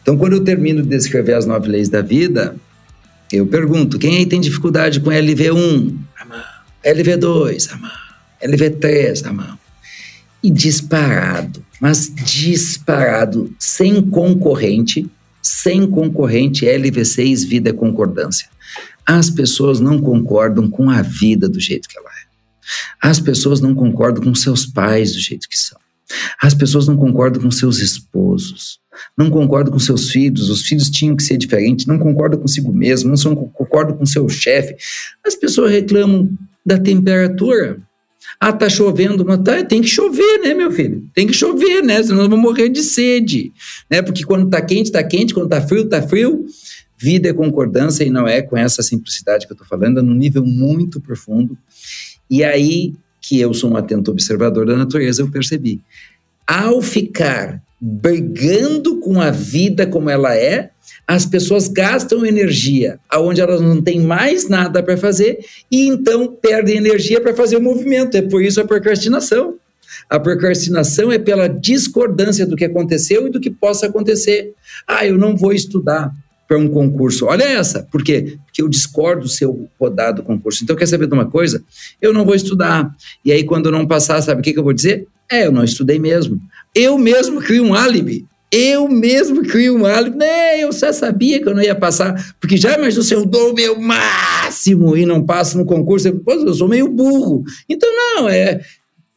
Então, 0.02 0.18
quando 0.18 0.34
eu 0.34 0.44
termino 0.44 0.82
de 0.82 0.90
descrever 0.90 1.34
as 1.34 1.46
nove 1.46 1.70
leis 1.70 1.90
da 1.90 2.02
vida, 2.02 2.56
eu 3.32 3.46
pergunto: 3.48 3.98
quem 3.98 4.18
aí 4.18 4.26
tem 4.26 4.40
dificuldade 4.40 5.00
com 5.00 5.10
LV1? 5.10 5.98
A 6.20 6.26
mão. 6.26 6.44
LV2? 6.86 7.72
A 7.72 7.78
mão. 7.78 7.92
LV3? 8.44 9.22
E 10.44 10.50
disparado, 10.50 11.66
mas 11.80 12.14
disparado, 12.14 13.56
sem 13.58 14.02
concorrente, 14.02 15.10
sem 15.42 15.88
concorrente, 15.90 16.66
LV6, 16.66 17.48
vida 17.48 17.70
é 17.70 17.74
concordância. 17.74 18.48
As 19.06 19.30
pessoas 19.30 19.80
não 19.80 20.00
concordam 20.00 20.70
com 20.70 20.90
a 20.90 21.02
vida 21.02 21.48
do 21.48 21.60
jeito 21.60 21.88
que 21.88 21.98
ela 21.98 22.10
é. 22.10 22.24
As 23.02 23.20
pessoas 23.20 23.62
não 23.62 23.74
concordam 23.74 24.24
com 24.24 24.36
seus 24.36 24.66
pais 24.66 25.14
do 25.14 25.20
jeito 25.20 25.48
que 25.50 25.58
são. 25.58 25.78
As 26.42 26.54
pessoas 26.54 26.88
não 26.88 26.96
concordam 26.96 27.42
com 27.42 27.52
seus 27.52 27.80
esposos, 27.80 28.80
não 29.18 29.30
concordam 29.30 29.72
com 29.72 29.80
seus 29.80 30.10
filhos, 30.10 30.50
os 30.50 30.62
filhos 30.62 30.90
tinham 30.90 31.16
que 31.16 31.24
ser 31.24 31.38
diferentes, 31.38 31.86
não 31.86 31.98
concordam 31.98 32.40
consigo 32.40 32.72
mesmo, 32.72 33.10
não 33.10 33.18
são, 33.18 33.36
concordam 33.36 33.98
com 33.98 34.06
seu 34.06 34.28
chefe. 34.30 34.76
As 35.26 35.36
pessoas 35.36 35.72
reclamam 35.72 36.30
da 36.66 36.78
temperatura. 36.78 37.80
Ah, 38.40 38.52
tá 38.52 38.70
chovendo, 38.70 39.26
mas 39.26 39.40
tá, 39.40 39.64
tem 39.64 39.82
que 39.82 39.88
chover, 39.88 40.40
né, 40.42 40.54
meu 40.54 40.72
filho? 40.72 41.08
Tem 41.14 41.26
que 41.26 41.34
chover, 41.34 41.82
né? 41.82 42.02
Senão 42.04 42.18
nós 42.18 42.30
vamos 42.30 42.44
morrer 42.44 42.70
de 42.70 42.84
sede, 42.84 43.54
né? 43.90 44.02
Porque 44.02 44.24
quando 44.24 44.50
tá 44.50 44.62
quente, 44.62 44.92
tá 44.92 45.04
quente, 45.04 45.34
quando 45.34 45.50
tá 45.50 45.62
frio, 45.62 45.88
tá 45.88 46.02
frio. 46.02 46.46
Vida 46.98 47.30
é 47.30 47.34
concordância 47.34 48.04
e 48.04 48.10
não 48.10 48.28
é 48.28 48.42
com 48.42 48.58
essa 48.58 48.82
simplicidade 48.82 49.46
que 49.46 49.54
eu 49.54 49.58
tô 49.58 49.66
falando, 49.66 50.00
é 50.00 50.02
num 50.02 50.14
nível 50.14 50.46
muito 50.46 51.02
profundo. 51.02 51.58
E 52.30 52.44
aí 52.44 52.94
que 53.22 53.40
eu 53.40 53.54
sou 53.54 53.72
um 53.72 53.78
atento 53.78 54.12
observador 54.12 54.66
da 54.66 54.76
natureza, 54.76 55.22
eu 55.22 55.32
percebi. 55.32 55.82
Ao 56.46 56.82
ficar 56.82 57.62
brigando 57.86 58.98
com 59.02 59.20
a 59.20 59.30
vida 59.30 59.86
como 59.86 60.10
ela 60.10 60.34
é, 60.34 60.70
as 61.06 61.26
pessoas 61.26 61.68
gastam 61.68 62.26
energia 62.26 62.98
aonde 63.10 63.42
elas 63.42 63.60
não 63.60 63.82
têm 63.82 64.00
mais 64.00 64.48
nada 64.48 64.82
para 64.82 64.96
fazer 64.96 65.40
e 65.70 65.86
então 65.86 66.28
perdem 66.28 66.78
energia 66.78 67.20
para 67.20 67.36
fazer 67.36 67.58
o 67.58 67.62
movimento. 67.62 68.16
É 68.16 68.22
por 68.22 68.42
isso 68.42 68.62
a 68.62 68.66
procrastinação. 68.66 69.56
A 70.10 70.18
procrastinação 70.18 71.12
é 71.12 71.20
pela 71.20 71.50
discordância 71.50 72.46
do 72.46 72.56
que 72.56 72.64
aconteceu 72.64 73.28
e 73.28 73.30
do 73.30 73.42
que 73.42 73.52
possa 73.52 73.88
acontecer. 73.88 74.54
Ah, 74.88 75.06
eu 75.06 75.18
não 75.18 75.36
vou 75.36 75.52
estudar 75.52 76.10
para 76.48 76.58
um 76.58 76.70
concurso. 76.70 77.26
Olha 77.26 77.44
essa, 77.44 77.84
por 77.92 78.02
quê? 78.02 78.38
Porque 78.46 78.62
eu 78.62 78.70
discordo 78.70 79.28
se 79.28 79.44
eu 79.44 79.68
rodar 79.78 80.14
do 80.14 80.24
concurso. 80.24 80.64
Então, 80.64 80.76
quer 80.76 80.86
saber 80.86 81.08
de 81.08 81.14
uma 81.14 81.30
coisa? 81.30 81.62
Eu 82.02 82.14
não 82.14 82.24
vou 82.24 82.36
estudar. 82.36 82.96
E 83.26 83.32
aí, 83.32 83.44
quando 83.44 83.66
eu 83.66 83.72
não 83.74 83.86
passar, 83.86 84.22
sabe 84.22 84.40
o 84.40 84.44
que, 84.44 84.54
que 84.54 84.60
eu 84.60 84.64
vou 84.64 84.74
dizer? 84.74 85.08
É, 85.34 85.48
eu 85.48 85.52
não 85.52 85.64
estudei 85.64 85.98
mesmo. 85.98 86.40
Eu 86.76 86.98
mesmo 86.98 87.42
crio 87.42 87.64
um 87.64 87.74
álibi. 87.74 88.26
Eu 88.52 88.88
mesmo 88.88 89.42
crio 89.44 89.76
um 89.76 89.86
álibi. 89.86 90.18
Né, 90.18 90.62
eu 90.62 90.72
já 90.72 90.94
sabia 90.94 91.42
que 91.42 91.48
eu 91.50 91.56
não 91.56 91.62
ia 91.62 91.76
passar. 91.76 92.36
Porque 92.40 92.56
já 92.56 92.78
imaginou 92.78 93.04
se 93.04 93.14
eu 93.14 93.26
dou 93.26 93.52
o 93.52 93.54
meu 93.56 93.80
máximo 93.80 94.96
e 94.96 95.06
não 95.06 95.26
passo 95.26 95.58
no 95.58 95.66
concurso? 95.66 96.08
Eu, 96.08 96.22
eu 96.28 96.54
sou 96.54 96.68
meio 96.68 96.88
burro. 96.88 97.44
Então, 97.68 97.90
não, 97.92 98.30
é 98.30 98.62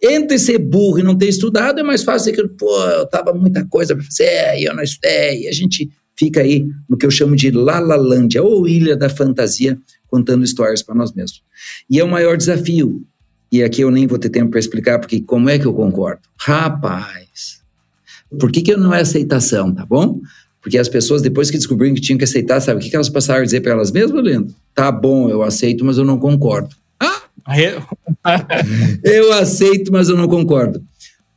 entre 0.02 0.38
ser 0.38 0.58
burro 0.58 0.98
e 0.98 1.02
não 1.02 1.16
ter 1.16 1.28
estudado, 1.28 1.80
é 1.80 1.82
mais 1.82 2.02
fácil 2.02 2.32
que, 2.32 2.46
pô, 2.48 2.84
eu 2.84 3.06
tava 3.06 3.32
muita 3.32 3.64
coisa 3.66 3.94
para 3.94 4.04
fazer, 4.04 4.58
e 4.58 4.64
eu 4.64 4.74
não 4.74 4.82
estudei, 4.82 5.44
e 5.44 5.48
a 5.48 5.52
gente 5.52 5.90
fica 6.16 6.40
aí 6.40 6.66
no 6.88 6.96
que 6.96 7.06
eu 7.06 7.10
chamo 7.10 7.34
de 7.34 7.50
Lalalândia, 7.50 8.42
ou 8.42 8.68
Ilha 8.68 8.96
da 8.96 9.08
Fantasia, 9.08 9.78
contando 10.06 10.44
histórias 10.44 10.82
para 10.82 10.94
nós 10.94 11.12
mesmos. 11.14 11.42
E 11.90 11.98
é 11.98 12.04
o 12.04 12.08
maior 12.08 12.36
desafio. 12.36 13.04
E 13.50 13.62
aqui 13.62 13.80
eu 13.80 13.90
nem 13.90 14.06
vou 14.06 14.18
ter 14.18 14.28
tempo 14.28 14.50
para 14.50 14.60
explicar, 14.60 14.98
porque 14.98 15.20
como 15.20 15.48
é 15.48 15.58
que 15.58 15.66
eu 15.66 15.74
concordo? 15.74 16.20
Rapaz, 16.38 17.60
Por 18.38 18.50
que, 18.50 18.60
que 18.60 18.76
não 18.76 18.92
é 18.92 19.00
aceitação, 19.00 19.72
tá 19.72 19.86
bom? 19.86 20.20
Porque 20.60 20.78
as 20.78 20.88
pessoas, 20.88 21.22
depois 21.22 21.48
que 21.48 21.56
descobriram 21.56 21.94
que 21.94 22.00
tinham 22.00 22.18
que 22.18 22.24
aceitar, 22.24 22.60
sabe 22.60 22.80
o 22.80 22.82
que, 22.82 22.90
que 22.90 22.96
elas 22.96 23.08
passaram 23.08 23.42
a 23.42 23.44
dizer 23.44 23.60
para 23.60 23.72
elas 23.72 23.92
mesmas, 23.92 24.24
Leandro? 24.24 24.52
Tá 24.74 24.90
bom, 24.90 25.30
eu 25.30 25.42
aceito, 25.42 25.84
mas 25.84 25.96
eu 25.96 26.04
não 26.04 26.18
concordo. 26.18 26.74
Ah! 26.98 27.22
eu 29.04 29.32
aceito, 29.32 29.92
mas 29.92 30.08
eu 30.08 30.16
não 30.16 30.26
concordo. 30.26 30.82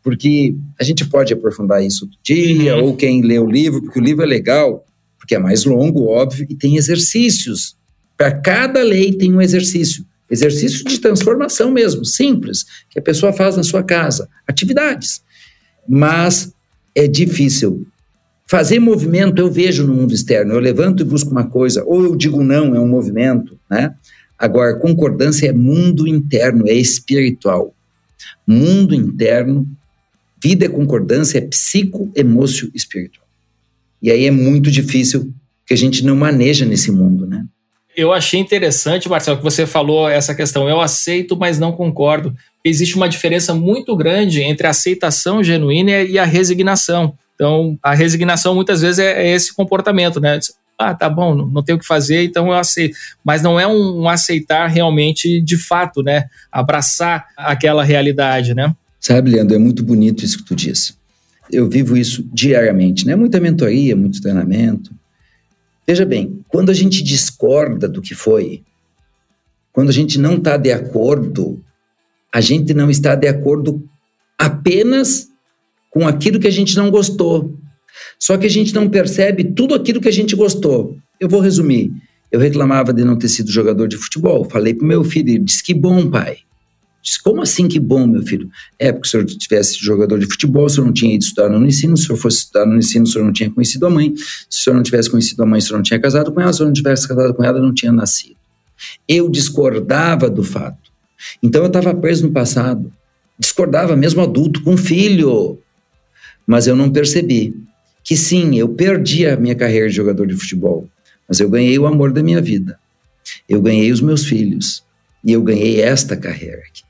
Porque 0.02 0.56
a 0.80 0.84
gente 0.84 1.06
pode 1.06 1.32
aprofundar 1.32 1.86
isso 1.86 2.06
outro 2.06 2.18
dia, 2.24 2.76
uhum. 2.76 2.86
ou 2.86 2.96
quem 2.96 3.22
lê 3.22 3.38
o 3.38 3.46
livro, 3.46 3.84
porque 3.84 4.00
o 4.00 4.04
livro 4.04 4.24
é 4.24 4.26
legal, 4.26 4.84
porque 5.20 5.36
é 5.36 5.40
mais 5.40 5.64
longo, 5.64 6.08
óbvio, 6.08 6.48
e 6.50 6.56
tem 6.56 6.78
exercícios. 6.78 7.78
Para 8.18 8.32
cada 8.32 8.82
lei 8.82 9.14
tem 9.14 9.32
um 9.32 9.42
exercício. 9.42 10.04
Exercício 10.30 10.86
de 10.86 11.00
transformação 11.00 11.72
mesmo, 11.72 12.06
simples, 12.06 12.66
que 12.90 13.00
a 13.00 13.02
pessoa 13.02 13.34
faz 13.34 13.58
na 13.58 13.64
sua 13.64 13.84
casa. 13.84 14.30
Atividades. 14.48 15.24
Mas 15.88 16.54
é 16.94 17.08
difícil. 17.08 17.88
Fazer 18.48 18.80
movimento 18.80 19.40
eu 19.40 19.52
vejo 19.52 19.86
no 19.86 19.94
mundo 19.94 20.14
externo. 20.14 20.54
Eu 20.54 20.60
levanto 20.60 21.02
e 21.02 21.06
busco 21.06 21.32
uma 21.32 21.48
coisa, 21.48 21.84
ou 21.84 22.04
eu 22.04 22.16
digo 22.16 22.44
não, 22.44 22.76
é 22.76 22.80
um 22.80 22.88
movimento, 22.88 23.60
né? 23.70 23.94
Agora, 24.38 24.76
concordância 24.80 25.48
é 25.48 25.52
mundo 25.52 26.08
interno, 26.08 26.68
é 26.68 26.74
espiritual. 26.74 27.76
Mundo 28.48 28.96
interno, 28.96 29.68
vida 30.42 30.66
é 30.66 30.70
concordância, 30.70 31.38
é 31.38 31.42
psico-emócio 31.42 32.72
espiritual. 32.74 33.28
E 34.02 34.10
aí 34.10 34.26
é 34.26 34.32
muito 34.32 34.72
difícil 34.72 35.34
que 35.66 35.74
a 35.74 35.78
gente 35.78 36.06
não 36.06 36.16
maneja 36.16 36.66
nesse 36.66 36.92
mundo, 36.92 37.28
né? 37.28 37.46
Eu 38.00 38.14
achei 38.14 38.40
interessante, 38.40 39.10
Marcelo, 39.10 39.36
que 39.36 39.44
você 39.44 39.66
falou 39.66 40.08
essa 40.08 40.34
questão. 40.34 40.70
Eu 40.70 40.80
aceito, 40.80 41.36
mas 41.36 41.60
não 41.60 41.74
concordo. 41.74 42.34
Existe 42.64 42.96
uma 42.96 43.10
diferença 43.10 43.54
muito 43.54 43.94
grande 43.94 44.42
entre 44.42 44.66
a 44.66 44.70
aceitação 44.70 45.44
genuína 45.44 46.04
e 46.04 46.18
a 46.18 46.24
resignação. 46.24 47.14
Então, 47.36 47.78
a 47.84 47.94
resignação 47.94 48.56
muitas 48.56 48.80
vezes 48.80 49.00
é, 49.00 49.24
é 49.24 49.36
esse 49.36 49.54
comportamento, 49.54 50.22
né? 50.22 50.40
Ah, 50.78 50.94
tá 50.94 51.10
bom, 51.10 51.36
não 51.36 51.62
tenho 51.62 51.78
o 51.78 51.82
que 51.82 51.86
fazer, 51.86 52.24
então 52.24 52.48
eu 52.48 52.54
aceito. 52.54 52.96
Mas 53.22 53.42
não 53.42 53.60
é 53.60 53.68
um, 53.68 54.04
um 54.04 54.08
aceitar 54.08 54.68
realmente 54.68 55.42
de 55.42 55.58
fato, 55.58 56.02
né? 56.02 56.30
Abraçar 56.50 57.26
aquela 57.36 57.84
realidade, 57.84 58.56
né? 58.56 58.74
Sabe, 58.98 59.32
Leandro, 59.32 59.58
é 59.58 59.60
muito 59.60 59.84
bonito 59.84 60.24
isso 60.24 60.38
que 60.38 60.46
tu 60.46 60.56
disse. 60.56 60.94
Eu 61.52 61.70
vivo 61.70 61.98
isso 61.98 62.26
diariamente, 62.32 63.06
né? 63.06 63.18
Muita 63.18 63.42
mentoria, 63.42 63.94
muito 63.94 64.22
treinamento. 64.22 64.98
Veja 65.90 66.06
bem, 66.06 66.46
quando 66.50 66.70
a 66.70 66.74
gente 66.76 67.02
discorda 67.02 67.90
do 67.90 68.00
que 68.00 68.14
foi, 68.14 68.62
quando 69.72 69.90
a 69.90 69.92
gente 69.92 70.20
não 70.20 70.36
está 70.36 70.56
de 70.56 70.72
acordo, 70.72 71.64
a 72.32 72.40
gente 72.40 72.76
não 72.76 72.92
está 72.92 73.16
de 73.16 73.28
acordo 73.28 73.84
apenas 74.38 75.28
com 75.90 76.08
aquilo 76.08 76.40
que 76.40 76.46
a 76.46 76.52
gente 76.52 76.78
não 76.78 76.92
gostou. 76.92 77.58
Só 78.20 78.38
que 78.38 78.46
a 78.46 78.50
gente 78.50 78.72
não 78.72 78.88
percebe 78.88 79.44
tudo 79.44 79.74
aquilo 79.74 80.00
que 80.00 80.08
a 80.08 80.14
gente 80.14 80.36
gostou. 80.36 80.96
Eu 81.20 81.28
vou 81.28 81.42
resumir. 81.42 81.92
Eu 82.32 82.40
reclamava 82.40 82.94
de 82.94 83.04
não 83.04 83.18
ter 83.18 83.28
sido 83.28 83.52
jogador 83.52 83.88
de 83.88 83.98
futebol. 83.98 84.46
Falei 84.46 84.76
pro 84.76 84.86
meu 84.86 85.04
filho, 85.04 85.30
ele 85.30 85.40
disse 85.40 85.64
que 85.64 85.74
bom, 85.74 86.08
pai. 86.08 86.38
Disse, 87.02 87.22
como 87.22 87.42
assim 87.42 87.68
que 87.68 87.80
bom, 87.80 88.06
meu 88.06 88.22
filho? 88.22 88.50
É, 88.78 88.92
porque 88.92 89.08
se 89.08 89.18
eu 89.18 89.26
tivesse 89.26 89.78
jogador 89.80 90.20
de 90.20 90.26
futebol, 90.26 90.68
se 90.68 90.80
eu 90.80 90.86
não 90.86 90.92
tinha 90.92 91.16
ido 91.16 91.24
estudar 91.24 91.50
no 91.50 91.66
ensino, 91.66 91.96
se 91.96 92.10
eu 92.10 92.18
fosse 92.18 92.40
estudar 92.40 92.66
no 92.66 92.78
ensino, 92.78 93.08
se 93.08 93.18
eu 93.18 93.24
não 93.24 93.32
tinha 93.32 93.50
conhecido 93.50 93.86
a 93.86 93.90
mãe, 93.90 94.14
se 94.50 94.70
eu 94.70 94.74
não 94.74 94.84
tivesse 94.84 95.10
conhecido 95.10 95.42
a 95.44 95.46
mãe, 95.46 95.62
se 95.62 95.72
eu 95.72 95.78
não 95.78 95.84
tinha 95.84 96.00
casado 96.00 96.32
com 96.32 96.42
ela, 96.42 96.52
se 96.52 96.62
eu 96.62 96.66
não 96.66 96.74
tivesse 96.74 97.08
casado 97.08 97.34
com 97.34 97.44
ela, 97.44 97.60
não 97.60 97.74
tinha 97.74 97.92
nascido. 97.92 98.36
Eu 99.08 99.30
discordava 99.30 100.30
do 100.30 100.44
fato. 100.44 100.90
Então 101.42 101.62
eu 101.62 101.68
estava 101.68 101.94
preso 101.94 102.28
no 102.28 102.34
passado. 102.34 102.92
Discordava 103.38 103.96
mesmo 103.96 104.22
adulto, 104.22 104.62
com 104.62 104.76
filho. 104.76 105.58
Mas 106.46 106.68
eu 106.68 106.76
não 106.76 106.92
percebi 106.92 107.56
que 108.04 108.18
sim, 108.18 108.58
eu 108.58 108.70
perdi 108.70 109.26
a 109.26 109.38
minha 109.38 109.56
carreira 109.56 109.88
de 109.88 109.96
jogador 109.96 110.26
de 110.26 110.36
futebol, 110.36 110.90
mas 111.28 111.40
eu 111.40 111.50
ganhei 111.50 111.78
o 111.78 111.86
amor 111.86 112.12
da 112.12 112.24
minha 112.24 112.42
vida. 112.42 112.80
Eu 113.48 113.62
ganhei 113.62 113.92
os 113.92 114.02
meus 114.02 114.26
filhos. 114.26 114.84
E 115.24 115.32
eu 115.32 115.42
ganhei 115.42 115.82
esta 115.82 116.16
carreira 116.16 116.60
aqui. 116.60 116.89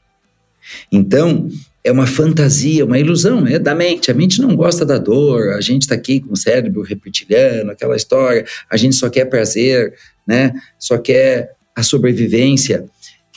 Então, 0.92 1.50
é 1.84 1.92
uma 1.92 2.06
fantasia, 2.06 2.86
uma 2.86 3.00
ilusão, 3.00 3.48
é 3.48 3.58
da 3.58 3.74
mente. 3.74 4.12
A 4.12 4.14
mente 4.14 4.42
não 4.42 4.56
gosta 4.56 4.86
da 4.86 4.98
dor, 4.98 5.54
a 5.54 5.62
gente 5.62 5.84
está 5.84 5.96
aqui 5.96 6.20
com 6.20 6.34
o 6.34 6.38
cérebro 6.38 6.82
reptiliano, 6.82 7.72
aquela 7.72 7.96
história, 7.96 8.46
a 8.70 8.78
gente 8.78 8.96
só 8.96 9.10
quer 9.10 9.26
prazer, 9.26 9.94
né? 10.28 10.54
Só 10.78 10.98
quer 10.98 11.54
a 11.76 11.84
sobrevivência. 11.84 12.86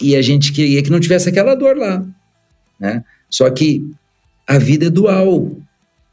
E 0.00 0.16
a 0.16 0.22
gente 0.22 0.52
queria 0.52 0.82
que 0.82 0.90
não 0.90 1.00
tivesse 1.00 1.28
aquela 1.28 1.54
dor 1.54 1.76
lá, 1.76 2.04
né? 2.78 3.04
Só 3.30 3.48
que 3.48 3.82
a 4.46 4.58
vida 4.58 4.86
é 4.86 4.90
dual. 4.90 5.56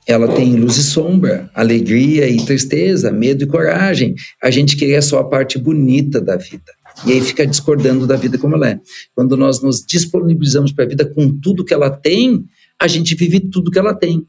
Ela 0.07 0.33
tem 0.33 0.55
luz 0.55 0.77
e 0.77 0.83
sombra, 0.83 1.51
alegria 1.53 2.27
e 2.27 2.43
tristeza, 2.43 3.11
medo 3.11 3.43
e 3.43 3.47
coragem. 3.47 4.15
A 4.41 4.49
gente 4.49 4.75
queria 4.75 5.01
só 5.01 5.19
a 5.19 5.23
parte 5.23 5.59
bonita 5.59 6.19
da 6.19 6.35
vida. 6.35 6.71
E 7.05 7.13
aí 7.13 7.21
fica 7.21 7.47
discordando 7.47 8.05
da 8.05 8.15
vida 8.15 8.37
como 8.37 8.55
ela 8.55 8.69
é. 8.69 8.81
Quando 9.15 9.37
nós 9.37 9.61
nos 9.61 9.81
disponibilizamos 9.85 10.71
para 10.71 10.85
a 10.85 10.87
vida 10.87 11.05
com 11.05 11.31
tudo 11.39 11.63
que 11.63 11.73
ela 11.73 11.89
tem, 11.89 12.45
a 12.79 12.87
gente 12.87 13.15
vive 13.15 13.39
tudo 13.39 13.71
que 13.71 13.79
ela 13.79 13.93
tem. 13.93 14.25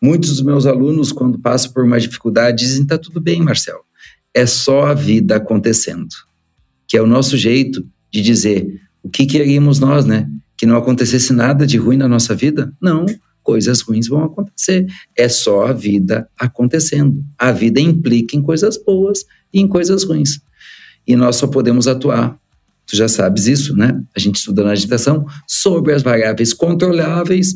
Muitos 0.00 0.30
dos 0.30 0.42
meus 0.42 0.66
alunos, 0.66 1.12
quando 1.12 1.38
passam 1.38 1.72
por 1.72 1.84
uma 1.84 1.98
dificuldade, 1.98 2.64
dizem: 2.64 2.86
tá 2.86 2.96
tudo 2.96 3.20
bem, 3.20 3.42
Marcelo. 3.42 3.80
É 4.32 4.46
só 4.46 4.86
a 4.86 4.94
vida 4.94 5.36
acontecendo. 5.36 6.08
Que 6.86 6.96
é 6.96 7.02
o 7.02 7.06
nosso 7.06 7.36
jeito 7.36 7.84
de 8.10 8.22
dizer 8.22 8.80
o 9.02 9.10
que 9.10 9.26
queríamos 9.26 9.78
nós, 9.78 10.04
né? 10.04 10.28
Que 10.56 10.66
não 10.66 10.76
acontecesse 10.76 11.32
nada 11.32 11.66
de 11.66 11.76
ruim 11.76 11.96
na 11.96 12.08
nossa 12.08 12.34
vida? 12.34 12.72
Não, 12.80 13.04
coisas 13.42 13.80
ruins 13.80 14.06
vão 14.06 14.24
acontecer. 14.24 14.86
É 15.16 15.28
só 15.28 15.66
a 15.66 15.72
vida 15.72 16.28
acontecendo. 16.38 17.24
A 17.36 17.50
vida 17.50 17.80
implica 17.80 18.36
em 18.36 18.42
coisas 18.42 18.78
boas 18.82 19.24
e 19.52 19.60
em 19.60 19.66
coisas 19.66 20.04
ruins 20.04 20.40
e 21.06 21.16
nós 21.16 21.36
só 21.36 21.46
podemos 21.46 21.88
atuar, 21.88 22.36
tu 22.86 22.96
já 22.96 23.08
sabes 23.08 23.46
isso, 23.46 23.76
né? 23.76 24.00
A 24.16 24.20
gente 24.20 24.36
estuda 24.36 24.64
na 24.64 24.72
agitação, 24.72 25.26
sobre 25.46 25.92
as 25.92 26.02
variáveis 26.02 26.52
controláveis 26.52 27.54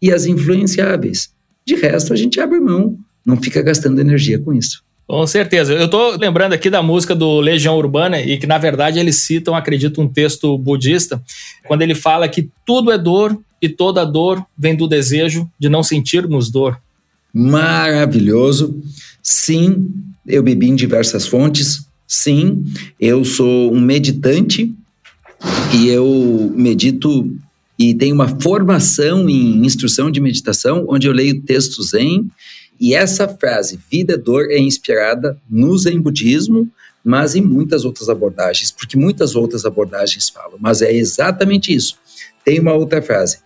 e 0.00 0.12
as 0.12 0.26
influenciáveis. 0.26 1.30
De 1.66 1.74
resto, 1.74 2.12
a 2.12 2.16
gente 2.16 2.40
abre 2.40 2.60
mão, 2.60 2.96
não 3.24 3.36
fica 3.36 3.60
gastando 3.60 4.00
energia 4.00 4.38
com 4.38 4.54
isso. 4.54 4.82
Com 5.06 5.26
certeza. 5.26 5.72
Eu 5.72 5.86
estou 5.86 6.18
lembrando 6.18 6.52
aqui 6.52 6.68
da 6.68 6.82
música 6.82 7.14
do 7.14 7.40
Legião 7.40 7.76
Urbana 7.78 8.20
e 8.20 8.36
que, 8.36 8.46
na 8.46 8.58
verdade, 8.58 8.98
eles 8.98 9.16
citam, 9.16 9.54
acredito, 9.54 10.02
um 10.02 10.08
texto 10.08 10.56
budista, 10.58 11.20
quando 11.66 11.80
ele 11.80 11.94
fala 11.94 12.28
que 12.28 12.50
tudo 12.66 12.92
é 12.92 12.98
dor 12.98 13.38
e 13.60 13.70
toda 13.70 14.04
dor 14.04 14.44
vem 14.56 14.76
do 14.76 14.86
desejo 14.86 15.48
de 15.58 15.68
não 15.70 15.82
sentirmos 15.82 16.50
dor. 16.50 16.78
Maravilhoso. 17.32 18.82
Sim, 19.22 19.90
eu 20.26 20.42
bebi 20.42 20.68
em 20.68 20.76
diversas 20.76 21.26
fontes, 21.26 21.87
Sim, 22.10 22.64
eu 22.98 23.22
sou 23.22 23.70
um 23.70 23.78
meditante 23.78 24.74
e 25.74 25.88
eu 25.88 26.50
medito 26.56 27.30
e 27.78 27.94
tenho 27.94 28.14
uma 28.14 28.40
formação 28.40 29.28
em 29.28 29.64
instrução 29.64 30.10
de 30.10 30.18
meditação, 30.18 30.86
onde 30.88 31.06
eu 31.06 31.12
leio 31.12 31.42
textos 31.42 31.90
Zen. 31.90 32.26
E 32.80 32.94
essa 32.94 33.28
frase, 33.28 33.78
vida 33.90 34.14
é 34.14 34.16
dor, 34.16 34.50
é 34.50 34.58
inspirada 34.58 35.38
no 35.50 35.76
Zen 35.76 36.00
budismo, 36.00 36.66
mas 37.04 37.36
em 37.36 37.42
muitas 37.42 37.84
outras 37.84 38.08
abordagens, 38.08 38.72
porque 38.72 38.96
muitas 38.96 39.36
outras 39.36 39.66
abordagens 39.66 40.30
falam, 40.30 40.56
mas 40.58 40.80
é 40.80 40.90
exatamente 40.90 41.74
isso. 41.74 41.98
Tem 42.42 42.58
uma 42.58 42.72
outra 42.72 43.02
frase, 43.02 43.40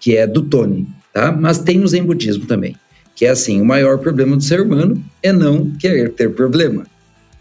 que 0.00 0.16
é 0.16 0.26
do 0.26 0.40
Tony, 0.40 0.88
tá? 1.12 1.30
Mas 1.30 1.58
tem 1.58 1.78
no 1.78 1.86
Zen 1.86 2.04
budismo 2.04 2.46
também, 2.46 2.76
que 3.14 3.26
é 3.26 3.28
assim: 3.28 3.60
o 3.60 3.64
maior 3.64 3.98
problema 3.98 4.36
do 4.36 4.42
ser 4.42 4.62
humano 4.62 5.04
é 5.22 5.32
não 5.32 5.70
querer 5.72 6.14
ter 6.14 6.34
problema. 6.34 6.86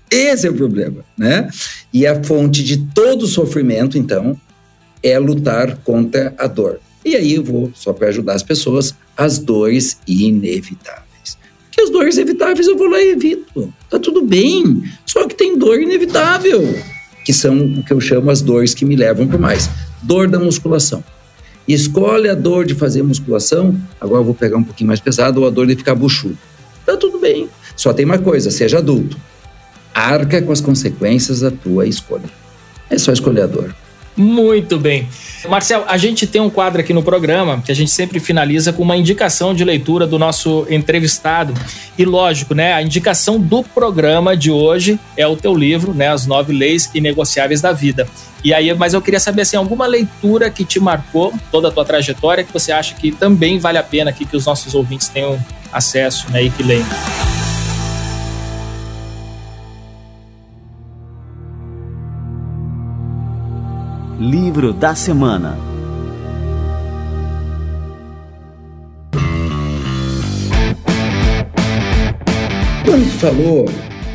Esse 0.10 0.48
é 0.48 0.50
o 0.50 0.54
problema, 0.54 1.04
né? 1.18 1.50
E 1.92 2.06
a 2.06 2.24
fonte 2.24 2.64
de 2.64 2.78
todo 2.78 3.26
sofrimento, 3.28 3.98
então, 3.98 4.40
é 5.02 5.18
lutar 5.18 5.78
contra 5.78 6.34
a 6.38 6.48
dor. 6.48 6.80
E 7.04 7.16
aí 7.16 7.36
eu 7.36 7.44
vou, 7.44 7.72
só 7.76 7.94
para 7.94 8.08
ajudar 8.08 8.34
as 8.34 8.44
pessoas, 8.44 8.96
as 9.16 9.38
dores 9.38 9.98
inevitáveis. 10.08 11.38
Porque 11.66 11.82
as 11.82 11.90
dores 11.90 12.16
inevitáveis 12.16 12.68
eu 12.68 12.78
vou 12.78 12.88
lá 12.88 13.02
e 13.02 13.12
evito. 13.12 13.74
Tá 13.90 14.00
tudo 14.00 14.24
bem. 14.24 14.84
Só 15.06 15.28
que 15.28 15.36
tem 15.36 15.58
dor 15.58 15.80
inevitável, 15.80 16.62
que 17.24 17.34
são 17.34 17.58
o 17.58 17.84
que 17.84 17.94
eu 17.94 18.02
chamo 18.02 18.32
as 18.32 18.42
dores 18.42 18.74
que 18.74 18.86
me 18.86 18.96
levam 18.96 19.28
para 19.28 19.38
mais. 19.38 19.70
Dor 20.02 20.28
da 20.28 20.40
musculação. 20.40 21.04
Escolhe 21.68 22.30
a 22.30 22.36
dor 22.36 22.66
de 22.66 22.76
fazer 22.76 23.02
musculação, 23.02 23.76
agora 24.00 24.22
eu 24.22 24.26
vou 24.26 24.36
pegar 24.36 24.58
um 24.58 24.64
pouquinho 24.64 24.88
mais 24.88 25.00
pesado, 25.00 25.42
ou 25.42 25.48
a 25.48 25.50
dor 25.50 25.66
de 25.66 25.76
ficar 25.76 25.96
buchudo. 25.96 26.38
Tá 26.86 26.96
tudo 26.96 27.20
bem. 27.20 27.50
Só 27.76 27.92
tem 27.92 28.06
uma 28.06 28.20
coisa, 28.20 28.52
seja 28.52 28.78
adulto 28.78 29.18
arca 29.96 30.42
com 30.42 30.52
as 30.52 30.60
consequências 30.60 31.40
da 31.40 31.50
tua 31.50 31.88
escolha. 31.88 32.30
É 32.90 32.98
só 32.98 33.14
escolher 33.14 33.44
a 33.44 33.48
dor. 33.48 33.74
Muito 34.18 34.80
bem. 34.80 35.08
Marcel, 35.50 35.84
a 35.88 35.98
gente 35.98 36.26
tem 36.26 36.42
um 36.42 36.50
quadro 36.50 36.80
aqui 36.80 36.94
no 36.94 37.04
programa 37.04 37.62
que 37.64 37.72
a 37.72 37.76
gente 37.76 37.92
sempre 37.92 38.20
finaliza 38.20 38.72
com 38.72 38.82
uma 38.82 38.96
indicação 38.96 39.54
de 39.54 39.64
leitura 39.64 40.08
do 40.08 40.18
nosso 40.18 40.66
entrevistado. 40.70 41.54
E 41.98 42.06
lógico, 42.06 42.56
né, 42.56 42.74
a 42.74 42.82
indicação 42.82 43.40
do 43.40 43.62
programa 43.62 44.36
de 44.36 44.50
hoje 44.50 44.98
é 45.18 45.28
o 45.28 45.36
teu 45.36 45.54
livro, 45.54 45.94
né, 45.94 46.08
As 46.08 46.26
Nove 46.26 46.54
Leis 46.54 46.90
Inegociáveis 46.94 47.60
da 47.60 47.74
Vida. 47.74 48.08
E 48.44 48.54
aí, 48.54 48.74
mas 48.74 48.94
eu 48.94 49.02
queria 49.02 49.20
saber 49.20 49.42
assim, 49.42 49.58
alguma 49.58 49.86
leitura 49.86 50.50
que 50.50 50.64
te 50.64 50.80
marcou 50.80 51.34
toda 51.52 51.68
a 51.68 51.72
tua 51.72 51.84
trajetória 51.84 52.44
que 52.44 52.54
você 52.54 52.72
acha 52.72 52.96
que 52.96 53.12
também 53.12 53.60
vale 53.60 53.78
a 53.78 53.84
pena 53.84 54.12
aqui 54.12 54.26
que 54.26 54.38
os 54.38 54.46
nossos 54.46 54.74
ouvintes 54.74 55.10
tenham 55.10 55.38
acesso 55.74 56.32
né, 56.32 56.44
e 56.44 56.50
que 56.50 56.64
leiam. 56.64 56.86
Livro 64.20 64.72
da 64.72 64.96
Semana 64.96 65.58
Quando 72.86 73.06
falou, 73.20 73.66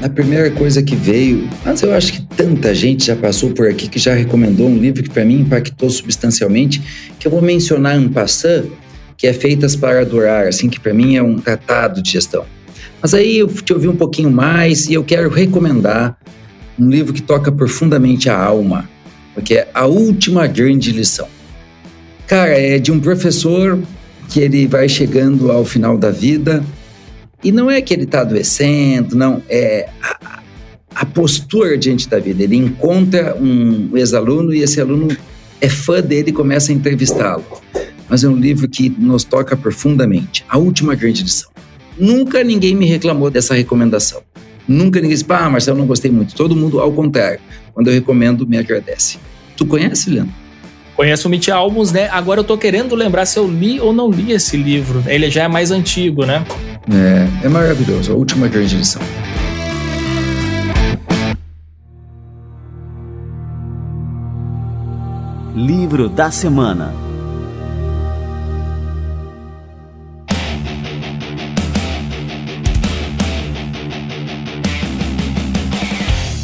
a 0.01 0.09
primeira 0.09 0.51
coisa 0.53 0.83
que 0.83 0.97
veio, 0.97 1.47
mas 1.63 1.83
eu 1.83 1.93
acho 1.93 2.15
que 2.15 2.23
tanta 2.23 2.75
gente 2.75 3.09
já 3.09 3.17
passou 3.17 3.51
por 3.51 3.69
aqui 3.69 3.89
que 3.89 3.99
já 3.99 4.15
recomendou 4.15 4.71
um 4.71 4.79
livro 4.79 5.03
que 5.03 5.11
para 5.11 5.23
mim 5.23 5.41
impactou 5.41 5.91
substancialmente, 5.91 6.81
que 7.19 7.27
eu 7.27 7.31
vou 7.31 7.43
mencionar 7.43 7.99
um 7.99 8.09
passant, 8.09 8.65
que 9.19 9.27
é 9.27 9.35
Feitas 9.35 9.77
para 9.77 10.01
Adorar, 10.01 10.47
assim, 10.47 10.71
que 10.71 10.81
para 10.81 10.95
mim 10.95 11.17
é 11.17 11.23
um 11.23 11.39
tratado 11.39 12.03
de 12.03 12.13
gestão. 12.13 12.47
Mas 13.03 13.13
aí 13.13 13.37
eu 13.37 13.49
te 13.49 13.75
ouvi 13.75 13.87
um 13.87 13.97
pouquinho 13.97 14.31
mais 14.31 14.89
e 14.89 14.95
eu 14.95 15.05
quero 15.05 15.29
recomendar 15.29 16.17
um 16.79 16.89
livro 16.89 17.13
que 17.13 17.21
toca 17.21 17.53
profundamente 17.53 18.31
a 18.31 18.39
alma, 18.39 18.89
porque 19.35 19.55
é 19.55 19.69
A 19.73 19.87
Última 19.87 20.47
Grande 20.47 20.93
Lição. 20.93 21.29
Cara, 22.27 22.53
é 22.53 22.79
de 22.79 22.93
um 22.93 23.01
professor 23.01 23.79
que 24.29 24.41
ele 24.41 24.67
vai 24.67 24.89
chegando 24.89 25.51
ao 25.51 25.65
final 25.65 25.99
da 25.99 26.11
vida 26.11 26.65
e 27.43 27.51
não 27.51 27.71
é 27.71 27.81
que 27.81 27.93
ele 27.93 28.05
está 28.05 28.21
adoecendo, 28.21 29.17
não, 29.17 29.43
é 29.49 29.89
a, 30.03 30.41
a, 30.95 31.07
postura 31.07 31.77
diante 31.77 32.09
da 32.09 32.19
vida. 32.19 32.43
Ele 32.43 32.57
encontra 32.57 33.35
um 33.35 33.97
ex-aluno 33.97 34.55
e 34.55 34.61
esse 34.63 34.81
aluno 34.81 35.09
é 35.61 35.69
fã 35.69 36.01
dele 36.01 36.31
e 36.31 36.33
começa 36.33 36.71
a 36.71 36.75
entrevistá-lo. 36.75 37.45
Mas 38.09 38.23
é 38.25 38.29
um 38.29 38.37
livro 38.37 38.69
que 38.69 38.89
nos 38.91 39.25
toca 39.25 39.57
profundamente. 39.57 40.45
A 40.49 40.59
última 40.59 40.95
grande 40.95 41.23
lição. 41.23 41.51
Nunca 41.99 42.45
ninguém 42.45 42.75
me 42.75 42.87
reclamou 42.87 43.31
dessa 43.31 43.55
recomendação. 43.55 44.23
Nunca 44.71 45.01
ninguém 45.01 45.17
disse, 45.17 45.27
ah, 45.29 45.51
Marcelo, 45.51 45.79
não 45.79 45.85
gostei 45.85 46.13
muito. 46.13 46.33
Todo 46.33 46.55
mundo, 46.55 46.79
ao 46.79 46.93
contrário, 46.93 47.41
quando 47.75 47.89
eu 47.89 47.93
recomendo, 47.93 48.47
me 48.47 48.57
agradece. 48.57 49.19
Tu 49.57 49.67
conhece, 49.67 50.09
Leandro? 50.09 50.33
Conheço 50.95 51.27
o 51.27 51.31
Mitch 51.31 51.49
Albums, 51.49 51.91
né? 51.91 52.09
Agora 52.13 52.39
eu 52.39 52.45
tô 52.45 52.57
querendo 52.57 52.95
lembrar 52.95 53.27
se 53.27 53.37
eu 53.37 53.49
li 53.49 53.81
ou 53.81 53.93
não 53.93 54.09
li 54.09 54.31
esse 54.31 54.57
livro. 54.57 55.03
Ele 55.09 55.29
já 55.29 55.43
é 55.43 55.49
mais 55.49 55.73
antigo, 55.73 56.25
né? 56.25 56.45
É, 56.89 57.47
é 57.47 57.49
maravilhoso. 57.49 58.13
A 58.13 58.15
última 58.15 58.47
grande 58.47 58.77
lição. 58.77 59.03
Livro 65.57 66.09
da 66.09 66.31
semana. 66.31 67.10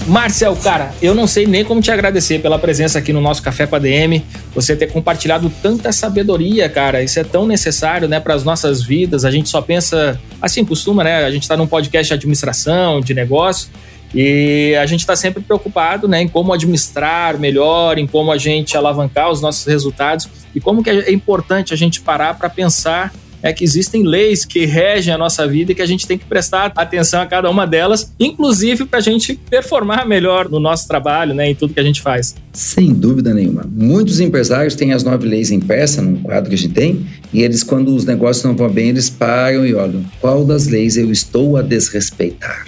Marcel, 0.07 0.55
cara, 0.57 0.95
eu 1.03 1.17
não 1.17 1.27
sei 1.27 1.47
nem 1.47 1.65
como 1.65 1.81
te 1.81 1.91
agradecer 1.91 2.39
pela 2.39 2.61
presença 2.61 2.99
aqui 2.99 3.13
no 3.13 3.21
nosso 3.21 3.43
Café 3.43 3.67
com 3.67 3.75
a 3.75 3.79
DM, 3.81 4.25
você 4.55 4.77
ter 4.77 4.87
compartilhado 4.87 5.51
tanta 5.61 5.91
sabedoria, 5.91 6.69
cara. 6.69 7.03
Isso 7.03 7.19
é 7.19 7.25
tão 7.25 7.45
necessário, 7.45 8.07
né, 8.07 8.21
para 8.21 8.33
as 8.33 8.45
nossas 8.45 8.83
vidas. 8.83 9.25
A 9.25 9.33
gente 9.33 9.49
só 9.49 9.61
pensa, 9.61 10.21
assim 10.41 10.65
costuma, 10.65 11.03
né? 11.03 11.25
A 11.25 11.31
gente 11.31 11.43
está 11.43 11.57
num 11.57 11.67
podcast 11.67 12.09
de 12.09 12.15
administração, 12.15 13.01
de 13.01 13.15
negócio, 13.15 13.69
e 14.15 14.77
a 14.81 14.87
gente 14.87 15.01
está 15.01 15.17
sempre 15.17 15.43
preocupado, 15.43 16.07
né, 16.07 16.23
em 16.23 16.29
como 16.29 16.53
administrar 16.53 17.37
melhor, 17.39 17.99
em 17.99 18.07
como 18.07 18.31
a 18.31 18.39
gente 18.39 18.77
alavancar 18.77 19.31
os 19.31 19.43
nossos 19.43 19.67
resultados 19.67 20.29
e 20.55 20.61
como 20.61 20.85
que 20.85 20.91
é 20.91 21.11
importante 21.11 21.75
a 21.75 21.77
gente 21.77 22.01
parar 22.01 22.35
para 22.35 22.49
pensar 22.49 23.13
é 23.47 23.53
que 23.53 23.65
existem 23.65 24.03
leis 24.03 24.45
que 24.45 24.67
regem 24.67 25.13
a 25.13 25.19
nossa 25.19 25.47
vida 25.47 25.73
e 25.73 25.75
que 25.75 25.83
a 25.83 25.87
gente 25.87 26.07
tem 26.07 26.19
que 26.19 26.25
prestar 26.25 26.73
atenção 26.75 27.21
a 27.21 27.27
cada 27.27 27.51
uma 27.51 27.67
delas, 27.67 28.13
inclusive 28.19 28.85
para 28.85 28.99
a 28.99 29.03
gente 29.03 29.39
performar 29.49 30.07
melhor 30.07 30.49
no 30.49 30.59
nosso 30.59 30.87
trabalho, 30.89 31.35
né, 31.35 31.51
em 31.51 31.55
tudo 31.55 31.75
que 31.75 31.81
a 31.81 31.85
gente 31.85 32.01
faz. 32.01 32.35
Sem 32.53 32.93
dúvida 32.93 33.33
nenhuma. 33.33 33.65
Muitos 33.71 34.21
empresários 34.21 34.75
têm 34.75 34.93
as 34.93 35.05
nove 35.05 35.27
leis 35.27 35.51
impressas 35.51 36.05
num 36.05 36.17
quadro 36.17 36.49
que 36.49 36.55
a 36.55 36.59
gente 36.59 36.75
tem, 36.75 37.07
e 37.33 37.43
eles, 37.43 37.63
quando 37.63 37.95
os 37.95 38.05
negócios 38.05 38.45
não 38.45 38.57
vão 38.57 38.71
bem, 38.71 38.89
eles 38.89 39.11
param 39.11 39.67
e 39.67 39.75
olham 39.75 40.05
qual 40.21 40.45
das 40.45 40.67
leis 40.67 40.97
eu 40.97 41.11
estou 41.11 41.57
a 41.57 41.63
desrespeitar. 41.63 42.67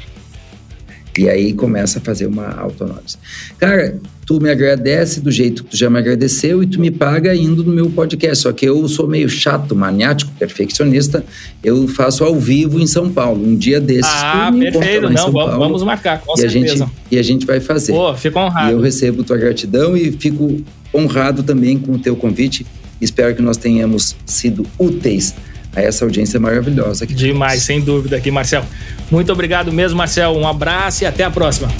E 1.16 1.28
aí 1.28 1.52
começa 1.52 1.98
a 1.98 2.02
fazer 2.02 2.26
uma 2.26 2.48
autoanálise. 2.48 3.16
Cara, 3.58 3.98
tu 4.28 4.38
me 4.38 4.50
agradece 4.50 5.22
do 5.22 5.30
jeito 5.30 5.64
que 5.64 5.70
tu 5.70 5.76
já 5.78 5.88
me 5.88 5.98
agradeceu 5.98 6.62
e 6.62 6.66
tu 6.66 6.78
me 6.78 6.90
paga 6.90 7.34
indo 7.34 7.64
no 7.64 7.72
meu 7.72 7.88
podcast. 7.88 8.42
Só 8.42 8.52
que 8.52 8.66
eu 8.66 8.86
sou 8.86 9.08
meio 9.08 9.26
chato, 9.26 9.74
maniático, 9.74 10.30
perfeccionista. 10.38 11.24
Eu 11.64 11.88
faço 11.88 12.22
ao 12.22 12.38
vivo 12.38 12.78
em 12.78 12.86
São 12.86 13.10
Paulo. 13.10 13.42
Um 13.42 13.56
dia 13.56 13.80
desses. 13.80 14.04
Ah, 14.04 14.52
perfeito. 14.52 15.08
Não, 15.08 15.32
vamos, 15.32 15.56
vamos, 15.56 15.82
marcar, 15.82 16.20
com 16.20 16.34
e 16.34 16.42
certeza. 16.42 16.74
A 16.74 16.76
gente, 16.76 16.92
e 17.10 17.18
a 17.18 17.22
gente 17.22 17.46
vai 17.46 17.58
fazer. 17.58 17.92
Pô, 17.92 18.14
fico 18.14 18.38
honrado. 18.38 18.68
E 18.68 18.72
eu 18.72 18.80
recebo 18.82 19.24
tua 19.24 19.38
gratidão 19.38 19.96
e 19.96 20.12
fico 20.12 20.60
honrado 20.94 21.42
também 21.42 21.78
com 21.78 21.92
o 21.92 21.98
teu 21.98 22.14
convite. 22.14 22.66
Espero 23.00 23.34
que 23.34 23.40
nós 23.40 23.56
tenhamos 23.56 24.14
sido 24.26 24.66
úteis 24.78 25.34
a 25.74 25.80
essa 25.80 26.04
audiência 26.04 26.38
maravilhosa. 26.38 27.04
Aqui 27.04 27.14
Demais, 27.14 27.62
sem 27.62 27.80
dúvida 27.80 28.18
aqui, 28.18 28.30
Marcel. 28.30 28.62
Muito 29.10 29.32
obrigado 29.32 29.72
mesmo, 29.72 29.96
Marcel. 29.96 30.32
Um 30.32 30.46
abraço 30.46 31.04
e 31.04 31.06
até 31.06 31.24
a 31.24 31.30
próxima. 31.30 31.72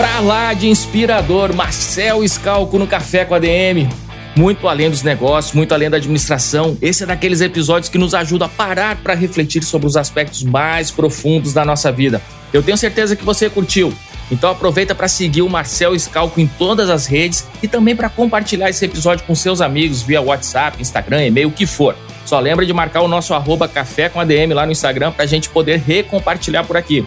Pra 0.00 0.18
lá 0.20 0.54
de 0.54 0.66
inspirador, 0.66 1.54
Marcel 1.54 2.26
Scalco 2.26 2.78
no 2.78 2.86
Café 2.86 3.22
com 3.26 3.34
a 3.34 3.38
DM 3.38 3.86
muito 4.34 4.66
além 4.66 4.88
dos 4.88 5.02
negócios, 5.02 5.52
muito 5.52 5.74
além 5.74 5.90
da 5.90 5.98
administração. 5.98 6.78
Esse 6.80 7.02
é 7.02 7.06
daqueles 7.06 7.42
episódios 7.42 7.90
que 7.90 7.98
nos 7.98 8.14
ajuda 8.14 8.46
a 8.46 8.48
parar 8.48 8.96
para 8.96 9.12
refletir 9.12 9.62
sobre 9.62 9.86
os 9.86 9.98
aspectos 9.98 10.42
mais 10.42 10.90
profundos 10.90 11.52
da 11.52 11.66
nossa 11.66 11.92
vida. 11.92 12.22
Eu 12.50 12.62
tenho 12.62 12.78
certeza 12.78 13.14
que 13.14 13.26
você 13.26 13.50
curtiu. 13.50 13.92
Então 14.32 14.50
aproveita 14.50 14.94
para 14.94 15.06
seguir 15.06 15.42
o 15.42 15.50
Marcel 15.50 15.98
Scalco 15.98 16.40
em 16.40 16.46
todas 16.46 16.88
as 16.88 17.04
redes 17.04 17.46
e 17.62 17.68
também 17.68 17.94
para 17.94 18.08
compartilhar 18.08 18.70
esse 18.70 18.86
episódio 18.86 19.26
com 19.26 19.34
seus 19.34 19.60
amigos 19.60 20.00
via 20.00 20.22
WhatsApp, 20.22 20.80
Instagram, 20.80 21.26
e-mail, 21.26 21.48
o 21.48 21.52
que 21.52 21.66
for. 21.66 21.94
Só 22.24 22.40
lembra 22.40 22.64
de 22.64 22.72
marcar 22.72 23.02
o 23.02 23.08
nosso 23.08 23.34
arroba 23.34 23.68
café 23.68 24.08
com 24.08 24.18
ADM 24.18 24.54
lá 24.54 24.64
no 24.64 24.72
Instagram 24.72 25.12
para 25.12 25.24
a 25.24 25.28
gente 25.28 25.50
poder 25.50 25.78
recompartilhar 25.78 26.64
por 26.64 26.78
aqui. 26.78 27.04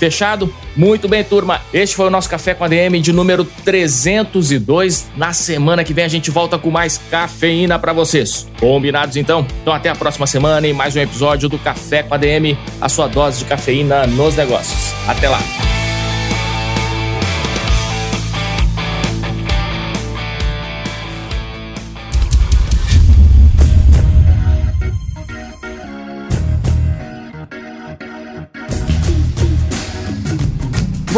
Fechado? 0.00 0.50
Muito 0.74 1.06
bem, 1.06 1.22
turma. 1.22 1.60
Este 1.74 1.94
foi 1.94 2.06
o 2.06 2.10
nosso 2.10 2.30
Café 2.30 2.54
com 2.54 2.64
a 2.64 2.68
DM 2.68 2.98
de 3.00 3.12
número 3.12 3.44
302. 3.44 5.10
Na 5.14 5.34
semana 5.34 5.84
que 5.84 5.92
vem 5.92 6.06
a 6.06 6.08
gente 6.08 6.30
volta 6.30 6.58
com 6.58 6.70
mais 6.70 6.96
cafeína 7.10 7.78
para 7.78 7.92
vocês. 7.92 8.48
Combinados 8.58 9.18
então? 9.18 9.46
Então 9.60 9.74
até 9.74 9.90
a 9.90 9.94
próxima 9.94 10.26
semana 10.26 10.66
em 10.66 10.72
mais 10.72 10.96
um 10.96 11.00
episódio 11.00 11.50
do 11.50 11.58
Café 11.58 12.02
com 12.02 12.14
a 12.14 12.16
DM, 12.16 12.56
a 12.80 12.88
sua 12.88 13.08
dose 13.08 13.40
de 13.40 13.44
cafeína 13.44 14.06
nos 14.06 14.34
negócios. 14.36 14.94
Até 15.06 15.28
lá. 15.28 15.69